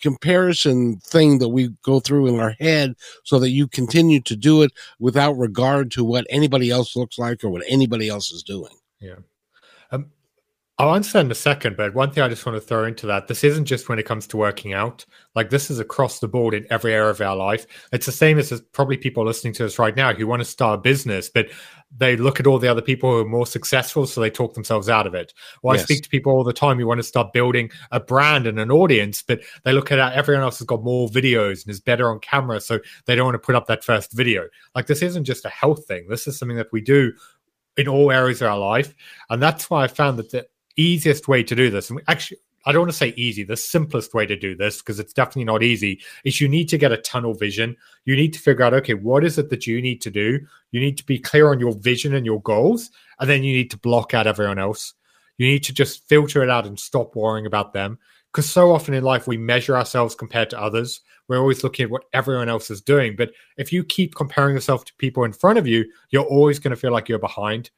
comparison 0.00 0.98
thing 0.98 1.38
that 1.38 1.48
we 1.48 1.68
go 1.82 2.00
through 2.00 2.26
in 2.26 2.40
our 2.40 2.54
head 2.60 2.94
so 3.24 3.38
that 3.38 3.50
you 3.50 3.68
continue 3.68 4.20
to 4.22 4.36
do 4.36 4.62
it 4.62 4.72
without 4.98 5.32
regard 5.38 5.90
to 5.92 6.04
what 6.04 6.26
anybody 6.30 6.70
else 6.70 6.96
looks 6.96 7.18
like 7.18 7.44
or 7.44 7.50
what 7.50 7.64
anybody 7.68 8.08
else 8.08 8.30
is 8.32 8.42
doing. 8.42 8.72
Yeah. 9.00 9.16
I'll 10.80 10.94
answer 10.94 11.18
in 11.18 11.30
a 11.30 11.34
second, 11.34 11.76
but 11.76 11.92
one 11.92 12.10
thing 12.10 12.24
I 12.24 12.28
just 12.28 12.46
want 12.46 12.56
to 12.56 12.60
throw 12.66 12.86
into 12.86 13.06
that 13.06 13.28
this 13.28 13.44
isn't 13.44 13.66
just 13.66 13.90
when 13.90 13.98
it 13.98 14.06
comes 14.06 14.26
to 14.28 14.38
working 14.38 14.72
out. 14.72 15.04
Like, 15.34 15.50
this 15.50 15.70
is 15.70 15.78
across 15.78 16.20
the 16.20 16.26
board 16.26 16.54
in 16.54 16.66
every 16.70 16.94
area 16.94 17.10
of 17.10 17.20
our 17.20 17.36
life. 17.36 17.66
It's 17.92 18.06
the 18.06 18.12
same 18.12 18.38
as, 18.38 18.58
probably 18.72 18.96
people 18.96 19.22
listening 19.22 19.52
to 19.54 19.66
us 19.66 19.78
right 19.78 19.94
now 19.94 20.14
who 20.14 20.26
want 20.26 20.40
to 20.40 20.46
start 20.46 20.78
a 20.78 20.80
business, 20.80 21.28
but 21.28 21.48
they 21.94 22.16
look 22.16 22.40
at 22.40 22.46
all 22.46 22.58
the 22.58 22.68
other 22.68 22.80
people 22.80 23.10
who 23.10 23.18
are 23.18 23.28
more 23.28 23.46
successful, 23.46 24.06
so 24.06 24.22
they 24.22 24.30
talk 24.30 24.54
themselves 24.54 24.88
out 24.88 25.06
of 25.06 25.14
it. 25.14 25.34
Or 25.62 25.74
yes. 25.74 25.82
I 25.82 25.84
speak 25.84 26.02
to 26.04 26.08
people 26.08 26.32
all 26.32 26.44
the 26.44 26.52
time 26.54 26.78
who 26.78 26.86
want 26.86 26.98
to 26.98 27.04
start 27.04 27.34
building 27.34 27.70
a 27.90 28.00
brand 28.00 28.46
and 28.46 28.58
an 28.58 28.70
audience, 28.70 29.22
but 29.22 29.42
they 29.64 29.74
look 29.74 29.92
at 29.92 29.98
how 29.98 30.08
everyone 30.08 30.44
else 30.44 30.60
has 30.60 30.66
got 30.66 30.82
more 30.82 31.10
videos 31.10 31.62
and 31.62 31.70
is 31.70 31.80
better 31.80 32.10
on 32.10 32.20
camera, 32.20 32.58
so 32.58 32.78
they 33.04 33.14
don't 33.14 33.26
want 33.26 33.34
to 33.34 33.38
put 33.38 33.54
up 33.54 33.66
that 33.66 33.84
first 33.84 34.12
video. 34.14 34.48
Like, 34.74 34.86
this 34.86 35.02
isn't 35.02 35.24
just 35.24 35.44
a 35.44 35.50
health 35.50 35.86
thing, 35.86 36.08
this 36.08 36.26
is 36.26 36.38
something 36.38 36.56
that 36.56 36.72
we 36.72 36.80
do 36.80 37.12
in 37.76 37.86
all 37.86 38.10
areas 38.10 38.40
of 38.40 38.48
our 38.48 38.58
life. 38.58 38.94
And 39.28 39.42
that's 39.42 39.68
why 39.68 39.84
I 39.84 39.86
found 39.86 40.18
that 40.18 40.30
the 40.30 40.46
easiest 40.76 41.28
way 41.28 41.42
to 41.42 41.54
do 41.54 41.70
this, 41.70 41.90
and 41.90 42.00
actually, 42.08 42.38
I 42.66 42.72
don't 42.72 42.82
want 42.82 42.90
to 42.90 42.96
say 42.96 43.14
easy. 43.16 43.42
The 43.42 43.56
simplest 43.56 44.12
way 44.12 44.26
to 44.26 44.36
do 44.36 44.54
this, 44.54 44.78
because 44.78 45.00
it's 45.00 45.14
definitely 45.14 45.44
not 45.44 45.62
easy, 45.62 46.00
is 46.24 46.40
you 46.40 46.48
need 46.48 46.68
to 46.68 46.78
get 46.78 46.92
a 46.92 46.98
tunnel 46.98 47.32
vision. 47.32 47.74
You 48.04 48.16
need 48.16 48.34
to 48.34 48.38
figure 48.38 48.64
out, 48.64 48.74
okay, 48.74 48.92
what 48.92 49.24
is 49.24 49.38
it 49.38 49.48
that 49.48 49.66
you 49.66 49.80
need 49.80 50.02
to 50.02 50.10
do? 50.10 50.40
You 50.70 50.80
need 50.80 50.98
to 50.98 51.06
be 51.06 51.18
clear 51.18 51.50
on 51.50 51.58
your 51.58 51.72
vision 51.72 52.14
and 52.14 52.26
your 52.26 52.42
goals, 52.42 52.90
and 53.18 53.30
then 53.30 53.42
you 53.42 53.54
need 53.54 53.70
to 53.70 53.78
block 53.78 54.12
out 54.12 54.26
everyone 54.26 54.58
else. 54.58 54.92
You 55.38 55.46
need 55.46 55.64
to 55.64 55.72
just 55.72 56.06
filter 56.06 56.42
it 56.42 56.50
out 56.50 56.66
and 56.66 56.78
stop 56.78 57.16
worrying 57.16 57.46
about 57.46 57.72
them. 57.72 57.98
Because 58.30 58.48
so 58.48 58.72
often 58.72 58.94
in 58.94 59.02
life, 59.02 59.26
we 59.26 59.38
measure 59.38 59.74
ourselves 59.74 60.14
compared 60.14 60.50
to 60.50 60.60
others. 60.60 61.00
We're 61.28 61.40
always 61.40 61.64
looking 61.64 61.84
at 61.84 61.90
what 61.90 62.04
everyone 62.12 62.48
else 62.48 62.70
is 62.70 62.82
doing. 62.82 63.16
But 63.16 63.32
if 63.56 63.72
you 63.72 63.82
keep 63.82 64.14
comparing 64.14 64.54
yourself 64.54 64.84
to 64.84 64.94
people 64.98 65.24
in 65.24 65.32
front 65.32 65.58
of 65.58 65.66
you, 65.66 65.90
you're 66.10 66.24
always 66.24 66.58
going 66.58 66.72
to 66.72 66.76
feel 66.76 66.92
like 66.92 67.08
you're 67.08 67.18
behind. 67.18 67.70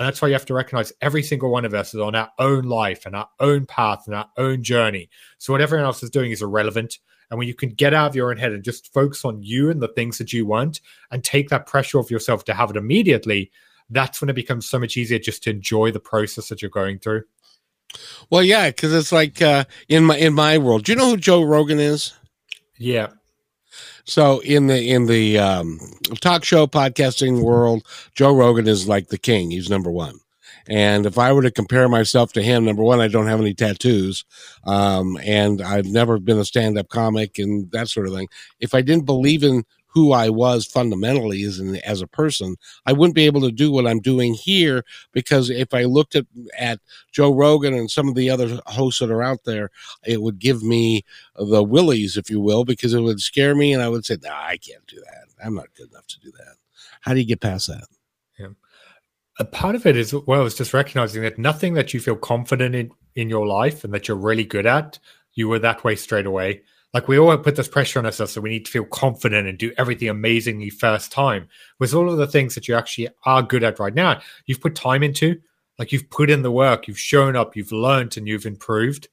And 0.00 0.06
that's 0.06 0.22
why 0.22 0.28
you 0.28 0.34
have 0.34 0.46
to 0.46 0.54
recognize 0.54 0.94
every 1.02 1.22
single 1.22 1.50
one 1.50 1.66
of 1.66 1.74
us 1.74 1.92
is 1.92 2.00
on 2.00 2.14
our 2.14 2.30
own 2.38 2.64
life 2.64 3.04
and 3.04 3.14
our 3.14 3.28
own 3.38 3.66
path 3.66 4.04
and 4.06 4.14
our 4.14 4.30
own 4.38 4.62
journey. 4.62 5.10
So 5.36 5.52
what 5.52 5.60
everyone 5.60 5.84
else 5.84 6.02
is 6.02 6.08
doing 6.08 6.30
is 6.30 6.40
irrelevant. 6.40 6.98
And 7.30 7.38
when 7.38 7.46
you 7.46 7.52
can 7.52 7.68
get 7.68 7.92
out 7.92 8.08
of 8.08 8.16
your 8.16 8.30
own 8.30 8.38
head 8.38 8.52
and 8.52 8.64
just 8.64 8.90
focus 8.94 9.26
on 9.26 9.42
you 9.42 9.68
and 9.68 9.82
the 9.82 9.88
things 9.88 10.16
that 10.16 10.32
you 10.32 10.46
want 10.46 10.80
and 11.10 11.22
take 11.22 11.50
that 11.50 11.66
pressure 11.66 11.98
off 11.98 12.10
yourself 12.10 12.44
to 12.46 12.54
have 12.54 12.70
it 12.70 12.78
immediately, 12.78 13.50
that's 13.90 14.22
when 14.22 14.30
it 14.30 14.36
becomes 14.36 14.66
so 14.66 14.78
much 14.78 14.96
easier 14.96 15.18
just 15.18 15.42
to 15.42 15.50
enjoy 15.50 15.90
the 15.90 16.00
process 16.00 16.48
that 16.48 16.62
you're 16.62 16.70
going 16.70 16.98
through. 16.98 17.24
Well, 18.30 18.42
yeah, 18.42 18.70
because 18.70 18.94
it's 18.94 19.12
like 19.12 19.42
uh, 19.42 19.64
in 19.86 20.04
my 20.04 20.16
in 20.16 20.32
my 20.32 20.56
world. 20.56 20.84
Do 20.84 20.92
you 20.92 20.96
know 20.96 21.10
who 21.10 21.18
Joe 21.18 21.42
Rogan 21.42 21.78
is? 21.78 22.14
Yeah. 22.78 23.08
So 24.10 24.40
in 24.40 24.66
the 24.66 24.90
in 24.90 25.06
the 25.06 25.38
um, 25.38 25.78
talk 26.20 26.42
show 26.42 26.66
podcasting 26.66 27.42
world, 27.42 27.86
Joe 28.16 28.34
Rogan 28.34 28.66
is 28.66 28.88
like 28.88 29.06
the 29.06 29.18
king. 29.18 29.52
He's 29.52 29.70
number 29.70 29.88
one. 29.88 30.18
And 30.68 31.06
if 31.06 31.16
I 31.16 31.32
were 31.32 31.42
to 31.42 31.50
compare 31.52 31.88
myself 31.88 32.32
to 32.32 32.42
him, 32.42 32.64
number 32.64 32.82
one, 32.82 33.00
I 33.00 33.06
don't 33.06 33.28
have 33.28 33.40
any 33.40 33.54
tattoos, 33.54 34.24
um, 34.64 35.16
and 35.24 35.62
I've 35.62 35.86
never 35.86 36.18
been 36.18 36.38
a 36.38 36.44
stand 36.44 36.76
up 36.76 36.88
comic 36.88 37.38
and 37.38 37.70
that 37.70 37.88
sort 37.88 38.08
of 38.08 38.12
thing. 38.12 38.26
If 38.58 38.74
I 38.74 38.82
didn't 38.82 39.06
believe 39.06 39.44
in 39.44 39.62
who 39.92 40.12
I 40.12 40.30
was 40.30 40.66
fundamentally 40.66 41.42
as 41.42 41.60
as 41.84 42.00
a 42.00 42.06
person, 42.06 42.56
I 42.86 42.92
wouldn't 42.92 43.14
be 43.14 43.26
able 43.26 43.40
to 43.42 43.50
do 43.50 43.72
what 43.72 43.86
I'm 43.86 44.00
doing 44.00 44.34
here 44.34 44.84
because 45.12 45.50
if 45.50 45.74
I 45.74 45.84
looked 45.84 46.14
at 46.14 46.26
at 46.56 46.80
Joe 47.12 47.34
Rogan 47.34 47.74
and 47.74 47.90
some 47.90 48.08
of 48.08 48.14
the 48.14 48.30
other 48.30 48.60
hosts 48.66 49.00
that 49.00 49.10
are 49.10 49.22
out 49.22 49.44
there, 49.44 49.70
it 50.04 50.22
would 50.22 50.38
give 50.38 50.62
me 50.62 51.04
the 51.34 51.62
willies, 51.62 52.16
if 52.16 52.30
you 52.30 52.40
will, 52.40 52.64
because 52.64 52.94
it 52.94 53.00
would 53.00 53.20
scare 53.20 53.54
me, 53.54 53.72
and 53.72 53.82
I 53.82 53.88
would 53.88 54.04
say, 54.04 54.16
"No, 54.22 54.30
nah, 54.30 54.46
I 54.46 54.56
can't 54.56 54.86
do 54.86 54.96
that. 54.96 55.44
I'm 55.44 55.54
not 55.54 55.74
good 55.74 55.90
enough 55.90 56.06
to 56.06 56.20
do 56.20 56.30
that." 56.32 56.56
How 57.00 57.12
do 57.12 57.20
you 57.20 57.26
get 57.26 57.40
past 57.40 57.66
that? 57.66 57.84
Yeah. 58.38 58.48
A 59.38 59.44
part 59.44 59.74
of 59.74 59.86
it 59.86 59.96
is 59.96 60.14
well, 60.14 60.46
is 60.46 60.54
just 60.54 60.74
recognizing 60.74 61.22
that 61.22 61.38
nothing 61.38 61.74
that 61.74 61.92
you 61.92 62.00
feel 62.00 62.16
confident 62.16 62.74
in 62.74 62.90
in 63.16 63.28
your 63.28 63.46
life 63.46 63.82
and 63.82 63.92
that 63.92 64.06
you're 64.06 64.16
really 64.16 64.44
good 64.44 64.66
at, 64.66 65.00
you 65.34 65.48
were 65.48 65.58
that 65.58 65.82
way 65.82 65.96
straight 65.96 66.26
away 66.26 66.62
like 66.92 67.06
we 67.06 67.18
all 67.18 67.36
put 67.38 67.56
this 67.56 67.68
pressure 67.68 67.98
on 67.98 68.06
ourselves, 68.06 68.32
so 68.32 68.40
we 68.40 68.50
need 68.50 68.64
to 68.64 68.70
feel 68.70 68.84
confident 68.84 69.46
and 69.46 69.56
do 69.56 69.72
everything 69.78 70.08
amazingly 70.08 70.70
first 70.70 71.12
time. 71.12 71.48
With 71.78 71.94
all 71.94 72.10
of 72.10 72.18
the 72.18 72.26
things 72.26 72.54
that 72.54 72.66
you 72.66 72.74
actually 72.74 73.08
are 73.24 73.42
good 73.42 73.62
at 73.62 73.78
right 73.78 73.94
now, 73.94 74.20
you've 74.46 74.60
put 74.60 74.74
time 74.74 75.02
into, 75.02 75.40
like 75.78 75.92
you've 75.92 76.10
put 76.10 76.30
in 76.30 76.42
the 76.42 76.50
work, 76.50 76.88
you've 76.88 76.98
shown 76.98 77.36
up, 77.36 77.56
you've 77.56 77.72
learned, 77.72 78.16
and 78.16 78.26
you've 78.26 78.46
improved. 78.46 79.08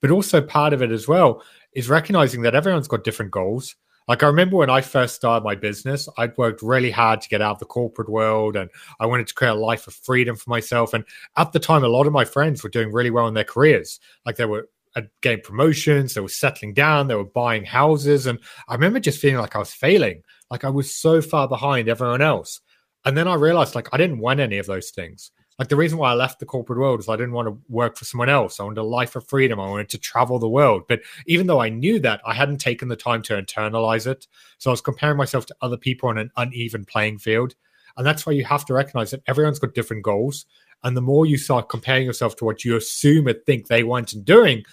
But 0.00 0.10
also 0.10 0.42
part 0.42 0.72
of 0.72 0.82
it 0.82 0.90
as 0.90 1.08
well 1.08 1.42
is 1.72 1.88
recognizing 1.88 2.42
that 2.42 2.54
everyone's 2.54 2.88
got 2.88 3.04
different 3.04 3.30
goals. 3.30 3.76
Like 4.08 4.22
I 4.22 4.26
remember 4.26 4.56
when 4.56 4.68
I 4.68 4.80
first 4.80 5.14
started 5.14 5.44
my 5.44 5.54
business, 5.54 6.08
I'd 6.18 6.36
worked 6.36 6.60
really 6.60 6.90
hard 6.90 7.20
to 7.20 7.28
get 7.28 7.40
out 7.40 7.52
of 7.52 7.58
the 7.60 7.64
corporate 7.66 8.08
world 8.08 8.56
and 8.56 8.68
I 9.00 9.06
wanted 9.06 9.28
to 9.28 9.34
create 9.34 9.52
a 9.52 9.54
life 9.54 9.86
of 9.86 9.94
freedom 9.94 10.36
for 10.36 10.50
myself. 10.50 10.92
And 10.92 11.04
at 11.36 11.52
the 11.52 11.60
time, 11.60 11.84
a 11.84 11.88
lot 11.88 12.06
of 12.06 12.12
my 12.12 12.24
friends 12.24 12.62
were 12.62 12.68
doing 12.68 12.92
really 12.92 13.10
well 13.10 13.28
in 13.28 13.34
their 13.34 13.44
careers. 13.44 14.00
Like 14.26 14.36
they 14.36 14.44
were 14.44 14.68
Uh, 14.94 15.00
had 15.00 15.10
gained 15.20 15.42
promotions, 15.42 16.14
they 16.14 16.20
were 16.20 16.28
settling 16.28 16.74
down, 16.74 17.08
they 17.08 17.14
were 17.14 17.24
buying 17.24 17.64
houses. 17.64 18.26
And 18.26 18.38
I 18.68 18.74
remember 18.74 19.00
just 19.00 19.20
feeling 19.20 19.38
like 19.38 19.56
I 19.56 19.58
was 19.58 19.72
failing, 19.72 20.22
like 20.50 20.64
I 20.64 20.70
was 20.70 20.94
so 20.94 21.22
far 21.22 21.48
behind 21.48 21.88
everyone 21.88 22.22
else. 22.22 22.60
And 23.04 23.16
then 23.16 23.26
I 23.26 23.34
realized 23.34 23.74
like 23.74 23.88
I 23.92 23.96
didn't 23.96 24.18
want 24.18 24.40
any 24.40 24.58
of 24.58 24.66
those 24.66 24.90
things. 24.90 25.30
Like 25.58 25.68
the 25.68 25.76
reason 25.76 25.98
why 25.98 26.10
I 26.10 26.14
left 26.14 26.40
the 26.40 26.46
corporate 26.46 26.78
world 26.78 27.00
is 27.00 27.08
I 27.08 27.16
didn't 27.16 27.32
want 27.32 27.48
to 27.48 27.58
work 27.68 27.96
for 27.96 28.04
someone 28.04 28.28
else. 28.28 28.58
I 28.58 28.64
wanted 28.64 28.80
a 28.80 28.84
life 28.84 29.16
of 29.16 29.28
freedom. 29.28 29.60
I 29.60 29.68
wanted 29.68 29.90
to 29.90 29.98
travel 29.98 30.38
the 30.38 30.48
world. 30.48 30.82
But 30.88 31.00
even 31.26 31.46
though 31.46 31.60
I 31.60 31.68
knew 31.68 32.00
that, 32.00 32.20
I 32.26 32.34
hadn't 32.34 32.58
taken 32.58 32.88
the 32.88 32.96
time 32.96 33.22
to 33.22 33.34
internalize 33.34 34.06
it. 34.06 34.26
So 34.58 34.70
I 34.70 34.72
was 34.72 34.80
comparing 34.80 35.18
myself 35.18 35.46
to 35.46 35.56
other 35.60 35.76
people 35.76 36.08
on 36.08 36.18
an 36.18 36.30
uneven 36.36 36.84
playing 36.84 37.18
field. 37.18 37.54
And 37.96 38.06
that's 38.06 38.24
why 38.24 38.32
you 38.32 38.44
have 38.44 38.64
to 38.66 38.74
recognize 38.74 39.10
that 39.10 39.22
everyone's 39.26 39.58
got 39.58 39.74
different 39.74 40.02
goals. 40.02 40.46
And 40.84 40.96
the 40.96 41.00
more 41.00 41.26
you 41.26 41.38
start 41.38 41.68
comparing 41.68 42.06
yourself 42.06 42.36
to 42.36 42.44
what 42.44 42.64
you 42.64 42.76
assume 42.76 43.28
or 43.28 43.34
think 43.34 43.66
they 43.66 43.84
want 43.84 44.12
and 44.12 44.24
doing, 44.24 44.64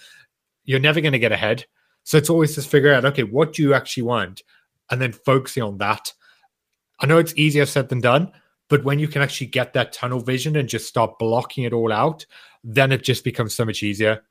you're 0.64 0.80
never 0.80 1.00
going 1.00 1.12
to 1.12 1.18
get 1.18 1.32
ahead. 1.32 1.66
So 2.04 2.18
it's 2.18 2.30
always 2.30 2.54
just 2.54 2.68
figure 2.68 2.92
out, 2.92 3.04
okay, 3.04 3.22
what 3.22 3.52
do 3.52 3.62
you 3.62 3.74
actually 3.74 4.04
want? 4.04 4.42
And 4.90 5.00
then 5.00 5.12
focusing 5.12 5.62
on 5.62 5.78
that. 5.78 6.12
I 6.98 7.06
know 7.06 7.18
it's 7.18 7.36
easier 7.36 7.66
said 7.66 7.88
than 7.88 8.00
done, 8.00 8.32
but 8.68 8.84
when 8.84 8.98
you 8.98 9.08
can 9.08 9.22
actually 9.22 9.48
get 9.48 9.72
that 9.72 9.92
tunnel 9.92 10.20
vision 10.20 10.56
and 10.56 10.68
just 10.68 10.88
start 10.88 11.18
blocking 11.18 11.64
it 11.64 11.72
all 11.72 11.92
out, 11.92 12.26
then 12.64 12.92
it 12.92 13.02
just 13.02 13.24
becomes 13.24 13.54
so 13.54 13.64
much 13.64 13.82
easier. 13.82 14.22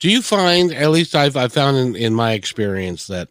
Do 0.00 0.10
you 0.10 0.22
find, 0.22 0.72
at 0.72 0.90
least 0.90 1.14
I've, 1.14 1.36
I've 1.36 1.52
found 1.52 1.76
in, 1.76 1.96
in 1.96 2.14
my 2.14 2.32
experience, 2.32 3.06
that 3.08 3.28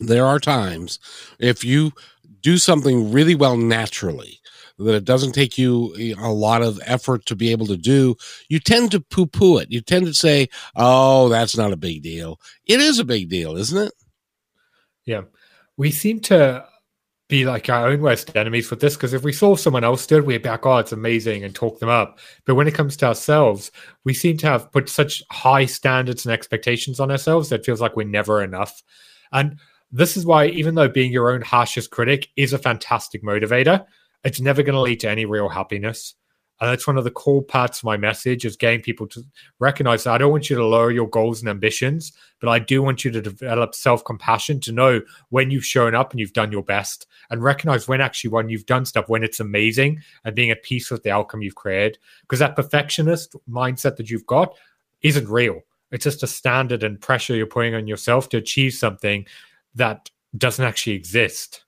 there 0.00 0.24
are 0.24 0.38
times 0.38 1.00
if 1.40 1.64
you 1.64 1.92
do 2.40 2.56
something 2.56 3.10
really 3.10 3.34
well 3.34 3.56
naturally, 3.56 4.38
that 4.78 4.94
it 4.94 5.04
doesn't 5.04 5.32
take 5.32 5.58
you 5.58 5.94
eh, 5.98 6.14
a 6.18 6.32
lot 6.32 6.62
of 6.62 6.80
effort 6.84 7.26
to 7.26 7.36
be 7.36 7.50
able 7.50 7.66
to 7.66 7.76
do, 7.76 8.16
you 8.48 8.60
tend 8.60 8.90
to 8.92 9.00
poo 9.00 9.26
poo 9.26 9.58
it. 9.58 9.70
You 9.70 9.80
tend 9.80 10.06
to 10.06 10.14
say, 10.14 10.48
oh, 10.76 11.28
that's 11.28 11.56
not 11.56 11.72
a 11.72 11.76
big 11.76 12.02
deal. 12.02 12.40
It 12.66 12.80
is 12.80 12.98
a 12.98 13.04
big 13.04 13.28
deal, 13.28 13.56
isn't 13.56 13.86
it? 13.86 13.92
Yeah. 15.04 15.22
We 15.76 15.90
seem 15.90 16.20
to 16.20 16.64
be 17.28 17.44
like 17.44 17.68
our 17.68 17.88
own 17.88 18.00
worst 18.00 18.34
enemies 18.36 18.70
with 18.70 18.80
this 18.80 18.96
because 18.96 19.12
if 19.12 19.22
we 19.22 19.32
saw 19.32 19.54
someone 19.54 19.84
else 19.84 20.06
do 20.06 20.16
it, 20.16 20.24
we'd 20.24 20.42
be 20.42 20.48
like, 20.48 20.64
oh, 20.64 20.78
it's 20.78 20.92
amazing 20.92 21.44
and 21.44 21.54
talk 21.54 21.78
them 21.78 21.88
up. 21.88 22.18
But 22.46 22.54
when 22.54 22.66
it 22.66 22.74
comes 22.74 22.96
to 22.98 23.06
ourselves, 23.06 23.70
we 24.04 24.14
seem 24.14 24.38
to 24.38 24.46
have 24.46 24.72
put 24.72 24.88
such 24.88 25.22
high 25.30 25.66
standards 25.66 26.24
and 26.24 26.32
expectations 26.32 27.00
on 27.00 27.10
ourselves 27.10 27.50
that 27.50 27.66
feels 27.66 27.80
like 27.80 27.96
we're 27.96 28.06
never 28.06 28.42
enough. 28.42 28.82
And 29.30 29.58
this 29.92 30.16
is 30.16 30.24
why, 30.24 30.46
even 30.46 30.74
though 30.74 30.88
being 30.88 31.12
your 31.12 31.30
own 31.30 31.42
harshest 31.42 31.90
critic 31.90 32.28
is 32.36 32.52
a 32.52 32.58
fantastic 32.58 33.22
motivator, 33.22 33.86
it's 34.24 34.40
never 34.40 34.62
going 34.62 34.74
to 34.74 34.80
lead 34.80 35.00
to 35.00 35.10
any 35.10 35.24
real 35.24 35.48
happiness. 35.48 36.14
And 36.60 36.70
that's 36.70 36.88
one 36.88 36.98
of 36.98 37.04
the 37.04 37.10
core 37.10 37.42
parts 37.42 37.78
of 37.78 37.84
my 37.84 37.96
message 37.96 38.44
is 38.44 38.56
getting 38.56 38.80
people 38.80 39.06
to 39.08 39.22
recognize 39.60 40.04
that 40.04 40.14
I 40.14 40.18
don't 40.18 40.32
want 40.32 40.50
you 40.50 40.56
to 40.56 40.64
lower 40.64 40.90
your 40.90 41.08
goals 41.08 41.40
and 41.40 41.48
ambitions, 41.48 42.12
but 42.40 42.48
I 42.48 42.58
do 42.58 42.82
want 42.82 43.04
you 43.04 43.12
to 43.12 43.22
develop 43.22 43.76
self 43.76 44.04
compassion 44.04 44.58
to 44.60 44.72
know 44.72 45.00
when 45.28 45.52
you've 45.52 45.64
shown 45.64 45.94
up 45.94 46.10
and 46.10 46.18
you've 46.18 46.32
done 46.32 46.50
your 46.50 46.64
best 46.64 47.06
and 47.30 47.44
recognize 47.44 47.86
when 47.86 48.00
actually 48.00 48.30
when 48.30 48.48
you've 48.48 48.66
done 48.66 48.84
stuff, 48.84 49.08
when 49.08 49.22
it's 49.22 49.38
amazing 49.38 50.02
and 50.24 50.34
being 50.34 50.50
at 50.50 50.64
peace 50.64 50.90
with 50.90 51.04
the 51.04 51.12
outcome 51.12 51.42
you've 51.42 51.54
created. 51.54 51.98
Because 52.22 52.40
that 52.40 52.56
perfectionist 52.56 53.36
mindset 53.48 53.96
that 53.96 54.10
you've 54.10 54.26
got 54.26 54.56
isn't 55.02 55.28
real. 55.28 55.60
It's 55.92 56.04
just 56.04 56.24
a 56.24 56.26
standard 56.26 56.82
and 56.82 57.00
pressure 57.00 57.36
you're 57.36 57.46
putting 57.46 57.76
on 57.76 57.86
yourself 57.86 58.28
to 58.30 58.36
achieve 58.36 58.74
something 58.74 59.26
that 59.76 60.10
doesn't 60.36 60.64
actually 60.64 60.94
exist. 60.94 61.64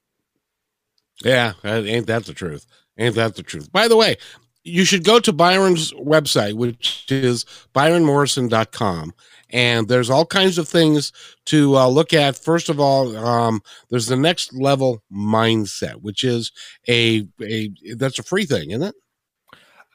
Yeah, 1.23 1.53
ain't 1.65 2.07
that 2.07 2.25
the 2.25 2.35
truth? 2.35 2.67
Ain't 2.99 3.15
that 3.17 3.35
the 3.35 3.43
truth? 3.43 3.71
By 3.73 3.89
the 3.89 3.97
way, 3.97 4.17
you 4.65 4.85
should 4.85 5.05
go 5.05 5.21
to 5.21 5.33
Byron's 5.33 5.93
website, 5.93 6.55
which 6.55 7.07
is 7.11 7.45
byronmorrison.com. 7.75 9.15
And 9.53 9.89
there's 9.89 10.11
all 10.11 10.27
kinds 10.27 10.59
of 10.59 10.69
things 10.69 11.13
to 11.47 11.77
uh, 11.77 11.89
look 11.89 12.13
at. 12.13 12.39
First 12.39 12.69
of 12.69 12.79
all, 12.79 13.17
um, 13.17 13.63
there's 13.89 14.07
the 14.07 14.17
next 14.17 14.53
level 14.53 15.03
mindset, 15.13 15.97
which 16.03 16.23
is 16.23 16.53
a, 16.89 17.27
a 17.43 17.71
that's 17.97 18.21
a 18.21 18.23
free 18.23 18.45
thing, 18.45 18.71
isn't 18.71 18.83
it? 18.83 18.95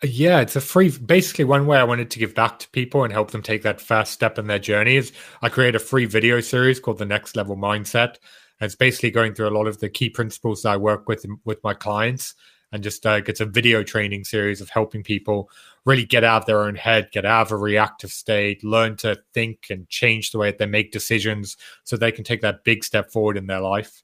Yeah, 0.03 0.41
it's 0.41 0.57
a 0.57 0.61
free. 0.61 0.89
Basically, 0.89 1.45
one 1.45 1.67
way 1.67 1.77
I 1.77 1.85
wanted 1.85 2.11
to 2.11 2.19
give 2.19 2.35
back 2.35 2.59
to 2.59 2.69
people 2.69 3.05
and 3.05 3.13
help 3.13 3.31
them 3.31 3.41
take 3.41 3.63
that 3.63 3.79
first 3.79 4.11
step 4.11 4.37
in 4.37 4.47
their 4.47 4.59
journey 4.59 4.97
is 4.97 5.13
I 5.41 5.47
create 5.47 5.75
a 5.75 5.79
free 5.79 6.05
video 6.05 6.41
series 6.41 6.81
called 6.81 6.97
the 6.97 7.05
Next 7.05 7.37
Level 7.37 7.55
Mindset 7.55 8.17
and 8.59 8.65
it's 8.65 8.75
basically 8.75 9.11
going 9.11 9.33
through 9.33 9.49
a 9.49 9.57
lot 9.57 9.67
of 9.67 9.79
the 9.79 9.89
key 9.89 10.09
principles 10.09 10.61
that 10.61 10.73
I 10.73 10.77
work 10.77 11.07
with 11.07 11.25
with 11.43 11.63
my 11.63 11.73
clients, 11.73 12.33
and 12.71 12.83
just 12.83 13.05
uh, 13.05 13.21
it's 13.27 13.41
a 13.41 13.45
video 13.45 13.83
training 13.83 14.23
series 14.23 14.61
of 14.61 14.69
helping 14.69 15.03
people 15.03 15.49
really 15.85 16.05
get 16.05 16.23
out 16.23 16.43
of 16.43 16.45
their 16.45 16.61
own 16.61 16.75
head, 16.75 17.09
get 17.11 17.25
out 17.25 17.47
of 17.47 17.51
a 17.51 17.57
reactive 17.57 18.11
state, 18.11 18.63
learn 18.63 18.97
to 18.97 19.19
think 19.33 19.67
and 19.69 19.87
change 19.89 20.31
the 20.31 20.37
way 20.37 20.49
that 20.49 20.57
they 20.57 20.65
make 20.65 20.91
decisions, 20.91 21.57
so 21.83 21.95
they 21.95 22.11
can 22.11 22.23
take 22.23 22.41
that 22.41 22.63
big 22.63 22.83
step 22.83 23.11
forward 23.11 23.37
in 23.37 23.47
their 23.47 23.61
life. 23.61 24.03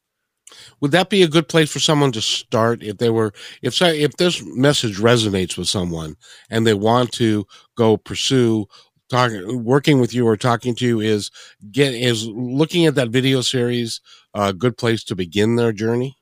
Would 0.82 0.92
that 0.92 1.10
be 1.10 1.24
a 1.24 1.28
good 1.28 1.48
place 1.48 1.72
for 1.72 1.80
someone 1.80 2.12
to 2.12 2.22
start 2.22 2.84
if 2.84 2.98
they 2.98 3.10
were 3.10 3.34
if 3.62 3.74
so, 3.74 3.88
if 3.88 4.18
this 4.18 4.44
message 4.46 4.98
resonates 4.98 5.58
with 5.58 5.68
someone 5.68 6.16
and 6.50 6.68
they 6.68 6.74
want 6.74 7.12
to 7.14 7.46
go 7.76 7.98
pursue 7.98 8.68
talking 9.12 9.64
working 9.64 10.00
with 10.00 10.14
you 10.14 10.26
or 10.26 10.38
talking 10.38 10.74
to 10.76 10.86
you 10.86 11.00
is 11.00 11.30
get 11.72 11.94
is 11.94 12.26
looking 12.28 12.86
at 12.86 12.96
that 12.96 13.10
video 13.10 13.42
series 13.42 14.02
a 14.34 14.54
good 14.54 14.78
place 14.78 15.04
to 15.04 15.16
begin 15.16 15.56
their 15.56 15.72
journey 15.72 16.18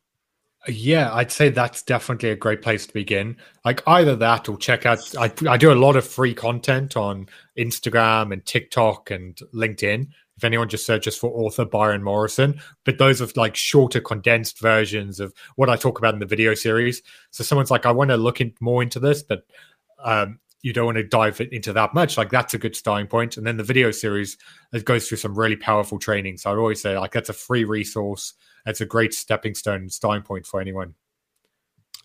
Yeah, 0.67 1.13
I'd 1.13 1.31
say 1.31 1.49
that's 1.49 1.81
definitely 1.83 2.31
a 2.31 2.35
great 2.35 2.61
place 2.61 2.85
to 2.85 2.93
begin. 2.93 3.37
Like 3.63 3.81
either 3.87 4.15
that 4.17 4.49
or 4.49 4.57
check 4.57 4.85
out. 4.85 4.99
I, 5.17 5.31
I 5.47 5.55
do 5.55 5.71
a 5.71 5.73
lot 5.73 5.95
of 5.95 6.05
free 6.05 6.33
content 6.33 6.97
on 6.97 7.29
Instagram 7.57 8.33
and 8.33 8.45
TikTok 8.45 9.09
and 9.09 9.37
LinkedIn. 9.53 10.09
If 10.35 10.43
anyone 10.43 10.69
just 10.69 10.85
searches 10.85 11.17
for 11.17 11.31
author 11.31 11.65
Byron 11.65 12.03
Morrison, 12.03 12.61
but 12.85 12.97
those 12.97 13.21
are 13.21 13.27
like 13.35 13.55
shorter, 13.55 13.99
condensed 14.01 14.59
versions 14.59 15.19
of 15.19 15.33
what 15.55 15.69
I 15.69 15.75
talk 15.75 15.97
about 15.97 16.13
in 16.13 16.19
the 16.19 16.25
video 16.25 16.53
series. 16.53 17.01
So 17.31 17.43
someone's 17.43 17.71
like, 17.71 17.85
I 17.85 17.91
want 17.91 18.09
to 18.11 18.17
look 18.17 18.39
in, 18.39 18.53
more 18.61 18.81
into 18.81 18.99
this, 18.99 19.21
but 19.21 19.45
um, 20.03 20.39
you 20.61 20.73
don't 20.73 20.85
want 20.85 20.97
to 20.97 21.03
dive 21.03 21.39
into 21.39 21.73
that 21.73 21.93
much. 21.93 22.17
Like 22.17 22.29
that's 22.29 22.53
a 22.53 22.57
good 22.57 22.75
starting 22.75 23.07
point. 23.07 23.37
And 23.37 23.47
then 23.47 23.57
the 23.57 23.63
video 23.63 23.91
series 23.91 24.37
it 24.73 24.85
goes 24.85 25.07
through 25.07 25.17
some 25.17 25.37
really 25.37 25.55
powerful 25.55 25.99
training. 25.99 26.37
So 26.37 26.51
I'd 26.51 26.57
always 26.57 26.81
say 26.81 26.97
like 26.97 27.11
that's 27.11 27.29
a 27.29 27.33
free 27.33 27.63
resource 27.63 28.33
it's 28.65 28.81
a 28.81 28.85
great 28.85 29.13
stepping 29.13 29.55
stone 29.55 29.89
starting 29.89 30.23
point 30.23 30.45
for 30.45 30.61
anyone. 30.61 30.95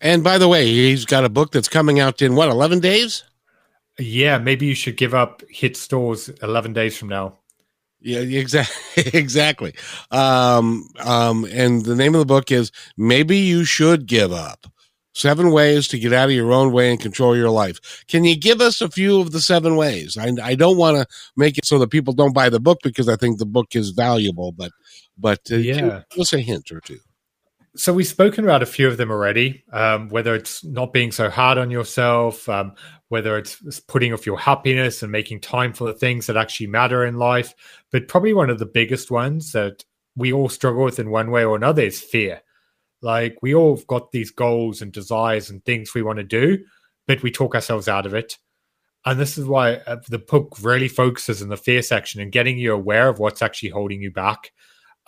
And 0.01 0.23
by 0.23 0.37
the 0.37 0.47
way, 0.47 0.65
he's 0.65 1.05
got 1.05 1.25
a 1.25 1.29
book 1.29 1.51
that's 1.51 1.69
coming 1.69 1.99
out 1.99 2.21
in 2.21 2.35
what, 2.35 2.49
11 2.49 2.81
days? 2.81 3.23
Yeah, 3.97 4.37
maybe 4.37 4.65
you 4.65 4.75
should 4.75 4.97
give 4.97 5.13
up 5.13 5.41
hit 5.49 5.77
stores 5.77 6.27
11 6.41 6.73
days 6.73 6.97
from 6.97 7.09
now. 7.09 7.39
Yeah, 8.01 8.19
exactly. 8.19 9.03
exactly. 9.13 9.75
Um, 10.11 10.89
um, 10.99 11.45
and 11.45 11.85
the 11.85 11.95
name 11.95 12.13
of 12.13 12.19
the 12.19 12.25
book 12.25 12.51
is 12.51 12.71
Maybe 12.97 13.37
You 13.37 13.63
Should 13.63 14.05
Give 14.05 14.33
Up 14.33 14.67
Seven 15.15 15.51
Ways 15.51 15.87
to 15.87 15.97
Get 15.97 16.11
Out 16.11 16.27
of 16.27 16.35
Your 16.35 16.51
Own 16.51 16.73
Way 16.73 16.91
and 16.91 16.99
Control 16.99 17.37
Your 17.37 17.49
Life. 17.49 18.03
Can 18.07 18.25
you 18.25 18.37
give 18.37 18.59
us 18.59 18.81
a 18.81 18.89
few 18.89 19.21
of 19.21 19.31
the 19.31 19.39
seven 19.39 19.77
ways? 19.77 20.17
I, 20.17 20.33
I 20.43 20.55
don't 20.55 20.77
want 20.77 20.97
to 20.97 21.07
make 21.37 21.57
it 21.57 21.65
so 21.65 21.79
that 21.79 21.89
people 21.89 22.13
don't 22.13 22.33
buy 22.33 22.49
the 22.49 22.59
book 22.59 22.79
because 22.83 23.07
I 23.07 23.15
think 23.15 23.39
the 23.39 23.45
book 23.45 23.77
is 23.77 23.91
valuable, 23.91 24.51
but 24.51 24.73
but 25.17 25.39
uh, 25.49 25.55
yeah, 25.55 26.01
give 26.11 26.19
us 26.19 26.33
a 26.33 26.39
hint 26.39 26.69
or 26.69 26.81
two. 26.81 26.99
So 27.77 27.93
we've 27.93 28.05
spoken 28.05 28.43
about 28.43 28.61
a 28.61 28.65
few 28.65 28.89
of 28.89 28.97
them 28.97 29.09
already. 29.09 29.63
Um, 29.71 30.09
whether 30.09 30.35
it's 30.35 30.65
not 30.65 30.91
being 30.91 31.13
so 31.13 31.29
hard 31.29 31.57
on 31.57 31.71
yourself, 31.71 32.47
um, 32.49 32.73
whether 33.07 33.37
it's 33.37 33.79
putting 33.87 34.13
off 34.13 34.25
your 34.25 34.37
happiness 34.37 35.01
and 35.01 35.13
making 35.13 35.39
time 35.39 35.71
for 35.71 35.85
the 35.87 35.93
things 35.93 36.27
that 36.27 36.35
actually 36.35 36.67
matter 36.67 37.05
in 37.05 37.15
life, 37.15 37.53
but 37.89 38.09
probably 38.09 38.33
one 38.33 38.49
of 38.49 38.59
the 38.59 38.65
biggest 38.65 39.11
ones 39.11 39.53
that 39.53 39.85
we 40.17 40.33
all 40.33 40.49
struggle 40.49 40.83
with 40.83 40.99
in 40.99 41.09
one 41.09 41.31
way 41.31 41.45
or 41.45 41.55
another 41.55 41.83
is 41.83 42.01
fear. 42.01 42.41
Like 43.05 43.37
we 43.41 43.55
all 43.55 43.77
have 43.77 43.87
got 43.87 44.11
these 44.11 44.31
goals 44.31 44.81
and 44.81 44.91
desires 44.91 45.49
and 45.49 45.63
things 45.63 45.93
we 45.93 46.01
want 46.01 46.17
to 46.17 46.23
do, 46.23 46.65
but 47.07 47.23
we 47.23 47.31
talk 47.31 47.55
ourselves 47.55 47.87
out 47.87 48.05
of 48.05 48.13
it. 48.13 48.37
And 49.05 49.19
this 49.19 49.37
is 49.37 49.45
why 49.45 49.75
uh, 49.75 49.97
the 50.09 50.19
book 50.19 50.57
really 50.61 50.87
focuses 50.87 51.41
in 51.41 51.49
the 51.49 51.55
fear 51.55 51.81
section 51.83 52.19
and 52.19 52.31
getting 52.31 52.57
you 52.57 52.73
aware 52.73 53.07
of 53.07 53.19
what's 53.19 53.41
actually 53.41 53.69
holding 53.69 54.01
you 54.01 54.11
back 54.11 54.51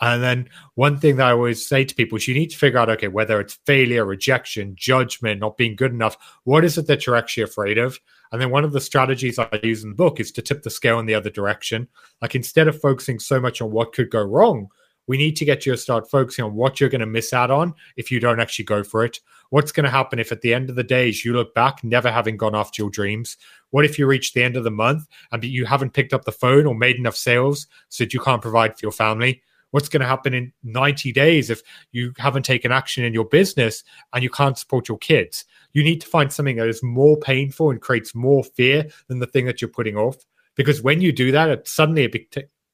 and 0.00 0.22
then 0.22 0.48
one 0.74 0.98
thing 0.98 1.16
that 1.16 1.26
I 1.26 1.32
always 1.32 1.66
say 1.66 1.84
to 1.84 1.94
people 1.94 2.16
is 2.16 2.28
you 2.28 2.34
need 2.34 2.50
to 2.50 2.56
figure 2.56 2.78
out, 2.78 2.90
okay, 2.90 3.08
whether 3.08 3.40
it's 3.40 3.58
failure, 3.66 4.04
rejection, 4.04 4.74
judgment, 4.76 5.40
not 5.40 5.56
being 5.56 5.74
good 5.74 5.92
enough, 5.92 6.16
what 6.44 6.64
is 6.64 6.78
it 6.78 6.86
that 6.86 7.06
you're 7.06 7.16
actually 7.16 7.42
afraid 7.42 7.78
of? 7.78 7.98
And 8.30 8.40
then 8.40 8.50
one 8.50 8.64
of 8.64 8.72
the 8.72 8.80
strategies 8.80 9.38
I 9.38 9.48
use 9.62 9.82
in 9.82 9.90
the 9.90 9.96
book 9.96 10.20
is 10.20 10.30
to 10.32 10.42
tip 10.42 10.62
the 10.62 10.70
scale 10.70 11.00
in 11.00 11.06
the 11.06 11.14
other 11.14 11.30
direction. 11.30 11.88
Like 12.22 12.34
instead 12.34 12.68
of 12.68 12.80
focusing 12.80 13.18
so 13.18 13.40
much 13.40 13.60
on 13.60 13.72
what 13.72 13.92
could 13.92 14.10
go 14.10 14.22
wrong, 14.22 14.68
we 15.08 15.16
need 15.16 15.36
to 15.36 15.44
get 15.44 15.66
you 15.66 15.72
to 15.72 15.78
start 15.78 16.08
focusing 16.08 16.44
on 16.44 16.54
what 16.54 16.78
you're 16.78 16.88
going 16.88 17.00
to 17.00 17.06
miss 17.06 17.32
out 17.32 17.50
on 17.50 17.74
if 17.96 18.12
you 18.12 18.20
don't 18.20 18.40
actually 18.40 18.66
go 18.66 18.84
for 18.84 19.04
it. 19.04 19.18
What's 19.50 19.72
going 19.72 19.84
to 19.84 19.90
happen 19.90 20.18
if 20.18 20.30
at 20.30 20.42
the 20.42 20.54
end 20.54 20.70
of 20.70 20.76
the 20.76 20.84
days 20.84 21.24
you 21.24 21.32
look 21.32 21.54
back, 21.54 21.82
never 21.82 22.12
having 22.12 22.36
gone 22.36 22.54
after 22.54 22.82
your 22.82 22.90
dreams? 22.90 23.36
What 23.70 23.84
if 23.84 23.98
you 23.98 24.06
reach 24.06 24.34
the 24.34 24.42
end 24.42 24.56
of 24.56 24.64
the 24.64 24.70
month 24.70 25.06
and 25.32 25.42
you 25.42 25.64
haven't 25.64 25.94
picked 25.94 26.12
up 26.12 26.24
the 26.24 26.32
phone 26.32 26.66
or 26.66 26.74
made 26.74 26.96
enough 26.96 27.16
sales 27.16 27.66
so 27.88 28.04
that 28.04 28.14
you 28.14 28.20
can't 28.20 28.42
provide 28.42 28.78
for 28.78 28.84
your 28.84 28.92
family? 28.92 29.42
what's 29.70 29.88
going 29.88 30.00
to 30.00 30.06
happen 30.06 30.34
in 30.34 30.52
90 30.64 31.12
days 31.12 31.50
if 31.50 31.62
you 31.92 32.12
haven't 32.18 32.44
taken 32.44 32.72
action 32.72 33.04
in 33.04 33.12
your 33.12 33.24
business 33.24 33.84
and 34.12 34.22
you 34.22 34.30
can't 34.30 34.58
support 34.58 34.88
your 34.88 34.98
kids. 34.98 35.44
You 35.72 35.82
need 35.82 36.00
to 36.00 36.06
find 36.06 36.32
something 36.32 36.56
that 36.56 36.68
is 36.68 36.82
more 36.82 37.16
painful 37.18 37.70
and 37.70 37.80
creates 37.80 38.14
more 38.14 38.44
fear 38.44 38.86
than 39.08 39.18
the 39.18 39.26
thing 39.26 39.46
that 39.46 39.60
you're 39.60 39.68
putting 39.68 39.96
off. 39.96 40.16
Because 40.54 40.82
when 40.82 41.00
you 41.00 41.12
do 41.12 41.30
that, 41.32 41.50
it 41.50 41.68
suddenly 41.68 42.04
it 42.04 42.12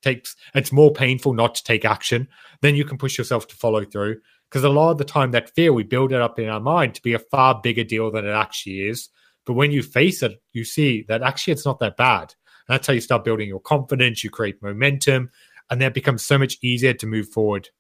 takes 0.05 0.37
it's 0.55 0.73
more 0.73 0.93
painful 0.93 1.33
not 1.33 1.55
to 1.57 1.65
take 1.65 1.85
action. 1.85 2.29
Then 2.61 2.77
you 2.77 2.85
can 2.85 2.99
push 2.99 3.19
yourself 3.19 3.49
to 3.49 3.57
follow 3.57 3.85
through. 3.85 4.21
Because 4.49 4.65
a 4.65 4.69
lot 4.69 4.93
of 4.93 4.99
the 4.99 5.05
time, 5.05 5.33
that 5.33 5.55
fear 5.55 5.73
we 5.73 5.83
build 5.83 6.13
it 6.13 6.21
up 6.21 6.39
in 6.39 6.49
our 6.49 6.61
mind 6.61 6.95
to 6.95 7.03
be 7.03 7.15
a 7.15 7.19
far 7.19 7.61
bigger 7.61 7.83
deal 7.83 8.13
than 8.13 8.25
it 8.25 8.31
actually 8.31 8.89
is. 8.89 9.09
But 9.45 9.55
when 9.55 9.73
you 9.73 9.83
face 9.83 10.23
it, 10.23 10.41
you 10.53 10.65
see 10.65 11.05
that 11.09 11.23
actually 11.23 11.55
it's 11.55 11.67
not 11.67 11.81
that 11.81 11.97
bad. 11.97 12.35
And 12.69 12.75
that's 12.75 12.87
how 12.87 12.93
you 12.93 13.01
start 13.01 13.25
building 13.25 13.49
your 13.49 13.61
confidence. 13.61 14.23
You 14.23 14.31
create 14.31 14.63
momentum, 14.63 15.31
and 15.71 15.81
that 15.81 15.93
becomes 15.93 16.25
so 16.25 16.39
much 16.39 16.59
easier 16.63 16.95
to 16.95 17.07
move 17.07 17.29
forward. 17.29 17.71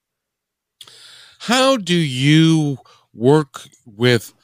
How 1.39 1.77
do 1.77 1.95
you 1.95 2.79
work 3.13 3.63
with 3.87 4.35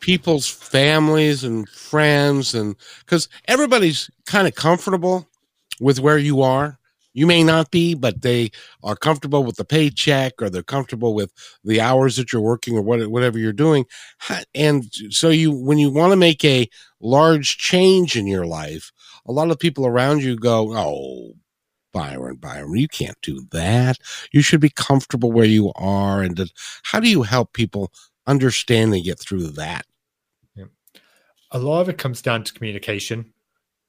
people's 0.00 0.48
families 0.48 1.44
and 1.44 1.68
friends 1.68 2.54
and 2.54 2.76
because 3.00 3.28
everybody's 3.46 4.10
kind 4.24 4.48
of 4.48 4.54
comfortable 4.54 5.28
with 5.80 6.00
where 6.00 6.18
you 6.18 6.42
are 6.42 6.78
you 7.16 7.26
may 7.26 7.42
not 7.42 7.70
be 7.70 7.94
but 7.94 8.22
they 8.22 8.50
are 8.84 8.94
comfortable 8.94 9.42
with 9.42 9.56
the 9.56 9.64
paycheck 9.64 10.34
or 10.40 10.50
they're 10.50 10.62
comfortable 10.62 11.14
with 11.14 11.32
the 11.64 11.80
hours 11.80 12.16
that 12.16 12.32
you're 12.32 12.42
working 12.42 12.76
or 12.76 12.82
what, 12.82 13.04
whatever 13.08 13.38
you're 13.38 13.52
doing 13.52 13.84
and 14.54 14.92
so 15.10 15.28
you 15.28 15.50
when 15.50 15.78
you 15.78 15.90
want 15.90 16.12
to 16.12 16.16
make 16.16 16.44
a 16.44 16.68
large 17.00 17.56
change 17.58 18.16
in 18.16 18.26
your 18.26 18.46
life 18.46 18.92
a 19.26 19.32
lot 19.32 19.50
of 19.50 19.58
people 19.58 19.86
around 19.86 20.22
you 20.22 20.36
go 20.36 20.76
oh 20.76 21.34
Byron, 21.96 22.36
Byron, 22.36 22.76
you 22.76 22.88
can't 22.88 23.16
do 23.22 23.46
that. 23.52 23.96
You 24.30 24.42
should 24.42 24.60
be 24.60 24.68
comfortable 24.68 25.32
where 25.32 25.46
you 25.46 25.72
are. 25.76 26.20
And 26.20 26.52
how 26.82 27.00
do 27.00 27.08
you 27.08 27.22
help 27.22 27.54
people 27.54 27.90
understand 28.26 28.92
and 28.92 29.02
get 29.02 29.18
through 29.18 29.46
that? 29.52 29.86
A 31.52 31.58
lot 31.58 31.80
of 31.80 31.88
it 31.88 31.96
comes 31.96 32.20
down 32.20 32.44
to 32.44 32.52
communication. 32.52 33.32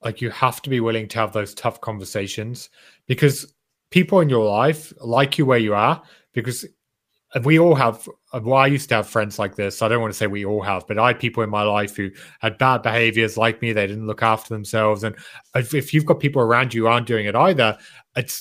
Like 0.01 0.21
you 0.21 0.29
have 0.29 0.61
to 0.61 0.69
be 0.69 0.79
willing 0.79 1.09
to 1.09 1.19
have 1.19 1.33
those 1.33 1.53
tough 1.53 1.81
conversations 1.81 2.69
because 3.07 3.53
people 3.91 4.19
in 4.19 4.29
your 4.29 4.45
life 4.45 4.93
like 5.01 5.37
you 5.37 5.45
where 5.45 5.57
you 5.57 5.73
are 5.73 6.01
because 6.33 6.65
we 7.43 7.59
all 7.59 7.75
have 7.75 8.07
well 8.41 8.55
i 8.55 8.67
used 8.67 8.89
to 8.89 8.95
have 8.95 9.07
friends 9.07 9.37
like 9.37 9.55
this 9.55 9.81
i 9.81 9.87
don't 9.87 10.01
want 10.01 10.11
to 10.11 10.17
say 10.17 10.27
we 10.27 10.45
all 10.45 10.61
have 10.61 10.87
but 10.87 10.97
i 10.97 11.07
had 11.07 11.19
people 11.19 11.43
in 11.43 11.49
my 11.49 11.63
life 11.63 11.95
who 11.95 12.09
had 12.39 12.57
bad 12.57 12.81
behaviors 12.81 13.37
like 13.37 13.61
me 13.61 13.73
they 13.73 13.87
didn't 13.87 14.07
look 14.07 14.23
after 14.23 14.53
themselves 14.53 15.03
and 15.03 15.15
if, 15.55 15.93
you've 15.93 16.05
got 16.05 16.19
people 16.19 16.41
around 16.41 16.73
you 16.73 16.87
aren't 16.87 17.07
doing 17.07 17.25
it 17.25 17.35
either 17.35 17.77
it 18.15 18.31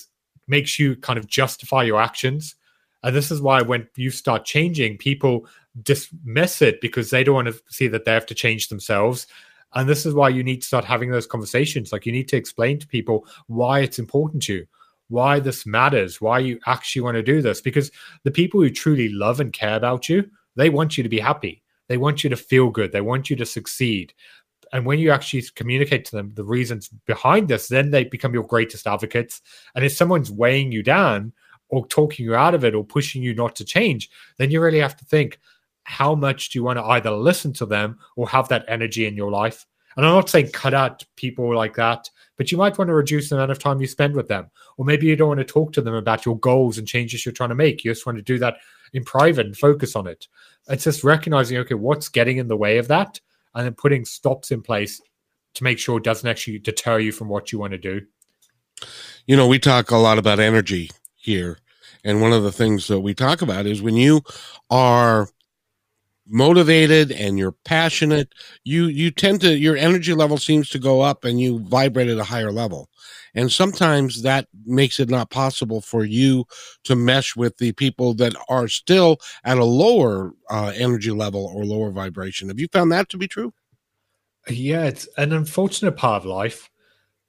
makes 0.49 0.79
you 0.79 0.97
kind 0.97 1.19
of 1.19 1.27
justify 1.27 1.83
your 1.83 2.01
actions. 2.01 2.55
And 3.03 3.15
this 3.15 3.31
is 3.31 3.41
why 3.41 3.63
when 3.63 3.89
you 3.97 4.11
start 4.11 4.45
changing 4.45 4.99
people 4.99 5.47
dismiss 5.83 6.63
it 6.63 6.81
because 6.81 7.11
they 7.11 7.23
don't 7.23 7.35
want 7.35 7.49
to 7.49 7.61
see 7.69 7.89
that 7.89 8.05
they 8.05 8.13
have 8.13 8.27
to 8.27 8.35
change 8.35 8.69
themselves 8.69 9.27
and 9.77 9.89
this 9.89 10.05
is 10.05 10.15
why 10.15 10.29
you 10.29 10.43
need 10.43 10.63
to 10.63 10.67
start 10.67 10.85
having 10.85 11.11
those 11.11 11.27
conversations 11.27 11.93
like 11.93 12.05
you 12.05 12.13
need 12.13 12.29
to 12.29 12.37
explain 12.37 12.81
to 12.81 12.89
people 12.89 13.27
why 13.47 13.81
it's 13.81 14.01
important 14.01 14.43
to 14.43 14.55
you 14.55 14.67
why 15.09 15.41
this 15.41 15.67
matters, 15.67 16.21
why 16.21 16.39
you 16.39 16.59
actually 16.67 17.03
want 17.03 17.17
to 17.17 17.23
do 17.23 17.43
this. 17.43 17.61
Because 17.61 17.91
the 18.25 18.31
people 18.31 18.61
who 18.61 18.71
truly 18.71 19.09
love 19.09 19.41
and 19.41 19.53
care 19.53 19.77
about 19.77 20.09
you, 20.09 20.29
they 20.57 20.71
want 20.71 20.97
you 20.97 21.03
to 21.03 21.09
be 21.09 21.21
happy. 21.21 21.63
They 21.89 21.97
want 21.97 22.25
you 22.25 22.31
to 22.31 22.37
feel 22.37 22.71
good. 22.71 22.93
They 22.93 23.01
want 23.01 23.31
you 23.31 23.37
to 23.37 23.47
succeed. 23.47 24.13
And 24.73 24.85
when 24.85 24.99
you 24.99 25.13
actually 25.13 25.45
communicate 25.55 26.05
to 26.07 26.17
them 26.17 26.33
the 26.35 26.45
reasons 26.45 26.89
behind 27.07 27.49
this, 27.49 27.69
then 27.69 27.91
they 27.91 28.05
become 28.05 28.35
your 28.35 28.43
greatest 28.43 28.87
advocates. 28.87 29.41
And 29.75 29.85
if 29.85 29.93
someone's 29.93 30.31
weighing 30.31 30.73
you 30.73 30.83
down 30.83 31.33
or 31.69 31.87
talking 31.87 32.27
you 32.27 32.35
out 32.35 32.55
of 32.55 32.65
it 32.65 32.75
or 32.75 32.85
pushing 32.85 33.23
you 33.23 33.35
not 33.35 33.55
to 33.57 33.65
change, 33.65 34.11
then 34.39 34.51
you 34.51 34.61
really 34.61 34.81
have 34.81 34.97
to 34.97 35.05
think 35.05 35.39
how 35.87 36.17
much 36.17 36.51
do 36.51 36.59
you 36.59 36.65
want 36.65 36.79
to 36.79 36.85
either 36.85 37.13
listen 37.13 37.53
to 37.53 37.65
them 37.65 37.97
or 38.17 38.29
have 38.29 38.49
that 38.49 38.65
energy 38.67 39.07
in 39.07 39.15
your 39.15 39.31
life? 39.31 39.67
And 39.97 40.05
I'm 40.05 40.13
not 40.13 40.29
saying 40.29 40.51
cut 40.51 40.75
out 40.75 41.05
people 41.15 41.55
like 41.55 41.77
that, 41.77 42.11
but 42.37 42.51
you 42.51 42.59
might 42.59 42.77
want 42.77 42.89
to 42.89 42.95
reduce 42.95 43.29
the 43.29 43.37
amount 43.37 43.53
of 43.53 43.61
time 43.61 43.81
you 43.81 43.87
spend 43.87 44.15
with 44.15 44.27
them. 44.27 44.51
Or 44.77 44.85
maybe 44.85 45.07
you 45.07 45.15
don't 45.15 45.29
want 45.29 45.39
to 45.39 45.45
talk 45.45 45.73
to 45.75 45.81
them 45.81 45.95
about 45.95 46.27
your 46.27 46.39
goals 46.41 46.77
and 46.77 46.89
changes 46.89 47.25
you're 47.25 47.33
trying 47.33 47.51
to 47.51 47.55
make. 47.55 47.85
You 47.85 47.93
just 47.93 48.05
want 48.05 48.19
to 48.19 48.23
do 48.23 48.37
that 48.41 48.57
in 48.93 49.05
private 49.05 49.47
and 49.47 49.57
focus 49.57 49.95
on 49.95 50.09
it. 50.09 50.27
It's 50.69 50.85
just 50.85 51.05
recognizing, 51.05 51.57
okay, 51.59 51.75
what's 51.75 52.09
getting 52.09 52.39
in 52.39 52.49
the 52.49 52.57
way 52.57 52.79
of 52.79 52.89
that? 52.89 53.21
And 53.55 53.65
then 53.65 53.75
putting 53.75 54.05
stops 54.05 54.51
in 54.51 54.63
place 54.63 55.01
to 55.55 55.65
make 55.65 55.79
sure 55.79 55.99
it 55.99 56.05
doesn't 56.05 56.29
actually 56.29 56.59
deter 56.59 56.99
you 56.99 57.13
from 57.13 57.29
what 57.29 57.53
you 57.53 57.61
want 57.61 57.73
to 57.73 57.79
do. 57.79 58.03
You 59.25 59.37
know, 59.37 59.47
we 59.47 59.61
talk 59.61 59.93
a 59.93 59.97
lot 59.97 60.19
about 60.19 60.41
energy 60.41 60.91
here. 61.15 61.59
And 62.05 62.21
one 62.21 62.33
of 62.33 62.43
the 62.43 62.53
things 62.53 62.89
that 62.89 63.01
we 63.01 63.15
talk 63.15 63.41
about 63.41 63.67
is 63.67 63.81
when 63.81 63.97
you 63.97 64.23
are 64.69 65.29
motivated 66.29 67.13
and 67.13 67.39
you're 67.39 67.53
passionate, 67.65 68.35
you 68.65 68.87
you 68.87 69.11
tend 69.11 69.41
to 69.43 69.57
your 69.57 69.77
energy 69.77 70.15
level 70.15 70.39
seems 70.39 70.69
to 70.71 70.79
go 70.79 71.01
up 71.01 71.25
and 71.25 71.41
you 71.41 71.61
vibrate 71.61 72.09
at 72.09 72.19
a 72.19 72.25
higher 72.25 72.53
level. 72.53 72.89
And 73.35 73.53
sometimes 73.53 74.23
that 74.23 74.49
makes 74.65 74.99
it 74.99 75.11
not 75.11 75.31
possible 75.31 75.81
for 75.81 76.05
you 76.05 76.47
to 76.85 76.97
mesh 76.97 77.37
with 77.37 77.59
the 77.59 77.73
people 77.73 78.15
that 78.15 78.35
are 78.49 78.67
still 78.67 79.19
at 79.45 79.59
a 79.59 79.65
lower 79.65 80.33
uh, 80.49 80.73
energy 80.75 81.11
level 81.11 81.53
or 81.55 81.65
lower 81.65 81.91
vibration. 81.91 82.49
Have 82.49 82.59
you 82.59 82.69
found 82.73 82.91
that 82.93 83.11
to 83.11 83.19
be 83.19 83.29
true? 83.29 83.53
Yeah, 84.49 84.85
it's 84.85 85.09
an 85.19 85.33
unfortunate 85.33 85.97
part 85.97 86.23
of 86.23 86.27
life. 86.27 86.71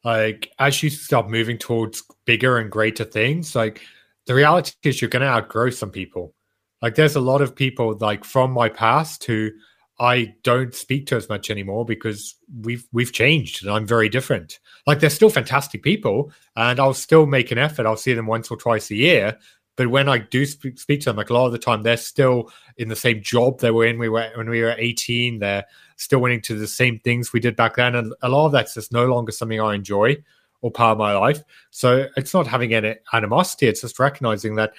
Like 0.04 0.52
as 0.60 0.82
you 0.82 0.90
start 0.90 1.30
moving 1.30 1.58
towards 1.58 2.04
bigger 2.26 2.58
and 2.58 2.72
greater 2.72 3.04
things, 3.04 3.56
like 3.56 3.82
the 4.28 4.36
reality 4.36 4.74
is 4.84 5.02
you're 5.02 5.10
going 5.10 5.24
to 5.24 5.28
outgrow 5.28 5.70
some 5.72 5.92
people 5.92 6.34
Like 6.82 6.96
there's 6.96 7.16
a 7.16 7.22
lot 7.22 7.42
of 7.42 7.56
people 7.56 7.98
like 8.00 8.24
from 8.24 8.52
my 8.52 8.70
past 8.70 9.24
who 9.24 9.52
I 10.00 10.36
don't 10.44 10.76
speak 10.76 11.08
to 11.08 11.16
as 11.16 11.28
much 11.28 11.50
anymore 11.50 11.84
because 11.86 12.36
we've 12.62 12.88
we've 12.92 13.12
changed 13.12 13.64
and 13.64 13.72
I'm 13.72 13.88
very 13.88 14.10
different. 14.10 14.60
Like 14.86 15.00
they're 15.00 15.10
still 15.10 15.30
fantastic 15.30 15.82
people 15.82 16.32
and 16.56 16.80
I'll 16.80 16.94
still 16.94 17.26
make 17.26 17.52
an 17.52 17.58
effort. 17.58 17.86
I'll 17.86 17.98
see 17.98 18.14
them 18.14 18.28
once 18.28 18.52
or 18.52 18.58
twice 18.58 18.92
a 18.92 18.96
year. 18.96 19.38
But 19.76 19.92
when 19.92 20.10
I 20.10 20.18
do 20.18 20.46
speak, 20.46 20.80
speak 20.80 21.02
to 21.02 21.10
them, 21.10 21.18
like 21.18 21.30
a 21.30 21.34
lot 21.34 21.46
of 21.46 21.52
the 21.52 21.60
time, 21.60 21.84
they're 21.84 21.98
still 21.98 22.52
in 22.78 22.90
the 22.90 22.96
same 22.96 23.22
job 23.22 23.60
they 23.60 23.70
were 23.70 23.86
in. 23.86 24.00
We 24.00 24.10
were 24.10 24.30
when 24.36 24.50
we 24.50 24.62
were 24.62 24.76
18. 24.76 25.40
They're 25.40 25.66
still 25.98 26.20
winning 26.20 26.42
to 26.42 26.56
the 26.56 26.68
same 26.68 27.00
things 27.00 27.32
we 27.32 27.40
did 27.40 27.56
back 27.56 27.76
then, 27.76 27.94
and 27.96 28.14
a 28.24 28.30
lot 28.30 28.48
of 28.48 28.52
that's 28.52 28.74
just 28.74 28.92
no 28.92 29.06
longer 29.06 29.32
something 29.32 29.62
I 29.62 29.76
enjoy 29.76 30.18
or 30.62 30.72
part 30.72 30.94
of 30.94 30.98
my 30.98 31.14
life. 31.16 31.44
So 31.70 32.08
it's 32.18 32.34
not 32.34 32.48
having 32.48 32.74
any 32.74 32.96
animosity. 33.14 33.68
It's 33.68 33.82
just 33.82 34.00
recognizing 34.00 34.56
that 34.56 34.74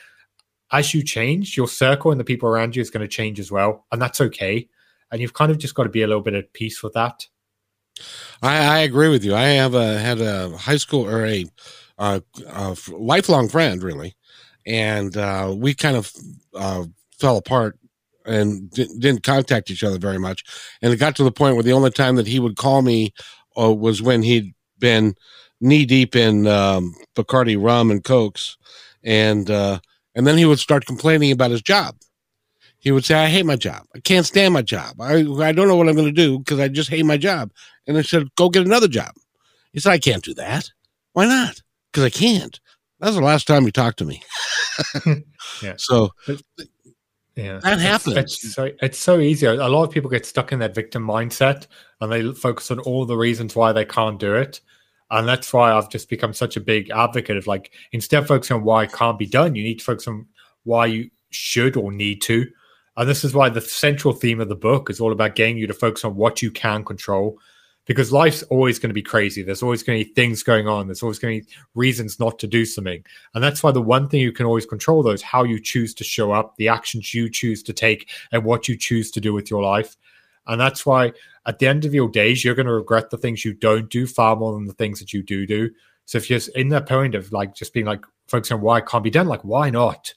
as 0.70 0.92
you 0.94 1.02
change, 1.02 1.56
your 1.56 1.68
circle 1.68 2.10
and 2.10 2.20
the 2.20 2.24
people 2.24 2.48
around 2.48 2.76
you 2.76 2.82
is 2.82 2.90
going 2.90 3.02
to 3.02 3.08
change 3.08 3.40
as 3.40 3.50
well, 3.50 3.86
and 3.90 4.00
that's 4.00 4.20
okay. 4.20 4.68
And 5.10 5.20
you've 5.20 5.34
kind 5.34 5.50
of 5.50 5.58
just 5.58 5.74
got 5.74 5.84
to 5.84 5.88
be 5.88 6.02
a 6.02 6.06
little 6.06 6.22
bit 6.22 6.34
at 6.34 6.52
peace 6.52 6.82
with 6.82 6.92
that. 6.92 7.26
I, 8.42 8.58
I 8.58 8.78
agree 8.80 9.08
with 9.08 9.24
you. 9.24 9.34
I 9.34 9.44
have 9.44 9.74
a 9.74 9.98
had 9.98 10.20
a 10.20 10.56
high 10.56 10.76
school 10.76 11.08
or 11.08 11.24
a, 11.24 11.44
a, 11.98 12.22
a 12.48 12.76
lifelong 12.90 13.48
friend, 13.48 13.82
really, 13.82 14.14
and 14.66 15.16
uh, 15.16 15.54
we 15.56 15.74
kind 15.74 15.96
of 15.96 16.12
uh, 16.54 16.84
fell 17.18 17.36
apart 17.36 17.78
and 18.24 18.70
didn't 18.70 19.22
contact 19.22 19.70
each 19.70 19.82
other 19.82 19.98
very 19.98 20.18
much. 20.18 20.44
And 20.82 20.92
it 20.92 20.98
got 20.98 21.16
to 21.16 21.24
the 21.24 21.32
point 21.32 21.54
where 21.54 21.64
the 21.64 21.72
only 21.72 21.90
time 21.90 22.16
that 22.16 22.26
he 22.26 22.38
would 22.38 22.56
call 22.56 22.82
me 22.82 23.14
uh, 23.58 23.72
was 23.72 24.02
when 24.02 24.22
he'd 24.22 24.54
been 24.78 25.14
knee 25.60 25.86
deep 25.86 26.14
in 26.14 26.46
um, 26.46 26.94
Bacardi 27.16 27.60
rum 27.60 27.90
and 27.90 28.04
cokes, 28.04 28.56
and 29.02 29.50
uh, 29.50 29.80
and 30.18 30.26
then 30.26 30.36
he 30.36 30.44
would 30.44 30.58
start 30.58 30.84
complaining 30.84 31.30
about 31.30 31.52
his 31.52 31.62
job. 31.62 31.96
He 32.80 32.90
would 32.90 33.04
say, 33.04 33.14
"I 33.14 33.28
hate 33.28 33.46
my 33.46 33.54
job. 33.54 33.84
I 33.94 34.00
can't 34.00 34.26
stand 34.26 34.52
my 34.52 34.62
job. 34.62 35.00
I 35.00 35.20
I 35.20 35.52
don't 35.52 35.68
know 35.68 35.76
what 35.76 35.88
I'm 35.88 35.94
going 35.94 36.12
to 36.12 36.22
do 36.26 36.40
because 36.40 36.58
I 36.58 36.66
just 36.66 36.90
hate 36.90 37.06
my 37.06 37.16
job." 37.16 37.52
And 37.86 37.96
I 37.96 38.02
said, 38.02 38.26
"Go 38.34 38.50
get 38.50 38.66
another 38.66 38.88
job." 38.88 39.12
He 39.72 39.80
said, 39.80 39.92
"I 39.92 39.98
can't 39.98 40.22
do 40.22 40.34
that. 40.34 40.70
Why 41.12 41.26
not? 41.26 41.62
Because 41.92 42.04
I 42.04 42.10
can't." 42.10 42.58
That 42.98 43.06
was 43.06 43.16
the 43.16 43.22
last 43.22 43.46
time 43.46 43.64
he 43.64 43.70
talked 43.70 43.98
to 44.00 44.04
me. 44.04 44.22
yeah. 45.62 45.74
So 45.76 46.10
yeah, 47.36 47.60
that 47.62 47.78
happens. 47.78 48.16
It's, 48.16 48.44
it's, 48.44 48.54
so, 48.54 48.70
it's 48.82 48.98
so 48.98 49.20
easy. 49.20 49.46
A 49.46 49.54
lot 49.54 49.84
of 49.84 49.92
people 49.92 50.10
get 50.10 50.26
stuck 50.26 50.50
in 50.50 50.58
that 50.58 50.74
victim 50.74 51.06
mindset 51.06 51.68
and 52.00 52.10
they 52.10 52.32
focus 52.32 52.72
on 52.72 52.80
all 52.80 53.06
the 53.06 53.16
reasons 53.16 53.54
why 53.54 53.72
they 53.72 53.84
can't 53.84 54.18
do 54.18 54.34
it. 54.34 54.60
And 55.10 55.26
that's 55.26 55.52
why 55.52 55.72
I've 55.72 55.90
just 55.90 56.10
become 56.10 56.32
such 56.32 56.56
a 56.56 56.60
big 56.60 56.90
advocate 56.90 57.36
of 57.36 57.46
like, 57.46 57.72
instead 57.92 58.22
of 58.22 58.28
focusing 58.28 58.56
on 58.56 58.64
why 58.64 58.84
it 58.84 58.92
can't 58.92 59.18
be 59.18 59.26
done, 59.26 59.54
you 59.54 59.62
need 59.62 59.78
to 59.78 59.84
focus 59.84 60.06
on 60.06 60.26
why 60.64 60.86
you 60.86 61.10
should 61.30 61.76
or 61.76 61.90
need 61.90 62.20
to. 62.22 62.46
And 62.96 63.08
this 63.08 63.24
is 63.24 63.32
why 63.32 63.48
the 63.48 63.60
central 63.60 64.12
theme 64.12 64.40
of 64.40 64.48
the 64.48 64.56
book 64.56 64.90
is 64.90 65.00
all 65.00 65.12
about 65.12 65.36
getting 65.36 65.56
you 65.56 65.66
to 65.66 65.74
focus 65.74 66.04
on 66.04 66.16
what 66.16 66.42
you 66.42 66.50
can 66.50 66.84
control 66.84 67.38
because 67.88 68.12
life's 68.12 68.42
always 68.44 68.78
going 68.78 68.90
to 68.90 68.94
be 68.94 69.02
crazy. 69.02 69.42
There's 69.42 69.62
always 69.62 69.82
going 69.82 69.98
to 69.98 70.04
be 70.04 70.12
things 70.12 70.42
going 70.42 70.68
on. 70.68 70.86
There's 70.86 71.02
always 71.02 71.18
going 71.18 71.40
to 71.40 71.46
be 71.46 71.52
reasons 71.74 72.20
not 72.20 72.38
to 72.40 72.46
do 72.46 72.66
something. 72.66 73.02
And 73.34 73.42
that's 73.42 73.62
why 73.62 73.72
the 73.72 73.80
one 73.80 74.08
thing 74.08 74.20
you 74.20 74.30
can 74.30 74.44
always 74.44 74.66
control 74.66 75.02
though 75.02 75.12
is 75.12 75.22
how 75.22 75.42
you 75.42 75.58
choose 75.58 75.94
to 75.94 76.04
show 76.04 76.30
up, 76.30 76.54
the 76.56 76.68
actions 76.68 77.14
you 77.14 77.30
choose 77.30 77.62
to 77.62 77.72
take, 77.72 78.10
and 78.30 78.44
what 78.44 78.68
you 78.68 78.76
choose 78.76 79.10
to 79.12 79.20
do 79.20 79.32
with 79.32 79.50
your 79.50 79.62
life. 79.62 79.96
And 80.48 80.60
that's 80.60 80.84
why 80.84 81.12
at 81.46 81.58
the 81.58 81.68
end 81.68 81.84
of 81.84 81.94
your 81.94 82.08
days, 82.08 82.44
you're 82.44 82.54
going 82.54 82.66
to 82.66 82.72
regret 82.72 83.10
the 83.10 83.18
things 83.18 83.44
you 83.44 83.54
don't 83.54 83.88
do 83.90 84.06
far 84.06 84.34
more 84.34 84.54
than 84.54 84.66
the 84.66 84.72
things 84.72 84.98
that 84.98 85.12
you 85.12 85.22
do 85.22 85.46
do. 85.46 85.70
So 86.06 86.18
if 86.18 86.30
you're 86.30 86.40
in 86.54 86.70
that 86.70 86.88
point 86.88 87.14
of 87.14 87.30
like 87.32 87.54
just 87.54 87.74
being 87.74 87.86
like 87.86 88.04
focusing 88.26 88.56
on 88.56 88.62
why 88.62 88.78
it 88.78 88.86
can't 88.86 89.04
be 89.04 89.10
done, 89.10 89.28
like 89.28 89.44
why 89.44 89.70
not? 89.70 90.14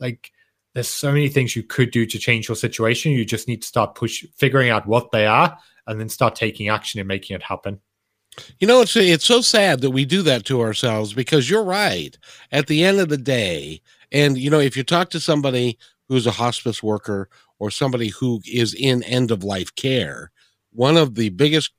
Like 0.00 0.30
there's 0.72 0.88
so 0.88 1.12
many 1.12 1.28
things 1.28 1.54
you 1.54 1.62
could 1.62 1.90
do 1.90 2.06
to 2.06 2.18
change 2.18 2.48
your 2.48 2.56
situation. 2.56 3.12
You 3.12 3.24
just 3.24 3.46
need 3.46 3.62
to 3.62 3.68
start 3.68 3.94
push 3.94 4.24
figuring 4.36 4.70
out 4.70 4.86
what 4.86 5.12
they 5.12 5.26
are 5.26 5.56
and 5.86 6.00
then 6.00 6.08
start 6.08 6.34
taking 6.34 6.68
action 6.68 6.98
and 6.98 7.06
making 7.06 7.36
it 7.36 7.42
happen. 7.42 7.80
You 8.58 8.66
know, 8.66 8.80
it's 8.80 8.96
it's 8.96 9.24
so 9.24 9.40
sad 9.40 9.80
that 9.82 9.90
we 9.90 10.04
do 10.04 10.22
that 10.22 10.44
to 10.46 10.60
ourselves 10.60 11.12
because 11.12 11.48
you're 11.48 11.62
right. 11.62 12.16
At 12.50 12.66
the 12.66 12.82
end 12.82 12.98
of 12.98 13.08
the 13.08 13.18
day, 13.18 13.80
and 14.10 14.36
you 14.36 14.50
know, 14.50 14.58
if 14.58 14.76
you 14.76 14.82
talk 14.82 15.10
to 15.10 15.20
somebody 15.20 15.78
who's 16.08 16.26
a 16.26 16.32
hospice 16.32 16.82
worker 16.82 17.28
or 17.58 17.70
somebody 17.70 18.08
who 18.08 18.40
is 18.46 18.74
in 18.74 19.02
end 19.04 19.30
of 19.30 19.44
life 19.44 19.74
care, 19.74 20.30
one 20.72 20.96
of 20.96 21.14
the 21.14 21.30
biggest 21.30 21.70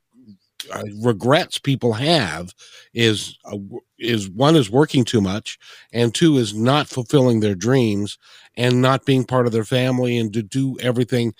uh, 0.73 0.83
regrets 1.01 1.59
people 1.59 1.93
have 1.93 2.53
is 2.93 3.37
uh, 3.45 3.57
is 3.99 4.29
one 4.29 4.55
is 4.55 4.69
working 4.69 5.03
too 5.05 5.21
much 5.21 5.59
and 5.93 6.13
two 6.13 6.37
is 6.37 6.53
not 6.53 6.87
fulfilling 6.87 7.39
their 7.39 7.55
dreams 7.55 8.17
and 8.57 8.81
not 8.81 9.05
being 9.05 9.23
part 9.23 9.45
of 9.45 9.51
their 9.51 9.63
family 9.63 10.17
and 10.17 10.33
to 10.33 10.41
do 10.41 10.77
everything 10.81 11.33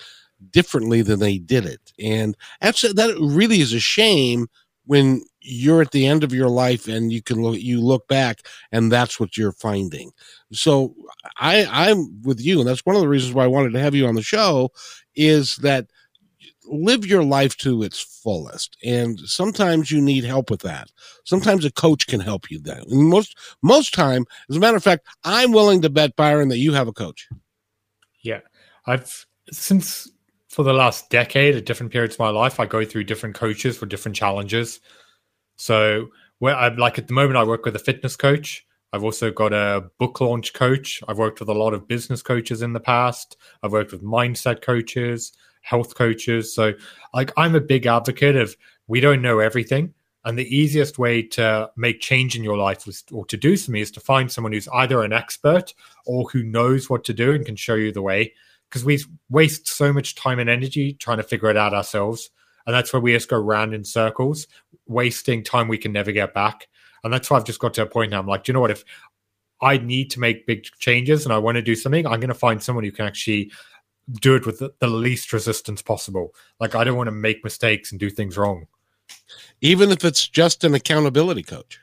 differently 0.51 1.01
than 1.01 1.19
they 1.19 1.38
did 1.38 1.65
it. 1.65 1.93
And 1.99 2.36
that's 2.61 2.81
that 2.81 3.17
really 3.19 3.61
is 3.61 3.73
a 3.73 3.79
shame 3.79 4.47
when 4.86 5.23
you're 5.45 5.81
at 5.81 5.91
the 5.91 6.05
end 6.05 6.23
of 6.23 6.33
your 6.33 6.49
life 6.49 6.87
and 6.87 7.11
you 7.11 7.21
can 7.21 7.41
look 7.41 7.59
you 7.59 7.79
look 7.79 8.07
back 8.07 8.39
and 8.71 8.91
that's 8.91 9.19
what 9.19 9.37
you're 9.37 9.51
finding. 9.51 10.11
So 10.51 10.95
I 11.37 11.67
I'm 11.69 12.21
with 12.23 12.41
you 12.41 12.59
and 12.59 12.67
that's 12.67 12.85
one 12.85 12.95
of 12.95 13.01
the 13.01 13.07
reasons 13.07 13.33
why 13.33 13.43
I 13.43 13.47
wanted 13.47 13.73
to 13.73 13.79
have 13.79 13.95
you 13.95 14.07
on 14.07 14.15
the 14.15 14.23
show 14.23 14.71
is 15.15 15.57
that 15.57 15.87
live 16.67 17.05
your 17.05 17.23
life 17.23 17.55
to 17.57 17.83
its 17.83 18.01
fullest 18.01 18.75
and 18.83 19.19
sometimes 19.19 19.91
you 19.91 20.01
need 20.01 20.23
help 20.23 20.49
with 20.49 20.61
that. 20.61 20.91
Sometimes 21.23 21.63
a 21.63 21.71
coach 21.71 22.07
can 22.07 22.19
help 22.19 22.49
you 22.49 22.59
then. 22.59 22.83
And 22.89 23.07
most 23.07 23.37
most 23.61 23.93
time 23.93 24.25
as 24.49 24.55
a 24.55 24.59
matter 24.59 24.77
of 24.77 24.83
fact 24.83 25.07
i'm 25.23 25.51
willing 25.51 25.81
to 25.83 25.89
bet 25.89 26.15
byron 26.15 26.49
that 26.49 26.57
you 26.57 26.73
have 26.73 26.87
a 26.87 26.93
coach. 26.93 27.29
Yeah. 28.23 28.41
I've 28.87 29.27
since 29.51 30.11
for 30.49 30.63
the 30.63 30.73
last 30.73 31.09
decade 31.09 31.55
at 31.55 31.65
different 31.65 31.91
periods 31.91 32.15
of 32.15 32.19
my 32.19 32.29
life 32.29 32.61
i 32.61 32.65
go 32.65 32.85
through 32.85 33.03
different 33.03 33.35
coaches 33.35 33.77
for 33.77 33.85
different 33.85 34.15
challenges 34.15 34.79
so 35.55 36.07
where 36.39 36.55
i'm 36.55 36.77
like 36.77 36.97
at 36.97 37.07
the 37.07 37.13
moment 37.13 37.37
i 37.37 37.43
work 37.43 37.65
with 37.65 37.75
a 37.75 37.79
fitness 37.79 38.15
coach. 38.15 38.65
I've 38.93 39.03
also 39.03 39.29
got 39.29 39.51
a 39.51 39.89
book 39.99 40.21
launch 40.21 40.53
coach. 40.53 41.03
I've 41.05 41.17
worked 41.17 41.41
with 41.41 41.49
a 41.49 41.53
lot 41.53 41.73
of 41.73 41.85
business 41.85 42.21
coaches 42.21 42.61
in 42.61 42.71
the 42.71 42.79
past. 42.79 43.35
I've 43.61 43.73
worked 43.73 43.91
with 43.91 44.01
mindset 44.01 44.61
coaches 44.61 45.33
health 45.65 45.95
coaches. 45.95 46.53
So 46.53 46.73
like 47.13 47.33
i'm 47.35 47.55
a 47.55 47.59
big 47.59 47.85
advocate 47.87 48.35
of 48.35 48.55
we 48.87 49.01
don't 49.01 49.21
know 49.21 49.39
everything. 49.39 49.93
And 50.23 50.39
the 50.39 50.55
easiest 50.55 50.97
way 50.97 51.21
to 51.21 51.69
make 51.75 51.99
change 51.99 52.35
in 52.35 52.43
your 52.43 52.57
life 52.57 52.87
is, 52.87 53.03
or 53.11 53.25
to 53.27 53.37
do 53.37 53.55
something 53.55 53.81
is 53.81 53.91
to 53.91 53.99
find 53.99 54.31
someone 54.31 54.53
who's 54.53 54.67
either 54.69 55.03
an 55.03 55.13
expert 55.13 55.73
or 56.07 56.27
who 56.29 56.41
knows 56.41 56.89
what 56.89 57.03
to 57.03 57.13
do 57.13 57.33
and 57.33 57.45
can 57.45 57.55
show 57.55 57.75
you 57.75 57.91
the 57.91 58.01
way. 58.01 58.33
Because 58.67 58.83
we 58.83 59.03
waste 59.29 59.67
so 59.67 59.93
much 59.93 60.15
time 60.15 60.39
and 60.39 60.49
energy 60.49 60.93
trying 60.93 61.17
to 61.17 61.23
figure 61.23 61.51
it 61.51 61.57
out 61.57 61.75
ourselves. 61.75 62.31
And 62.65 62.75
that's 62.75 62.91
where 62.91 62.99
we 62.99 63.13
just 63.13 63.29
go 63.29 63.37
round 63.37 63.75
in 63.75 63.83
circles, 63.83 64.47
wasting 64.88 65.43
time 65.43 65.67
we 65.67 65.77
can 65.77 65.91
never 65.91 66.11
get 66.11 66.33
back. 66.33 66.67
And 67.03 67.13
that's 67.13 67.29
why 67.29 67.38
I've 67.38 67.45
just 67.45 67.59
got 67.59 67.73
to 67.75 67.83
a 67.83 67.86
point 67.86 68.11
now. 68.11 68.19
I'm 68.19 68.27
like, 68.27 68.43
do 68.43 68.49
you 68.49 68.53
know 68.53 68.61
what? 68.61 68.71
If 68.71 68.83
I 69.61 69.77
need 69.77 70.11
to 70.11 70.19
make 70.19 70.47
big 70.47 70.63
changes 70.79 71.25
and 71.25 71.33
I 71.33 71.38
want 71.38 71.55
to 71.55 71.61
do 71.61 71.75
something, 71.75 72.05
I'm 72.05 72.19
going 72.19 72.29
to 72.29 72.33
find 72.33 72.61
someone 72.61 72.83
who 72.83 72.91
can 72.91 73.05
actually 73.05 73.51
do 74.21 74.36
it 74.36 74.45
with 74.45 74.59
the, 74.59 74.73
the 74.79 74.88
least 74.88 75.31
resistance 75.33 75.81
possible. 75.81 76.33
Like, 76.59 76.75
I 76.75 76.83
don't 76.83 76.97
want 76.97 77.07
to 77.07 77.11
make 77.11 77.43
mistakes 77.43 77.91
and 77.91 77.99
do 77.99 78.09
things 78.09 78.38
wrong. 78.38 78.67
Even 79.61 79.91
if 79.91 80.03
it's 80.03 80.27
just 80.27 80.63
an 80.63 80.73
accountability 80.73 81.43
coach. 81.43 81.79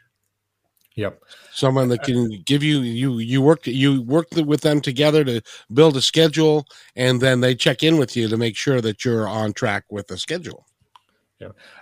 Yep. 0.94 1.22
Someone 1.52 1.88
that 1.88 2.00
uh, 2.00 2.04
can 2.04 2.42
give 2.44 2.62
you 2.62 2.80
you 2.80 3.18
you 3.18 3.40
work 3.40 3.66
you 3.66 4.02
work 4.02 4.26
with 4.32 4.60
them 4.60 4.80
together 4.80 5.24
to 5.24 5.40
build 5.72 5.96
a 5.96 6.02
schedule, 6.02 6.66
and 6.96 7.20
then 7.20 7.40
they 7.40 7.54
check 7.54 7.82
in 7.82 7.96
with 7.96 8.14
you 8.16 8.28
to 8.28 8.36
make 8.36 8.56
sure 8.56 8.80
that 8.82 9.04
you're 9.04 9.26
on 9.26 9.54
track 9.54 9.84
with 9.90 10.08
the 10.08 10.18
schedule. 10.18 10.66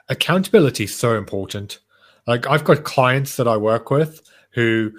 Accountability 0.08 0.84
is 0.84 0.94
so 0.94 1.16
important. 1.16 1.78
Like 2.26 2.46
I've 2.46 2.64
got 2.64 2.84
clients 2.84 3.36
that 3.36 3.48
I 3.48 3.56
work 3.56 3.90
with 3.90 4.22
who 4.52 4.92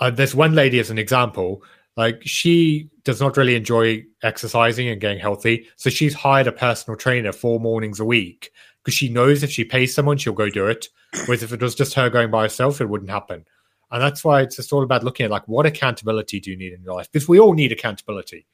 uh, 0.00 0.10
there's 0.10 0.34
one 0.34 0.54
lady 0.54 0.78
as 0.78 0.90
an 0.90 0.98
example. 0.98 1.62
Like 1.96 2.22
she 2.22 2.88
does 3.04 3.20
not 3.20 3.36
really 3.36 3.54
enjoy 3.54 4.04
exercising 4.22 4.88
and 4.88 5.00
getting 5.00 5.18
healthy, 5.18 5.66
so 5.76 5.90
she's 5.90 6.14
hired 6.14 6.46
a 6.46 6.52
personal 6.52 6.96
trainer 6.96 7.32
four 7.32 7.60
mornings 7.60 8.00
a 8.00 8.04
week 8.04 8.52
because 8.82 8.94
she 8.94 9.08
knows 9.08 9.42
if 9.42 9.50
she 9.50 9.64
pays 9.64 9.94
someone, 9.94 10.16
she'll 10.16 10.32
go 10.32 10.48
do 10.48 10.66
it. 10.66 10.88
Whereas 11.26 11.42
if 11.42 11.52
it 11.52 11.60
was 11.60 11.74
just 11.74 11.94
her 11.94 12.08
going 12.08 12.30
by 12.30 12.42
herself, 12.42 12.80
it 12.80 12.88
wouldn't 12.88 13.10
happen. 13.10 13.44
And 13.90 14.00
that's 14.00 14.24
why 14.24 14.42
it's 14.42 14.56
just 14.56 14.72
all 14.72 14.82
about 14.82 15.02
looking 15.02 15.24
at 15.24 15.30
like 15.30 15.46
what 15.48 15.66
accountability 15.66 16.40
do 16.40 16.50
you 16.50 16.56
need 16.56 16.72
in 16.72 16.82
your 16.82 16.94
life? 16.94 17.10
Because 17.10 17.28
we 17.28 17.40
all 17.40 17.54
need 17.54 17.72
accountability. 17.72 18.46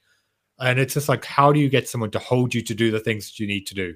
And 0.59 0.79
it's 0.79 0.95
just 0.95 1.07
like, 1.07 1.23
how 1.23 1.53
do 1.53 1.59
you 1.59 1.69
get 1.69 1.87
someone 1.87 2.11
to 2.11 2.19
hold 2.19 2.55
you 2.55 2.63
to 2.63 2.73
do 2.73 2.89
the 2.89 2.99
things 2.99 3.27
that 3.27 3.39
you 3.39 3.45
need 3.45 3.67
to 3.67 3.75
do? 3.75 3.95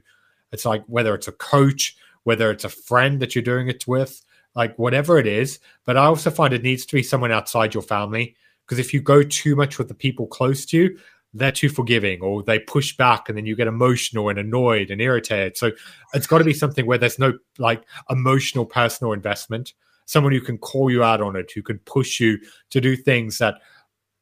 It's 0.51 0.65
like 0.65 0.83
whether 0.87 1.15
it's 1.15 1.27
a 1.27 1.33
coach, 1.33 1.95
whether 2.23 2.51
it's 2.51 2.63
a 2.63 2.69
friend 2.69 3.19
that 3.21 3.35
you're 3.35 3.43
doing 3.43 3.67
it 3.67 3.87
with, 3.87 4.23
like 4.55 4.77
whatever 4.77 5.17
it 5.17 5.27
is. 5.27 5.59
But 5.85 5.97
I 5.97 6.05
also 6.05 6.29
find 6.29 6.53
it 6.53 6.63
needs 6.63 6.85
to 6.85 6.95
be 6.95 7.03
someone 7.03 7.31
outside 7.31 7.73
your 7.73 7.83
family. 7.83 8.35
Because 8.65 8.79
if 8.79 8.93
you 8.93 9.01
go 9.01 9.23
too 9.23 9.55
much 9.55 9.77
with 9.77 9.87
the 9.87 9.93
people 9.93 10.27
close 10.27 10.65
to 10.67 10.77
you, 10.77 10.99
they're 11.33 11.51
too 11.51 11.69
forgiving 11.69 12.21
or 12.21 12.43
they 12.43 12.59
push 12.59 12.95
back 12.95 13.29
and 13.29 13.37
then 13.37 13.45
you 13.45 13.55
get 13.55 13.67
emotional 13.67 14.29
and 14.29 14.37
annoyed 14.37 14.91
and 14.91 15.01
irritated. 15.01 15.57
So 15.57 15.71
it's 16.13 16.27
got 16.27 16.39
to 16.39 16.43
be 16.43 16.53
something 16.53 16.85
where 16.85 16.97
there's 16.97 17.19
no 17.19 17.37
like 17.57 17.83
emotional 18.09 18.65
personal 18.65 19.13
investment, 19.13 19.73
someone 20.05 20.33
who 20.33 20.41
can 20.41 20.57
call 20.57 20.91
you 20.91 21.03
out 21.03 21.21
on 21.21 21.35
it, 21.35 21.51
who 21.53 21.61
can 21.61 21.79
push 21.79 22.19
you 22.19 22.37
to 22.71 22.81
do 22.81 22.95
things 22.95 23.37
that 23.37 23.55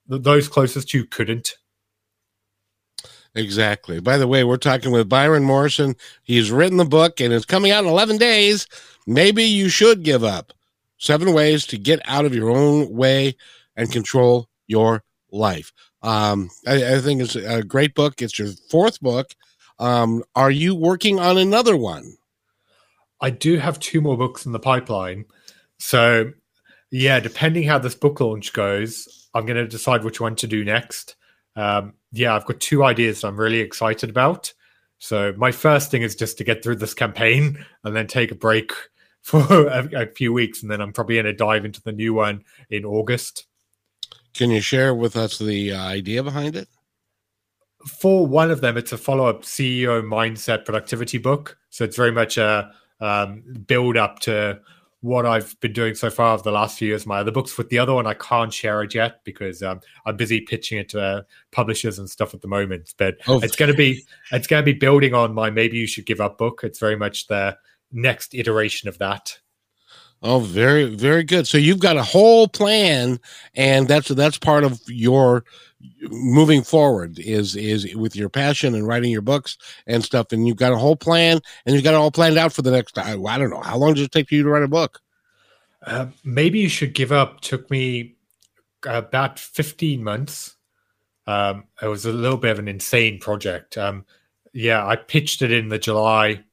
those 0.07 0.47
closest 0.47 0.89
to 0.89 0.99
you 0.99 1.05
couldn't. 1.05 1.55
Exactly. 3.35 3.99
By 3.99 4.17
the 4.17 4.27
way, 4.27 4.43
we're 4.43 4.57
talking 4.57 4.91
with 4.91 5.09
Byron 5.09 5.43
Morrison. 5.43 5.95
He's 6.23 6.51
written 6.51 6.77
the 6.77 6.85
book 6.85 7.19
and 7.21 7.31
it's 7.33 7.45
coming 7.45 7.71
out 7.71 7.83
in 7.83 7.89
11 7.89 8.17
days. 8.17 8.67
Maybe 9.05 9.43
you 9.43 9.69
should 9.69 10.03
give 10.03 10.23
up. 10.23 10.53
Seven 10.97 11.33
ways 11.33 11.65
to 11.67 11.77
get 11.77 12.01
out 12.05 12.25
of 12.25 12.35
your 12.35 12.49
own 12.49 12.91
way 12.93 13.35
and 13.75 13.91
control 13.91 14.49
your 14.67 15.03
life. 15.31 15.71
Um, 16.01 16.49
I, 16.67 16.95
I 16.95 16.99
think 16.99 17.21
it's 17.21 17.35
a 17.35 17.63
great 17.63 17.95
book. 17.95 18.21
It's 18.21 18.37
your 18.37 18.49
fourth 18.69 18.99
book. 18.99 19.33
Um, 19.79 20.23
are 20.35 20.51
you 20.51 20.75
working 20.75 21.19
on 21.19 21.37
another 21.37 21.77
one? 21.77 22.17
I 23.21 23.29
do 23.29 23.57
have 23.57 23.79
two 23.79 24.01
more 24.01 24.17
books 24.17 24.45
in 24.45 24.51
the 24.51 24.59
pipeline. 24.59 25.25
So, 25.77 26.31
yeah, 26.91 27.19
depending 27.19 27.63
how 27.63 27.79
this 27.79 27.95
book 27.95 28.19
launch 28.19 28.53
goes, 28.53 29.29
I'm 29.33 29.45
going 29.45 29.57
to 29.57 29.67
decide 29.67 30.03
which 30.03 30.19
one 30.19 30.35
to 30.37 30.47
do 30.47 30.63
next. 30.65 31.15
Um, 31.55 31.93
yeah, 32.11 32.35
I've 32.35 32.45
got 32.45 32.59
two 32.59 32.83
ideas 32.83 33.23
I'm 33.23 33.39
really 33.39 33.59
excited 33.59 34.09
about. 34.09 34.53
So, 34.99 35.33
my 35.37 35.51
first 35.51 35.91
thing 35.91 36.01
is 36.01 36.15
just 36.15 36.37
to 36.37 36.43
get 36.43 36.63
through 36.63 36.75
this 36.75 36.93
campaign 36.93 37.65
and 37.83 37.95
then 37.95 38.07
take 38.07 38.31
a 38.31 38.35
break 38.35 38.71
for 39.21 39.67
a, 39.67 40.03
a 40.03 40.07
few 40.07 40.33
weeks. 40.33 40.61
And 40.61 40.69
then 40.69 40.81
I'm 40.81 40.93
probably 40.93 41.15
going 41.15 41.25
to 41.25 41.33
dive 41.33 41.65
into 41.65 41.81
the 41.81 41.91
new 41.91 42.13
one 42.13 42.43
in 42.69 42.85
August. 42.85 43.45
Can 44.33 44.51
you 44.51 44.61
share 44.61 44.93
with 44.93 45.15
us 45.15 45.37
the 45.37 45.73
uh, 45.73 45.81
idea 45.81 46.23
behind 46.23 46.55
it? 46.55 46.67
For 47.87 48.27
one 48.27 48.51
of 48.51 48.61
them, 48.61 48.77
it's 48.77 48.91
a 48.91 48.97
follow 48.97 49.27
up 49.27 49.43
CEO 49.43 50.03
mindset 50.03 50.65
productivity 50.65 51.17
book. 51.17 51.57
So, 51.69 51.85
it's 51.85 51.95
very 51.95 52.11
much 52.11 52.37
a 52.37 52.71
um, 52.99 53.43
build 53.67 53.95
up 53.95 54.19
to 54.19 54.59
what 55.01 55.25
I've 55.25 55.57
been 55.61 55.73
doing 55.73 55.95
so 55.95 56.09
far 56.09 56.33
over 56.33 56.43
the 56.43 56.51
last 56.51 56.77
few 56.77 56.89
years. 56.89 57.05
My 57.05 57.19
other 57.19 57.31
books 57.31 57.57
with 57.57 57.69
the 57.69 57.79
other 57.79 57.93
one, 57.93 58.05
I 58.05 58.15
can't 58.15 58.53
share 58.53 58.83
it 58.83 58.93
yet 58.93 59.23
because 59.23 59.63
um, 59.63 59.79
I'm 60.05 60.17
busy 60.17 60.41
pitching 60.41 60.77
it 60.77 60.89
to 60.89 61.01
uh, 61.01 61.21
publishers 61.51 61.99
and 61.99 62.09
stuff 62.09 62.33
at 62.33 62.41
the 62.41 62.47
moment. 62.47 62.93
But 62.97 63.15
oh. 63.27 63.39
it's 63.39 63.55
going 63.55 63.71
to 63.71 63.77
be 63.77 64.03
it's 64.31 64.47
going 64.47 64.61
to 64.61 64.73
be 64.73 64.77
building 64.77 65.13
on 65.13 65.33
my 65.33 65.49
maybe 65.49 65.77
you 65.77 65.87
should 65.87 66.05
give 66.05 66.19
up 66.19 66.37
book. 66.37 66.61
It's 66.63 66.79
very 66.79 66.97
much 66.97 67.27
the 67.27 67.57
next 67.91 68.35
iteration 68.35 68.89
of 68.89 68.97
that. 68.97 69.39
Oh, 70.21 70.39
very 70.39 70.83
very 70.95 71.23
good. 71.23 71.47
So 71.47 71.57
you've 71.57 71.79
got 71.79 71.95
a 71.95 72.03
whole 72.03 72.49
plan, 72.49 73.19
and 73.55 73.87
that's 73.87 74.09
that's 74.09 74.37
part 74.37 74.65
of 74.65 74.81
your 74.87 75.45
moving 76.01 76.61
forward 76.61 77.19
is 77.19 77.55
is 77.55 77.95
with 77.95 78.15
your 78.15 78.29
passion 78.29 78.75
and 78.75 78.85
writing 78.87 79.11
your 79.11 79.21
books 79.21 79.57
and 79.87 80.03
stuff 80.03 80.31
and 80.31 80.45
you've 80.45 80.57
got 80.57 80.73
a 80.73 80.77
whole 80.77 80.95
plan 80.95 81.39
and 81.65 81.73
you've 81.73 81.85
got 81.85 81.93
it 81.93 81.97
all 81.97 82.11
planned 82.11 82.37
out 82.37 82.51
for 82.51 82.61
the 82.61 82.71
next 82.71 82.97
i, 82.97 83.11
I 83.13 83.37
don't 83.37 83.49
know 83.49 83.61
how 83.61 83.77
long 83.77 83.93
does 83.93 84.03
it 84.03 84.11
take 84.11 84.27
for 84.27 84.35
you 84.35 84.43
to 84.43 84.49
write 84.49 84.63
a 84.63 84.67
book? 84.67 84.99
Uh, 85.85 86.07
maybe 86.25 86.59
you 86.59 86.67
should 86.67 86.93
give 86.93 87.11
up 87.11 87.39
took 87.39 87.71
me 87.71 88.15
about 88.85 89.39
15 89.39 90.03
months. 90.03 90.55
Um, 91.27 91.65
it 91.81 91.87
was 91.87 92.05
a 92.05 92.13
little 92.13 92.37
bit 92.37 92.51
of 92.51 92.59
an 92.59 92.67
insane 92.67 93.19
project. 93.19 93.77
Um, 93.77 94.05
yeah 94.53 94.85
i 94.85 94.95
pitched 94.95 95.41
it 95.41 95.51
in 95.51 95.69
the 95.69 95.77
july 95.77 96.43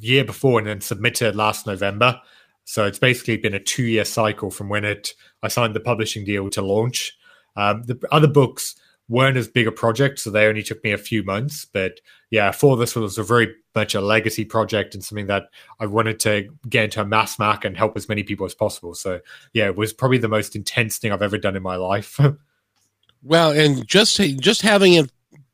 year 0.00 0.24
before 0.24 0.58
and 0.58 0.66
then 0.66 0.80
submitted 0.80 1.36
last 1.36 1.66
november. 1.66 2.20
So 2.66 2.86
it's 2.86 2.98
basically 2.98 3.36
been 3.36 3.54
a 3.54 3.60
two 3.60 3.84
year 3.84 4.04
cycle 4.04 4.50
from 4.50 4.68
when 4.68 4.84
it 4.84 5.14
i 5.42 5.48
signed 5.48 5.74
the 5.74 5.80
publishing 5.80 6.24
deal 6.24 6.50
to 6.50 6.62
launch 6.62 7.16
um, 7.56 7.82
the 7.84 7.98
other 8.10 8.28
books 8.28 8.74
weren't 9.08 9.36
as 9.36 9.48
big 9.48 9.66
a 9.66 9.72
project, 9.72 10.18
so 10.18 10.30
they 10.30 10.46
only 10.46 10.62
took 10.62 10.82
me 10.82 10.92
a 10.92 10.98
few 10.98 11.22
months. 11.22 11.66
But 11.66 12.00
yeah, 12.30 12.50
for 12.50 12.76
this 12.76 12.96
one 12.96 13.02
was 13.02 13.18
a 13.18 13.22
very 13.22 13.54
much 13.74 13.94
a 13.94 14.00
legacy 14.00 14.44
project 14.44 14.94
and 14.94 15.04
something 15.04 15.26
that 15.26 15.44
I 15.80 15.86
wanted 15.86 16.20
to 16.20 16.48
get 16.68 16.84
into 16.84 17.02
a 17.02 17.04
mass 17.04 17.38
market 17.38 17.68
and 17.68 17.76
help 17.76 17.96
as 17.96 18.08
many 18.08 18.22
people 18.22 18.46
as 18.46 18.54
possible. 18.54 18.94
So 18.94 19.20
yeah, 19.52 19.66
it 19.66 19.76
was 19.76 19.92
probably 19.92 20.18
the 20.18 20.28
most 20.28 20.56
intense 20.56 20.98
thing 20.98 21.12
I've 21.12 21.22
ever 21.22 21.38
done 21.38 21.56
in 21.56 21.62
my 21.62 21.76
life. 21.76 22.18
well, 23.22 23.50
and 23.50 23.86
just 23.86 24.16
just 24.16 24.62
having 24.62 24.94
it 24.94 25.10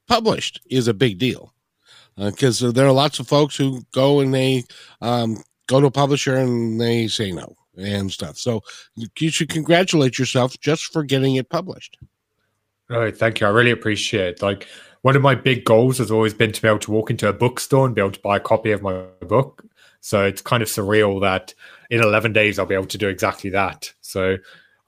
published 0.07 0.61
is 0.71 0.89
a 0.89 0.95
big 0.95 1.19
deal 1.19 1.55
because 2.17 2.63
uh, 2.63 2.73
there 2.73 2.87
are 2.87 2.93
lots 2.93 3.19
of 3.19 3.29
folks 3.29 3.57
who 3.57 3.83
go 3.93 4.21
and 4.21 4.35
they 4.35 4.65
um, 5.01 5.37
go 5.67 5.81
to 5.81 5.87
a 5.87 5.91
publisher 5.91 6.37
and 6.37 6.81
they 6.81 7.09
say 7.09 7.33
no 7.33 7.57
and 7.77 8.11
stuff. 8.11 8.37
So 8.37 8.63
you 9.19 9.31
should 9.31 9.49
congratulate 9.49 10.19
yourself 10.19 10.59
just 10.61 10.85
for 10.87 11.05
getting 11.05 11.37
it 11.37 11.49
published. 11.49 11.99
Oh, 12.91 13.11
thank 13.11 13.41
you. 13.41 13.47
I 13.47 13.51
really 13.51 13.71
appreciate 13.71 14.29
it. 14.29 14.43
Like 14.43 14.67
one 15.03 15.17
of 15.17 15.23
my 15.23 15.35
big 15.35 15.65
goals 15.65 15.99
has 15.99 16.11
always 16.11 16.35
been 16.35 16.53
to 16.53 16.63
be 16.63 16.69
able 16.69 16.81
to 16.81 16.91
walk 16.91 17.11
into 17.11 17.29
a 17.29 17.33
bookstore 17.33 17.87
and 17.87 17.95
be 17.95 18.01
able 18.01 18.11
to 18.11 18.21
buy 18.21 18.37
a 18.37 18.41
copy 18.41 18.73
of 18.73 18.83
my 18.83 19.05
book. 19.27 19.65
So 20.01 20.25
it's 20.25 20.43
kind 20.43 20.63
of 20.63 20.69
surreal 20.69 21.21
that 21.21 21.55
in 21.91 22.03
11 22.03 22.33
days 22.33 22.59
I'll 22.59 22.67
be 22.67 22.75
able 22.75 22.87
to 22.87 22.99
do 22.99 23.09
exactly 23.09 23.51
that. 23.51 23.93
So 24.01 24.39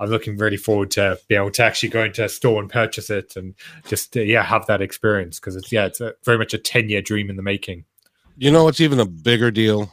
I'm 0.00 0.10
looking 0.10 0.36
really 0.36 0.56
forward 0.56 0.90
to 0.92 1.18
be 1.28 1.36
able 1.36 1.52
to 1.52 1.62
actually 1.62 1.90
go 1.90 2.02
into 2.02 2.24
a 2.24 2.28
store 2.28 2.60
and 2.60 2.68
purchase 2.68 3.08
it 3.08 3.36
and 3.36 3.54
just 3.86 4.16
uh, 4.16 4.20
yeah 4.20 4.42
have 4.42 4.66
that 4.66 4.82
experience 4.82 5.38
because 5.38 5.54
it's 5.54 5.70
yeah 5.70 5.84
it's 5.84 6.00
a, 6.00 6.14
very 6.24 6.38
much 6.38 6.54
a 6.54 6.58
10 6.58 6.88
year 6.88 7.02
dream 7.02 7.30
in 7.30 7.36
the 7.36 7.42
making. 7.42 7.84
You 8.36 8.50
know, 8.50 8.66
it's 8.66 8.80
even 8.80 8.98
a 8.98 9.06
bigger 9.06 9.50
deal 9.50 9.92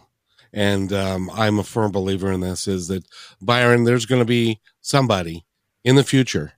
and 0.53 0.91
um, 0.93 1.29
I'm 1.33 1.59
a 1.59 1.63
firm 1.63 1.91
believer 1.91 2.31
in 2.31 2.41
this, 2.41 2.67
is 2.67 2.87
that 2.87 3.05
Byron, 3.41 3.83
there's 3.83 4.05
going 4.05 4.21
to 4.21 4.25
be 4.25 4.59
somebody 4.81 5.45
in 5.83 5.95
the 5.95 6.03
future 6.03 6.53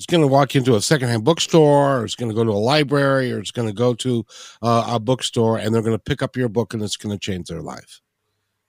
it's 0.00 0.06
going 0.06 0.22
to 0.22 0.28
walk 0.28 0.54
into 0.54 0.76
a 0.76 0.80
secondhand 0.80 1.24
bookstore, 1.24 1.98
or 1.98 2.04
it's 2.04 2.14
going 2.14 2.30
to 2.30 2.34
go 2.34 2.42
to 2.42 2.50
a 2.50 2.52
library, 2.52 3.32
or 3.32 3.38
it's 3.38 3.50
going 3.50 3.68
to 3.68 3.74
go 3.74 3.92
to 3.94 4.24
uh, 4.62 4.84
a 4.88 4.98
bookstore, 5.00 5.58
and 5.58 5.74
they're 5.74 5.82
going 5.82 5.96
to 5.96 6.02
pick 6.02 6.22
up 6.22 6.36
your 6.36 6.48
book, 6.48 6.72
and 6.72 6.82
it's 6.82 6.96
going 6.96 7.14
to 7.14 7.18
change 7.18 7.48
their 7.48 7.60
life. 7.60 8.00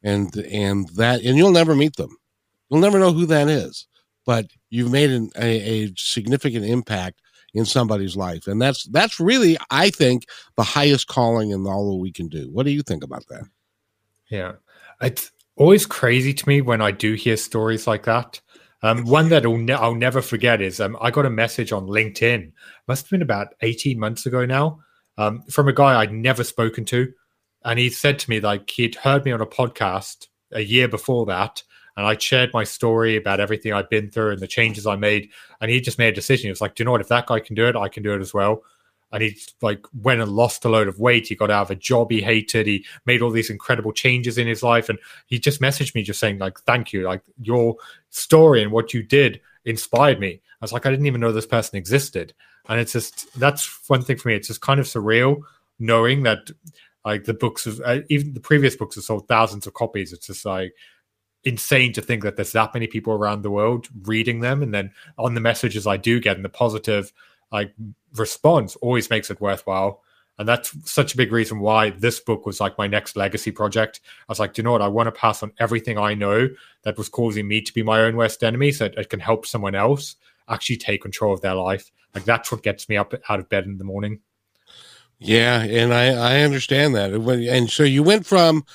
And 0.03 0.35
and 0.35 0.89
that, 0.95 1.21
and 1.21 1.37
you'll 1.37 1.51
never 1.51 1.75
meet 1.75 1.95
them. 1.95 2.17
You'll 2.69 2.81
never 2.81 2.99
know 2.99 3.13
who 3.13 3.25
that 3.27 3.47
is, 3.47 3.87
but 4.25 4.47
you've 4.69 4.91
made 4.91 5.11
an, 5.11 5.29
a, 5.37 5.85
a 5.85 5.93
significant 5.95 6.65
impact 6.65 7.21
in 7.53 7.65
somebody's 7.65 8.17
life, 8.17 8.47
and 8.47 8.61
that's 8.61 8.83
that's 8.85 9.19
really, 9.19 9.57
I 9.69 9.89
think, 9.89 10.25
the 10.57 10.63
highest 10.63 11.07
calling 11.07 11.51
in 11.51 11.67
all 11.67 11.91
that 11.91 12.01
we 12.01 12.11
can 12.11 12.29
do. 12.29 12.49
What 12.51 12.65
do 12.65 12.71
you 12.71 12.81
think 12.81 13.03
about 13.03 13.25
that? 13.29 13.43
Yeah. 14.31 14.53
It's 15.01 15.31
always 15.57 15.85
crazy 15.85 16.33
to 16.33 16.49
me 16.49 16.61
when 16.61 16.81
I 16.81 16.91
do 16.91 17.13
hear 17.13 17.37
stories 17.37 17.85
like 17.85 18.03
that. 18.03 18.41
Um, 18.81 19.05
one 19.05 19.29
that 19.29 19.45
I'll, 19.45 19.57
ne- 19.57 19.73
I'll, 19.73 19.93
never 19.93 20.23
forget 20.23 20.61
is 20.61 20.79
um, 20.79 20.97
I 20.99 21.11
got 21.11 21.27
a 21.27 21.29
message 21.29 21.71
on 21.71 21.85
LinkedIn, 21.85 22.51
must 22.87 23.05
have 23.05 23.11
been 23.11 23.21
about 23.21 23.49
18 23.61 23.99
months 23.99 24.25
ago 24.25 24.43
now, 24.45 24.79
um, 25.19 25.43
from 25.43 25.67
a 25.67 25.73
guy 25.73 25.99
I'd 25.99 26.13
never 26.13 26.43
spoken 26.43 26.85
to. 26.85 27.13
And 27.63 27.77
he 27.77 27.91
said 27.91 28.17
to 28.19 28.29
me, 28.29 28.39
like, 28.39 28.67
he'd 28.71 28.95
heard 28.95 29.23
me 29.23 29.31
on 29.31 29.41
a 29.41 29.45
podcast 29.45 30.27
a 30.51 30.61
year 30.61 30.87
before 30.87 31.27
that. 31.27 31.61
And 31.95 32.07
I 32.07 32.17
shared 32.17 32.53
my 32.53 32.63
story 32.63 33.17
about 33.17 33.39
everything 33.39 33.73
I'd 33.73 33.89
been 33.89 34.09
through 34.09 34.31
and 34.31 34.39
the 34.39 34.47
changes 34.47 34.87
I 34.87 34.95
made. 34.95 35.29
And 35.59 35.69
he 35.69 35.79
just 35.81 35.99
made 35.99 36.07
a 36.07 36.15
decision. 36.15 36.47
He 36.47 36.51
was 36.51 36.61
like, 36.61 36.73
do 36.73 36.81
you 36.81 36.85
know 36.85 36.91
what? 36.91 37.01
If 37.01 37.09
that 37.09 37.27
guy 37.27 37.39
can 37.39 37.53
do 37.53 37.67
it, 37.67 37.75
I 37.75 37.89
can 37.89 38.01
do 38.01 38.15
it 38.15 38.21
as 38.21 38.33
well 38.33 38.63
and 39.11 39.23
he 39.23 39.37
like 39.61 39.85
went 39.93 40.21
and 40.21 40.31
lost 40.31 40.65
a 40.65 40.69
load 40.69 40.87
of 40.87 40.99
weight. 40.99 41.27
He 41.27 41.35
got 41.35 41.51
out 41.51 41.63
of 41.63 41.71
a 41.71 41.75
job 41.75 42.11
he 42.11 42.21
hated. 42.21 42.67
He 42.67 42.85
made 43.05 43.21
all 43.21 43.31
these 43.31 43.49
incredible 43.49 43.91
changes 43.91 44.37
in 44.37 44.47
his 44.47 44.63
life, 44.63 44.89
and 44.89 44.99
he 45.27 45.39
just 45.39 45.61
messaged 45.61 45.95
me 45.95 46.03
just 46.03 46.19
saying 46.19 46.39
like, 46.39 46.59
"Thank 46.61 46.93
you, 46.93 47.03
like 47.03 47.21
your 47.41 47.75
story 48.09 48.63
and 48.63 48.71
what 48.71 48.93
you 48.93 49.03
did 49.03 49.41
inspired 49.65 50.19
me." 50.19 50.41
I 50.61 50.63
was 50.63 50.73
like, 50.73 50.85
I 50.85 50.91
didn't 50.91 51.07
even 51.07 51.21
know 51.21 51.31
this 51.31 51.45
person 51.45 51.77
existed, 51.77 52.33
and 52.69 52.79
it's 52.79 52.93
just 52.93 53.27
that's 53.39 53.89
one 53.89 54.01
thing 54.01 54.17
for 54.17 54.29
me. 54.29 54.35
It's 54.35 54.47
just 54.47 54.61
kind 54.61 54.79
of 54.79 54.85
surreal 54.85 55.41
knowing 55.79 56.23
that 56.23 56.51
like 57.03 57.23
the 57.23 57.33
books 57.33 57.65
of 57.65 57.81
uh, 57.83 57.99
even 58.09 58.33
the 58.33 58.39
previous 58.39 58.75
books 58.75 58.95
have 58.95 59.03
sold 59.03 59.27
thousands 59.27 59.67
of 59.67 59.73
copies. 59.73 60.13
It's 60.13 60.27
just 60.27 60.45
like 60.45 60.73
insane 61.43 61.91
to 61.93 62.01
think 62.01 62.23
that 62.23 62.35
there's 62.35 62.51
that 62.51 62.73
many 62.73 62.87
people 62.87 63.13
around 63.13 63.41
the 63.41 63.49
world 63.49 63.87
reading 64.03 64.41
them 64.41 64.61
and 64.61 64.73
then 64.73 64.91
on 65.17 65.33
the 65.33 65.41
messages 65.41 65.87
i 65.87 65.97
do 65.97 66.19
get 66.19 66.35
and 66.35 66.45
the 66.45 66.49
positive 66.49 67.11
like 67.51 67.73
response 68.15 68.75
always 68.77 69.09
makes 69.09 69.29
it 69.29 69.41
worthwhile. 69.41 70.01
And 70.39 70.47
that's 70.47 70.73
such 70.89 71.13
a 71.13 71.17
big 71.17 71.31
reason 71.31 71.59
why 71.59 71.91
this 71.91 72.19
book 72.19 72.45
was 72.45 72.59
like 72.59 72.77
my 72.77 72.87
next 72.87 73.15
legacy 73.15 73.51
project. 73.51 73.99
I 74.27 74.31
was 74.31 74.39
like, 74.39 74.57
you 74.57 74.63
know 74.63 74.71
what? 74.71 74.81
I 74.81 74.87
want 74.87 75.07
to 75.07 75.11
pass 75.11 75.43
on 75.43 75.51
everything 75.59 75.97
I 75.97 76.13
know 76.13 76.49
that 76.83 76.97
was 76.97 77.09
causing 77.09 77.47
me 77.47 77.61
to 77.61 77.73
be 77.73 77.83
my 77.83 77.99
own 78.01 78.15
worst 78.15 78.43
enemy 78.43 78.71
so 78.71 78.85
it 78.85 79.09
can 79.09 79.19
help 79.19 79.45
someone 79.45 79.75
else 79.75 80.15
actually 80.49 80.77
take 80.77 81.01
control 81.01 81.33
of 81.33 81.41
their 81.41 81.53
life. 81.53 81.91
Like 82.15 82.23
that's 82.23 82.51
what 82.51 82.63
gets 82.63 82.89
me 82.89 82.97
up 82.97 83.13
out 83.29 83.39
of 83.39 83.49
bed 83.49 83.65
in 83.65 83.77
the 83.77 83.83
morning. 83.83 84.19
Yeah, 85.19 85.61
and 85.61 85.93
I 85.93 86.07
I 86.07 86.41
understand 86.41 86.95
that. 86.95 87.13
And 87.13 87.69
so 87.69 87.83
you 87.83 88.01
went 88.01 88.25
from 88.25 88.65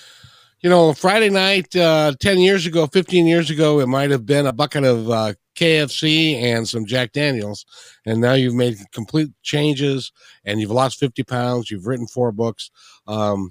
you 0.60 0.70
know, 0.70 0.92
Friday 0.94 1.30
night, 1.30 1.74
uh, 1.76 2.12
10 2.18 2.38
years 2.38 2.66
ago, 2.66 2.86
15 2.86 3.26
years 3.26 3.50
ago, 3.50 3.78
it 3.80 3.86
might 3.86 4.10
have 4.10 4.26
been 4.26 4.46
a 4.46 4.52
bucket 4.52 4.84
of 4.84 5.10
uh, 5.10 5.34
KFC 5.56 6.34
and 6.34 6.68
some 6.68 6.86
Jack 6.86 7.12
Daniels. 7.12 7.64
And 8.04 8.20
now 8.20 8.34
you've 8.34 8.54
made 8.54 8.76
complete 8.92 9.30
changes 9.42 10.12
and 10.44 10.60
you've 10.60 10.70
lost 10.70 11.00
50 11.00 11.24
pounds. 11.24 11.70
You've 11.70 11.86
written 11.86 12.06
four 12.06 12.32
books. 12.32 12.70
Um, 13.06 13.50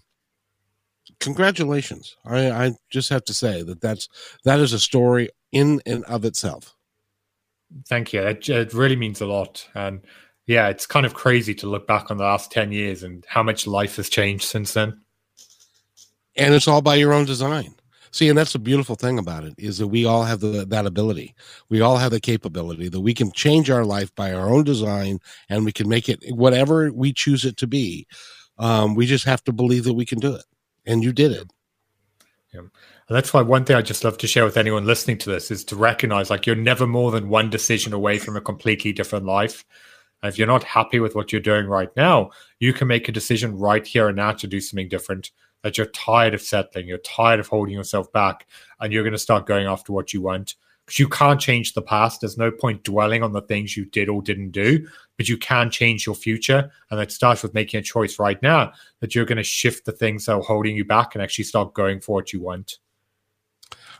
congratulations. 1.20 2.16
I, 2.26 2.52
I 2.52 2.72
just 2.90 3.10
have 3.10 3.26
to 3.26 3.34
say 3.34 3.64
that 3.64 3.82
that's, 3.82 4.08
that 4.44 4.60
is 4.60 4.74
a 4.74 4.80
story 4.80 5.30
in 5.52 5.82
and 5.86 6.04
of 6.06 6.26
itself. 6.26 6.76
Thank 7.88 8.14
you. 8.14 8.22
It, 8.22 8.48
it 8.48 8.74
really 8.74 8.96
means 8.96 9.22
a 9.22 9.26
lot. 9.26 9.68
And 9.76 10.02
yeah, 10.46 10.70
it's 10.70 10.86
kind 10.86 11.06
of 11.06 11.14
crazy 11.14 11.56
to 11.56 11.68
look 11.68 11.88
back 11.88 12.12
on 12.12 12.18
the 12.18 12.24
last 12.24 12.52
10 12.52 12.72
years 12.72 13.04
and 13.04 13.26
how 13.28 13.44
much 13.44 13.68
life 13.68 13.96
has 13.98 14.08
changed 14.08 14.46
since 14.46 14.74
then 14.74 15.02
and 16.36 16.54
it's 16.54 16.68
all 16.68 16.82
by 16.82 16.96
your 16.96 17.14
own 17.14 17.26
design. 17.26 17.76
See, 18.16 18.30
and 18.30 18.38
that's 18.38 18.54
the 18.54 18.60
beautiful 18.60 18.96
thing 18.96 19.20
about 19.20 19.44
it 19.44 19.56
is 19.58 19.78
that 19.80 19.90
we 19.90 20.06
all 20.06 20.24
have 20.24 20.40
the, 20.40 20.66
that 20.68 20.86
ability. 20.86 21.36
We 21.68 21.82
all 21.82 21.98
have 21.98 22.12
the 22.12 22.22
capability 22.22 22.88
that 22.88 23.02
we 23.02 23.14
can 23.14 23.30
change 23.34 23.70
our 23.70 23.84
life 23.84 24.16
by 24.16 24.32
our 24.32 24.50
own 24.50 24.64
design 24.64 25.20
and 25.50 25.66
we 25.66 25.74
can 25.74 25.90
make 25.90 26.08
it 26.08 26.24
whatever 26.30 26.94
we 26.94 27.12
choose 27.12 27.44
it 27.44 27.58
to 27.58 27.68
be. 27.68 28.08
Um, 28.58 28.96
we 28.96 29.06
just 29.06 29.26
have 29.26 29.44
to 29.44 29.52
believe 29.52 29.84
that 29.84 29.96
we 29.96 30.06
can 30.06 30.20
do 30.20 30.34
it. 30.34 30.46
And 30.86 31.04
you 31.04 31.12
did 31.12 31.34
it. 31.34 31.52
Yeah. 32.54 32.62
That's 33.10 33.34
why 33.34 33.42
one 33.42 33.66
thing 33.66 33.76
I 33.76 33.82
just 33.82 34.06
love 34.06 34.18
to 34.20 34.28
share 34.28 34.46
with 34.46 34.56
anyone 34.56 34.86
listening 34.86 35.18
to 35.18 35.30
this 35.30 35.52
is 35.52 35.66
to 35.66 35.76
recognize 35.76 36.30
like 36.30 36.46
you're 36.46 36.56
never 36.56 36.88
more 36.88 37.12
than 37.12 37.28
one 37.28 37.50
decision 37.50 37.92
away 37.92 38.18
from 38.18 38.38
a 38.38 38.42
completely 38.42 38.94
different 38.94 39.26
life. 39.26 39.66
And 40.24 40.32
if 40.32 40.38
you're 40.38 40.48
not 40.48 40.64
happy 40.64 41.02
with 41.02 41.16
what 41.16 41.34
you're 41.34 41.42
doing 41.42 41.66
right 41.68 41.94
now, 41.98 42.30
you 42.62 42.72
can 42.72 42.88
make 42.88 43.10
a 43.10 43.12
decision 43.12 43.58
right 43.58 43.86
here 43.86 44.08
and 44.08 44.16
now 44.16 44.32
to 44.32 44.48
do 44.48 44.62
something 44.62 44.88
different. 44.88 45.32
That 45.66 45.80
you're 45.80 45.88
tired 45.88 46.36
of 46.36 46.44
settling, 46.44 46.88
you're 46.88 47.00
tired 47.00 47.40
of 47.40 47.48
holding 47.48 47.74
yourself 47.74 48.12
back, 48.12 48.46
and 48.80 48.94
you're 48.94 49.02
going 49.02 49.14
to 49.14 49.18
start 49.18 49.48
going 49.48 49.66
after 49.66 49.94
what 49.94 50.14
you 50.14 50.22
want. 50.22 50.54
Because 50.86 51.00
you 51.00 51.10
can't 51.10 51.42
change 51.42 51.74
the 51.74 51.82
past. 51.82 52.22
There's 52.22 52.38
no 52.38 52.52
point 52.52 52.84
dwelling 52.84 53.24
on 53.24 53.34
the 53.34 53.42
things 53.42 53.76
you 53.76 53.86
did 53.86 54.08
or 54.08 54.22
didn't 54.22 54.52
do, 54.52 54.88
but 55.18 55.28
you 55.28 55.40
can 55.40 55.72
change 55.72 56.06
your 56.06 56.14
future. 56.14 56.70
And 56.92 57.00
it 57.00 57.12
starts 57.12 57.42
with 57.42 57.56
making 57.56 57.80
a 57.80 57.82
choice 57.82 58.20
right 58.20 58.40
now 58.44 58.74
that 59.00 59.16
you're 59.16 59.26
going 59.26 59.40
to 59.40 59.44
shift 59.44 59.86
the 59.86 59.92
things 59.92 60.28
that 60.28 60.36
are 60.36 60.42
holding 60.44 60.76
you 60.76 60.86
back 60.86 61.16
and 61.16 61.24
actually 61.24 61.46
start 61.46 61.74
going 61.74 62.00
for 62.00 62.14
what 62.14 62.32
you 62.32 62.42
want. 62.42 62.78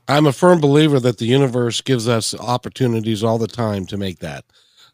I'm 0.08 0.28
a 0.28 0.34
firm 0.34 0.62
believer 0.62 1.00
that 1.00 1.18
the 1.18 1.26
universe 1.26 1.82
gives 1.82 2.08
us 2.08 2.36
opportunities 2.36 3.24
all 3.24 3.40
the 3.40 3.48
time 3.48 3.88
to 3.88 3.98
make 3.98 4.20
that 4.20 4.46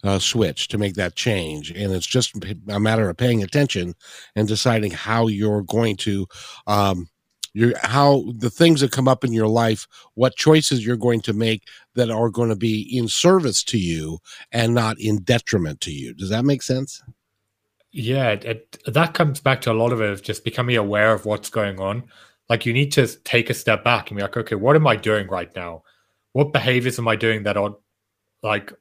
uh, 0.03 0.19
switch, 0.19 0.67
to 0.69 0.77
make 0.77 0.95
that 0.95 1.15
change. 1.15 1.71
And 1.71 1.93
it's 1.93 2.05
just 2.05 2.33
a 2.69 2.79
matter 2.79 3.09
of 3.09 3.17
paying 3.17 3.43
attention 3.43 3.93
and 4.35 4.47
deciding 4.47 4.91
how 4.91 5.27
you're 5.27 5.63
going 5.63 5.97
to, 5.97 6.27
um, 6.67 7.07
your 7.53 7.73
how 7.83 8.23
the 8.37 8.49
things 8.49 8.79
that 8.79 8.91
come 8.91 9.07
up 9.07 9.25
in 9.25 9.33
your 9.33 9.47
life, 9.47 9.85
what 10.13 10.35
choices 10.35 10.85
you're 10.85 10.95
going 10.95 11.21
to 11.21 11.33
make 11.33 11.63
that 11.95 12.09
are 12.09 12.29
going 12.29 12.49
to 12.49 12.55
be 12.55 12.81
in 12.97 13.07
service 13.07 13.63
to 13.65 13.77
you 13.77 14.19
and 14.51 14.73
not 14.73 14.97
in 14.99 15.21
detriment 15.23 15.81
to 15.81 15.91
you. 15.91 16.13
Does 16.13 16.29
that 16.29 16.45
make 16.45 16.63
sense? 16.63 17.03
Yeah, 17.91 18.29
it, 18.29 18.77
that 18.85 19.13
comes 19.13 19.41
back 19.41 19.59
to 19.61 19.71
a 19.71 19.73
lot 19.73 19.91
of 19.91 19.99
it 19.99 20.23
just 20.23 20.45
becoming 20.45 20.77
aware 20.77 21.13
of 21.13 21.25
what's 21.25 21.49
going 21.49 21.79
on 21.81 22.03
like 22.51 22.65
you 22.65 22.73
need 22.73 22.91
to 22.91 23.07
take 23.07 23.49
a 23.49 23.53
step 23.53 23.81
back 23.81 24.11
and 24.11 24.17
be 24.17 24.21
like, 24.21 24.35
okay, 24.35 24.55
what 24.55 24.75
am 24.75 24.85
I 24.85 24.97
doing 24.97 25.29
right 25.29 25.49
now? 25.55 25.83
What 26.33 26.51
behaviors 26.51 26.99
am 26.99 27.07
I 27.07 27.15
doing 27.15 27.43
that 27.43 27.55
are 27.55 27.77
like 28.43 28.73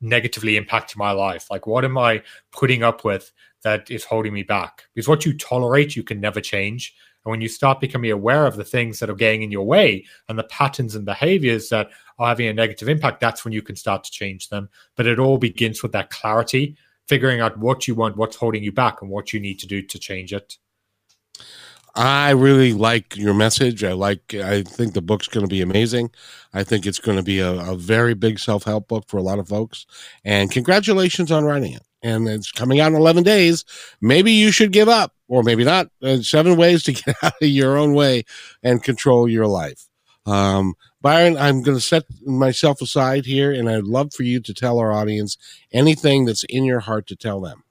negatively 0.00 0.60
impacting 0.60 0.96
my 0.96 1.12
life? 1.12 1.50
Like, 1.50 1.66
what 1.66 1.84
am 1.84 1.98
I 1.98 2.22
putting 2.52 2.82
up 2.82 3.04
with 3.04 3.32
that 3.62 3.90
is 3.90 4.04
holding 4.04 4.32
me 4.32 4.42
back? 4.42 4.84
Because 4.94 5.08
what 5.08 5.24
you 5.24 5.36
tolerate, 5.36 5.96
you 5.96 6.02
can 6.02 6.20
never 6.20 6.40
change. 6.40 6.94
And 7.24 7.30
when 7.30 7.40
you 7.40 7.48
start 7.48 7.80
becoming 7.80 8.12
aware 8.12 8.46
of 8.46 8.56
the 8.56 8.64
things 8.64 9.00
that 9.00 9.10
are 9.10 9.14
getting 9.14 9.42
in 9.42 9.50
your 9.50 9.66
way 9.66 10.04
and 10.28 10.38
the 10.38 10.44
patterns 10.44 10.94
and 10.94 11.04
behaviors 11.04 11.68
that 11.70 11.90
are 12.18 12.28
having 12.28 12.46
a 12.46 12.52
negative 12.52 12.88
impact, 12.88 13.20
that's 13.20 13.44
when 13.44 13.52
you 13.52 13.62
can 13.62 13.74
start 13.74 14.04
to 14.04 14.10
change 14.10 14.48
them. 14.48 14.68
But 14.94 15.06
it 15.06 15.18
all 15.18 15.38
begins 15.38 15.82
with 15.82 15.92
that 15.92 16.10
clarity, 16.10 16.76
figuring 17.08 17.40
out 17.40 17.58
what 17.58 17.88
you 17.88 17.94
want, 17.94 18.16
what's 18.16 18.36
holding 18.36 18.62
you 18.62 18.72
back, 18.72 19.02
and 19.02 19.10
what 19.10 19.32
you 19.32 19.40
need 19.40 19.58
to 19.58 19.66
do 19.66 19.82
to 19.82 19.98
change 19.98 20.32
it. 20.32 20.56
I 21.96 22.32
really 22.32 22.74
like 22.74 23.16
your 23.16 23.32
message. 23.32 23.82
I 23.82 23.92
like. 23.92 24.34
I 24.34 24.62
think 24.62 24.92
the 24.92 25.00
book's 25.00 25.28
going 25.28 25.46
to 25.46 25.50
be 25.50 25.62
amazing. 25.62 26.10
I 26.52 26.62
think 26.62 26.84
it's 26.86 26.98
going 26.98 27.16
to 27.16 27.22
be 27.22 27.40
a, 27.40 27.52
a 27.52 27.74
very 27.74 28.12
big 28.12 28.38
self 28.38 28.64
help 28.64 28.88
book 28.88 29.04
for 29.08 29.16
a 29.16 29.22
lot 29.22 29.38
of 29.38 29.48
folks. 29.48 29.86
And 30.22 30.50
congratulations 30.50 31.32
on 31.32 31.44
writing 31.44 31.72
it. 31.72 31.82
And 32.02 32.28
it's 32.28 32.52
coming 32.52 32.80
out 32.80 32.92
in 32.92 32.96
eleven 32.96 33.22
days. 33.22 33.64
Maybe 34.02 34.30
you 34.32 34.52
should 34.52 34.72
give 34.72 34.90
up, 34.90 35.14
or 35.26 35.42
maybe 35.42 35.64
not. 35.64 35.88
Uh, 36.02 36.18
seven 36.18 36.56
ways 36.58 36.82
to 36.84 36.92
get 37.04 37.16
out 37.22 37.32
of 37.40 37.48
your 37.48 37.78
own 37.78 37.94
way 37.94 38.24
and 38.62 38.82
control 38.82 39.26
your 39.26 39.46
life. 39.46 39.88
Um, 40.26 40.74
Byron, 41.00 41.38
I'm 41.38 41.62
going 41.62 41.78
to 41.78 41.82
set 41.82 42.04
myself 42.26 42.82
aside 42.82 43.24
here, 43.24 43.52
and 43.52 43.70
I'd 43.70 43.84
love 43.84 44.12
for 44.12 44.22
you 44.24 44.40
to 44.40 44.52
tell 44.52 44.78
our 44.78 44.92
audience 44.92 45.38
anything 45.72 46.26
that's 46.26 46.44
in 46.44 46.64
your 46.64 46.80
heart 46.80 47.06
to 47.06 47.16
tell 47.16 47.40
them. 47.40 47.62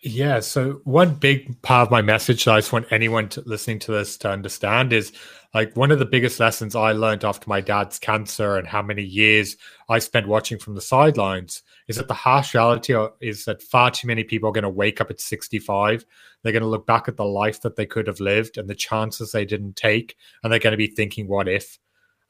Yeah. 0.00 0.38
So 0.40 0.80
one 0.84 1.14
big 1.14 1.60
part 1.62 1.88
of 1.88 1.90
my 1.90 2.02
message 2.02 2.44
that 2.44 2.54
I 2.54 2.58
just 2.58 2.72
want 2.72 2.86
anyone 2.92 3.28
to, 3.30 3.42
listening 3.46 3.80
to 3.80 3.92
this 3.92 4.16
to 4.18 4.30
understand 4.30 4.92
is 4.92 5.12
like 5.54 5.76
one 5.76 5.90
of 5.90 5.98
the 5.98 6.04
biggest 6.04 6.38
lessons 6.38 6.76
I 6.76 6.92
learned 6.92 7.24
after 7.24 7.48
my 7.48 7.60
dad's 7.60 7.98
cancer 7.98 8.56
and 8.56 8.66
how 8.66 8.80
many 8.80 9.02
years 9.02 9.56
I 9.88 9.98
spent 9.98 10.28
watching 10.28 10.58
from 10.58 10.76
the 10.76 10.80
sidelines 10.80 11.64
is 11.88 11.96
that 11.96 12.06
the 12.06 12.14
harsh 12.14 12.54
reality 12.54 12.94
is 13.20 13.44
that 13.46 13.60
far 13.60 13.90
too 13.90 14.06
many 14.06 14.22
people 14.22 14.48
are 14.48 14.52
going 14.52 14.62
to 14.62 14.68
wake 14.68 15.00
up 15.00 15.10
at 15.10 15.20
65. 15.20 16.04
They're 16.42 16.52
going 16.52 16.62
to 16.62 16.68
look 16.68 16.86
back 16.86 17.08
at 17.08 17.16
the 17.16 17.24
life 17.24 17.62
that 17.62 17.74
they 17.74 17.86
could 17.86 18.06
have 18.06 18.20
lived 18.20 18.56
and 18.56 18.70
the 18.70 18.76
chances 18.76 19.32
they 19.32 19.44
didn't 19.44 19.74
take. 19.74 20.14
And 20.44 20.52
they're 20.52 20.60
going 20.60 20.72
to 20.72 20.76
be 20.76 20.86
thinking, 20.86 21.26
what 21.26 21.48
if? 21.48 21.76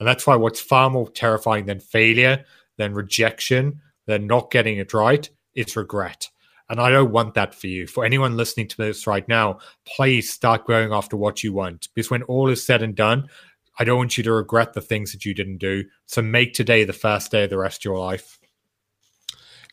And 0.01 0.09
that's 0.09 0.27
why 0.27 0.37
what's 0.37 0.61
far 0.61 0.89
more 0.89 1.11
terrifying 1.11 1.67
than 1.67 1.81
failure, 1.81 2.47
than 2.79 2.95
rejection, 2.95 3.83
than 4.07 4.27
not 4.27 4.51
getting 4.51 4.79
it 4.79 4.95
right, 4.95 5.29
is 5.55 5.77
regret 5.77 6.31
and 6.69 6.81
I 6.81 6.91
don't 6.91 7.13
want 7.13 7.35
that 7.35 7.55
for 7.55 7.67
you. 7.67 7.87
For 7.87 8.05
anyone 8.05 8.37
listening 8.37 8.69
to 8.69 8.77
this 8.77 9.07
right 9.07 9.27
now, 9.29 9.59
please 9.87 10.31
start 10.31 10.67
going 10.67 10.93
after 10.93 11.17
what 11.17 11.43
you 11.43 11.53
want. 11.53 11.89
Because 11.95 12.11
when 12.11 12.23
all 12.25 12.49
is 12.49 12.65
said 12.65 12.83
and 12.83 12.95
done, 12.95 13.29
I 13.79 13.85
don't 13.85 13.99
want 13.99 14.19
you 14.19 14.25
to 14.25 14.33
regret 14.33 14.75
the 14.75 14.81
things 14.81 15.13
that 15.13 15.25
you 15.25 15.35
didn't 15.35 15.59
do. 15.59 15.85
So 16.07 16.21
make 16.21 16.53
today 16.53 16.85
the 16.85 16.93
first 16.93 17.31
day 17.31 17.45
of 17.45 17.51
the 17.51 17.59
rest 17.59 17.81
of 17.81 17.85
your 17.85 17.99
life. 17.99 18.39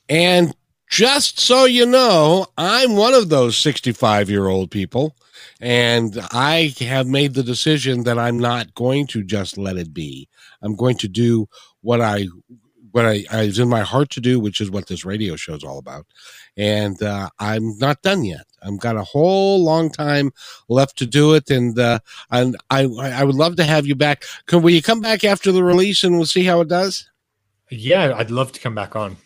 And 0.07 0.55
just 0.89 1.39
so 1.39 1.65
you 1.65 1.85
know, 1.85 2.45
I'm 2.57 2.95
one 2.95 3.13
of 3.13 3.29
those 3.29 3.57
65 3.57 4.29
year 4.29 4.47
old 4.47 4.71
people. 4.71 5.15
And 5.59 6.19
I 6.31 6.73
have 6.79 7.07
made 7.07 7.33
the 7.33 7.43
decision 7.43 8.03
that 8.03 8.19
I'm 8.19 8.39
not 8.39 8.73
going 8.75 9.07
to 9.07 9.23
just 9.23 9.57
let 9.57 9.77
it 9.77 9.93
be. 9.93 10.29
I'm 10.61 10.75
going 10.75 10.97
to 10.97 11.07
do 11.07 11.47
what 11.81 12.01
I 12.01 12.27
what 12.95 13.05
I, 13.05 13.25
I 13.29 13.45
was 13.47 13.59
in 13.59 13.67
my 13.67 13.81
heart 13.81 14.09
to 14.11 14.21
do, 14.21 14.39
which 14.39 14.61
is 14.61 14.71
what 14.71 14.87
this 14.87 15.03
radio 15.03 15.35
show 15.35 15.53
is 15.53 15.65
all 15.65 15.79
about. 15.79 16.05
And 16.55 17.03
uh, 17.03 17.29
I'm 17.39 17.77
not 17.77 18.01
done 18.03 18.23
yet. 18.23 18.45
I've 18.63 18.79
got 18.79 18.95
a 18.95 19.03
whole 19.03 19.61
long 19.61 19.89
time 19.91 20.31
left 20.69 20.97
to 20.99 21.05
do 21.05 21.33
it, 21.33 21.49
and 21.49 21.77
uh, 21.77 21.99
and 22.31 22.55
I 22.69 22.83
I 22.85 23.25
would 23.25 23.35
love 23.35 23.57
to 23.57 23.65
have 23.65 23.85
you 23.85 23.95
back. 23.95 24.23
Can 24.45 24.61
will 24.61 24.69
you 24.69 24.81
come 24.81 25.01
back 25.01 25.25
after 25.25 25.51
the 25.51 25.61
release 25.61 26.05
and 26.05 26.15
we'll 26.15 26.25
see 26.25 26.45
how 26.45 26.61
it 26.61 26.69
does? 26.69 27.09
Yeah, 27.69 28.13
I'd 28.15 28.31
love 28.31 28.53
to 28.53 28.61
come 28.61 28.75
back 28.75 28.95
on. 28.95 29.17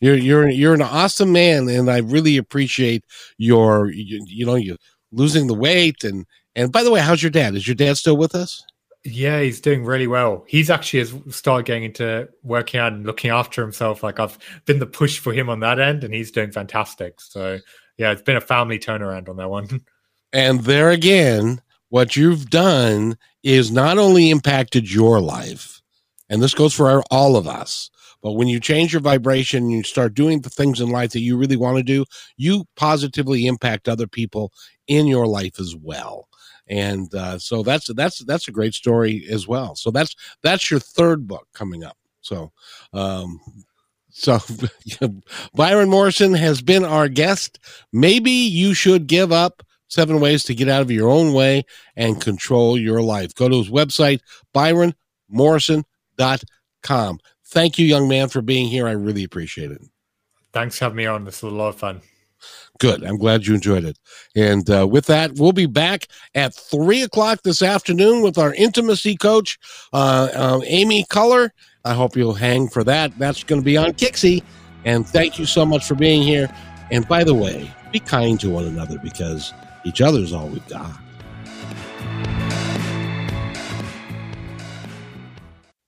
You're 0.00 0.16
you're 0.16 0.48
you're 0.48 0.74
an 0.74 0.82
awesome 0.82 1.30
man, 1.30 1.68
and 1.68 1.88
I 1.88 1.98
really 1.98 2.36
appreciate 2.36 3.04
your 3.38 3.92
you, 3.92 4.24
you 4.26 4.44
know 4.44 4.56
you 4.56 4.76
losing 5.12 5.46
the 5.46 5.54
weight 5.54 6.02
and 6.02 6.26
and 6.56 6.72
by 6.72 6.82
the 6.82 6.90
way, 6.90 6.98
how's 6.98 7.22
your 7.22 7.30
dad? 7.30 7.54
Is 7.54 7.68
your 7.68 7.76
dad 7.76 7.96
still 7.96 8.16
with 8.16 8.34
us? 8.34 8.64
Yeah, 9.04 9.40
he's 9.40 9.60
doing 9.60 9.84
really 9.84 10.06
well. 10.06 10.44
He's 10.46 10.70
actually 10.70 11.00
has 11.00 11.14
started 11.30 11.66
getting 11.66 11.84
into 11.84 12.28
working 12.44 12.78
out 12.78 12.92
and 12.92 13.04
looking 13.04 13.30
after 13.30 13.60
himself. 13.60 14.02
Like 14.02 14.20
I've 14.20 14.38
been 14.64 14.78
the 14.78 14.86
push 14.86 15.18
for 15.18 15.32
him 15.32 15.48
on 15.48 15.60
that 15.60 15.80
end, 15.80 16.04
and 16.04 16.14
he's 16.14 16.30
doing 16.30 16.52
fantastic. 16.52 17.20
So 17.20 17.58
yeah, 17.98 18.12
it's 18.12 18.22
been 18.22 18.36
a 18.36 18.40
family 18.40 18.78
turnaround 18.78 19.28
on 19.28 19.36
that 19.36 19.50
one. 19.50 19.80
And 20.34 20.60
there 20.60 20.88
again, 20.88 21.60
what 21.90 22.16
you've 22.16 22.48
done 22.48 23.18
is 23.42 23.70
not 23.70 23.98
only 23.98 24.30
impacted 24.30 24.90
your 24.90 25.20
life, 25.20 25.82
and 26.30 26.42
this 26.42 26.54
goes 26.54 26.72
for 26.72 26.88
our, 26.88 27.02
all 27.10 27.36
of 27.36 27.46
us, 27.46 27.90
but 28.22 28.32
when 28.32 28.48
you 28.48 28.58
change 28.58 28.94
your 28.94 29.02
vibration, 29.02 29.64
and 29.64 29.72
you 29.72 29.82
start 29.82 30.14
doing 30.14 30.40
the 30.40 30.48
things 30.48 30.80
in 30.80 30.88
life 30.88 31.10
that 31.10 31.20
you 31.20 31.36
really 31.36 31.58
want 31.58 31.76
to 31.76 31.82
do, 31.82 32.06
you 32.38 32.64
positively 32.76 33.46
impact 33.46 33.90
other 33.90 34.06
people 34.06 34.54
in 34.88 35.06
your 35.06 35.26
life 35.26 35.60
as 35.60 35.76
well 35.76 36.28
and 36.68 37.12
uh, 37.14 37.38
so 37.38 37.62
that's 37.62 37.92
that's 37.94 38.18
that's 38.24 38.48
a 38.48 38.52
great 38.52 38.74
story 38.74 39.26
as 39.30 39.46
well. 39.46 39.76
So 39.76 39.90
that's 39.90 40.16
that's 40.42 40.70
your 40.70 40.80
third 40.80 41.26
book 41.26 41.46
coming 41.54 41.84
up. 41.84 41.96
So, 42.20 42.52
um, 42.92 43.40
so 44.10 44.38
Byron 45.54 45.88
Morrison 45.90 46.34
has 46.34 46.62
been 46.62 46.84
our 46.84 47.08
guest. 47.08 47.58
Maybe 47.92 48.30
you 48.30 48.74
should 48.74 49.06
give 49.06 49.32
up 49.32 49.62
seven 49.88 50.20
ways 50.20 50.44
to 50.44 50.54
get 50.54 50.68
out 50.68 50.82
of 50.82 50.90
your 50.90 51.10
own 51.10 51.32
way 51.34 51.64
and 51.96 52.20
control 52.20 52.78
your 52.78 53.02
life. 53.02 53.34
Go 53.34 53.48
to 53.48 53.58
his 53.58 53.70
website, 53.70 54.20
byronmorrison.com. 54.54 57.18
Thank 57.44 57.78
you, 57.78 57.84
young 57.84 58.08
man, 58.08 58.30
for 58.30 58.40
being 58.40 58.68
here. 58.68 58.88
I 58.88 58.92
really 58.92 59.24
appreciate 59.24 59.70
it. 59.70 59.82
Thanks 60.54 60.78
for 60.78 60.86
having 60.86 60.96
me 60.96 61.04
on. 61.06 61.24
This 61.24 61.42
was 61.42 61.52
a 61.52 61.56
lot 61.56 61.68
of 61.68 61.76
fun. 61.76 62.00
Good. 62.78 63.04
I'm 63.04 63.18
glad 63.18 63.46
you 63.46 63.54
enjoyed 63.54 63.84
it. 63.84 63.98
And 64.34 64.68
uh, 64.68 64.86
with 64.86 65.06
that, 65.06 65.32
we'll 65.36 65.52
be 65.52 65.66
back 65.66 66.08
at 66.34 66.54
three 66.54 67.02
o'clock 67.02 67.42
this 67.42 67.62
afternoon 67.62 68.22
with 68.22 68.38
our 68.38 68.54
intimacy 68.54 69.16
coach, 69.16 69.58
uh, 69.92 70.28
uh, 70.34 70.60
Amy 70.64 71.04
Color. 71.08 71.52
I 71.84 71.94
hope 71.94 72.16
you'll 72.16 72.34
hang 72.34 72.68
for 72.68 72.84
that. 72.84 73.16
That's 73.18 73.44
going 73.44 73.60
to 73.60 73.64
be 73.64 73.76
on 73.76 73.92
Kixie. 73.92 74.42
And 74.84 75.06
thank 75.06 75.38
you 75.38 75.46
so 75.46 75.64
much 75.64 75.86
for 75.86 75.94
being 75.94 76.22
here. 76.22 76.48
And 76.90 77.06
by 77.06 77.24
the 77.24 77.34
way, 77.34 77.70
be 77.92 78.00
kind 78.00 78.38
to 78.40 78.50
one 78.50 78.64
another 78.64 78.98
because 78.98 79.52
each 79.84 80.00
other's 80.00 80.32
all 80.32 80.48
we've 80.48 80.66
got. 80.68 80.92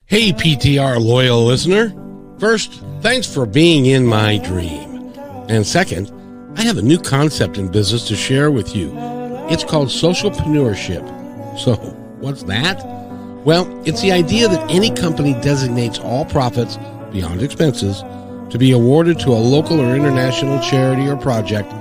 Hey, 0.06 0.32
PTR 0.32 1.00
loyal 1.00 1.44
listener. 1.44 1.92
First, 2.38 2.82
thanks 3.00 3.32
for 3.32 3.46
being 3.46 3.86
in 3.86 4.06
my 4.06 4.38
dream. 4.38 5.12
And 5.48 5.66
second, 5.66 6.12
I 6.56 6.62
have 6.62 6.78
a 6.78 6.82
new 6.82 6.98
concept 6.98 7.58
in 7.58 7.68
business 7.68 8.06
to 8.08 8.16
share 8.16 8.50
with 8.50 8.76
you. 8.76 8.92
It's 9.50 9.64
called 9.64 9.88
socialpreneurship. 9.88 11.58
So, 11.58 11.74
what's 12.20 12.44
that? 12.44 12.84
Well, 13.44 13.66
it's 13.86 14.00
the 14.00 14.12
idea 14.12 14.48
that 14.48 14.70
any 14.70 14.90
company 14.90 15.34
designates 15.34 15.98
all 15.98 16.24
profits 16.24 16.78
beyond 17.12 17.42
expenses 17.42 18.02
to 18.50 18.58
be 18.58 18.72
awarded 18.72 19.18
to 19.20 19.30
a 19.30 19.40
local 19.40 19.80
or 19.80 19.94
international 19.94 20.60
charity 20.60 21.08
or 21.08 21.16
project 21.16 21.72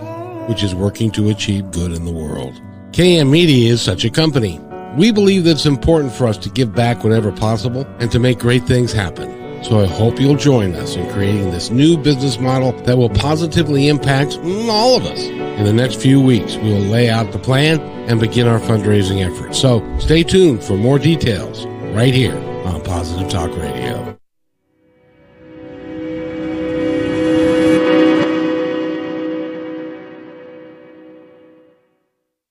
which 0.49 0.63
is 0.63 0.76
working 0.76 1.11
to 1.11 1.30
achieve 1.30 1.71
good 1.71 1.91
in 1.91 2.05
the 2.05 2.11
world. 2.11 2.53
KM 2.91 3.30
Media 3.30 3.71
is 3.71 3.82
such 3.82 4.03
a 4.03 4.09
company. 4.09 4.59
We 4.97 5.11
believe 5.11 5.45
that 5.45 5.51
it's 5.51 5.65
important 5.65 6.13
for 6.13 6.28
us 6.28 6.38
to 6.39 6.49
give 6.49 6.76
back 6.76 7.03
whenever 7.03 7.32
possible 7.32 7.88
and 7.99 8.11
to 8.11 8.19
make 8.19 8.39
great 8.39 8.63
things 8.63 8.91
happen. 8.91 9.43
So 9.64 9.80
I 9.80 9.86
hope 9.86 10.20
you'll 10.20 10.36
join 10.36 10.76
us 10.76 10.97
in 10.97 11.09
creating 11.11 11.51
this 11.51 11.70
new 11.70 11.97
business 11.97 12.38
model 12.38 12.74
that 12.84 12.97
will 12.97 13.09
positively 13.09 13.88
impact 13.88 14.38
all 14.43 14.97
of 14.97 15.05
us. 15.05 15.24
In 15.24 15.64
the 15.64 15.72
next 15.72 16.01
few 16.01 16.20
weeks, 16.20 16.57
we 16.57 16.74
will 16.74 16.82
lay 16.82 17.09
out 17.09 17.32
the 17.32 17.39
plan 17.39 17.80
and 18.09 18.20
begin 18.20 18.45
our 18.45 18.59
fundraising 18.59 19.26
efforts. 19.26 19.57
So 19.57 19.82
stay 19.99 20.24
tuned 20.24 20.61
for 20.64 20.76
more 20.76 20.99
details 20.99 21.66
right 21.95 22.14
here 22.14 22.36
on 22.66 22.84
Positive 22.84 23.30
Talk 23.30 23.55
Radio. 23.55 24.18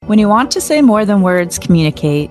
When 0.06 0.18
you 0.18 0.28
want 0.28 0.50
to 0.52 0.60
say 0.60 0.80
more 0.80 1.04
than 1.04 1.22
words 1.22 1.58
communicate, 1.58 2.30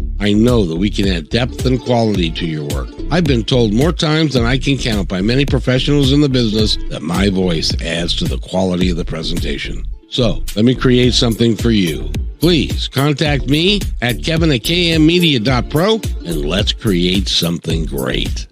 I 0.21 0.33
know 0.33 0.65
that 0.65 0.77
we 0.77 0.91
can 0.91 1.07
add 1.07 1.29
depth 1.29 1.65
and 1.65 1.81
quality 1.81 2.29
to 2.29 2.45
your 2.45 2.67
work. 2.67 2.89
I've 3.09 3.23
been 3.23 3.43
told 3.43 3.73
more 3.73 3.91
times 3.91 4.35
than 4.35 4.45
I 4.45 4.59
can 4.59 4.77
count 4.77 5.09
by 5.09 5.19
many 5.19 5.47
professionals 5.47 6.11
in 6.11 6.21
the 6.21 6.29
business 6.29 6.77
that 6.89 7.01
my 7.01 7.29
voice 7.29 7.73
adds 7.81 8.15
to 8.17 8.25
the 8.25 8.37
quality 8.37 8.91
of 8.91 8.97
the 8.97 9.03
presentation. 9.03 9.83
So 10.09 10.43
let 10.55 10.63
me 10.63 10.75
create 10.75 11.15
something 11.15 11.55
for 11.55 11.71
you. 11.71 12.11
Please 12.39 12.87
contact 12.87 13.47
me 13.47 13.81
at 14.03 14.23
kevin 14.23 14.51
at 14.51 14.61
kmmedia.pro 14.61 15.95
and 15.95 16.45
let's 16.45 16.71
create 16.71 17.27
something 17.27 17.85
great. 17.85 18.45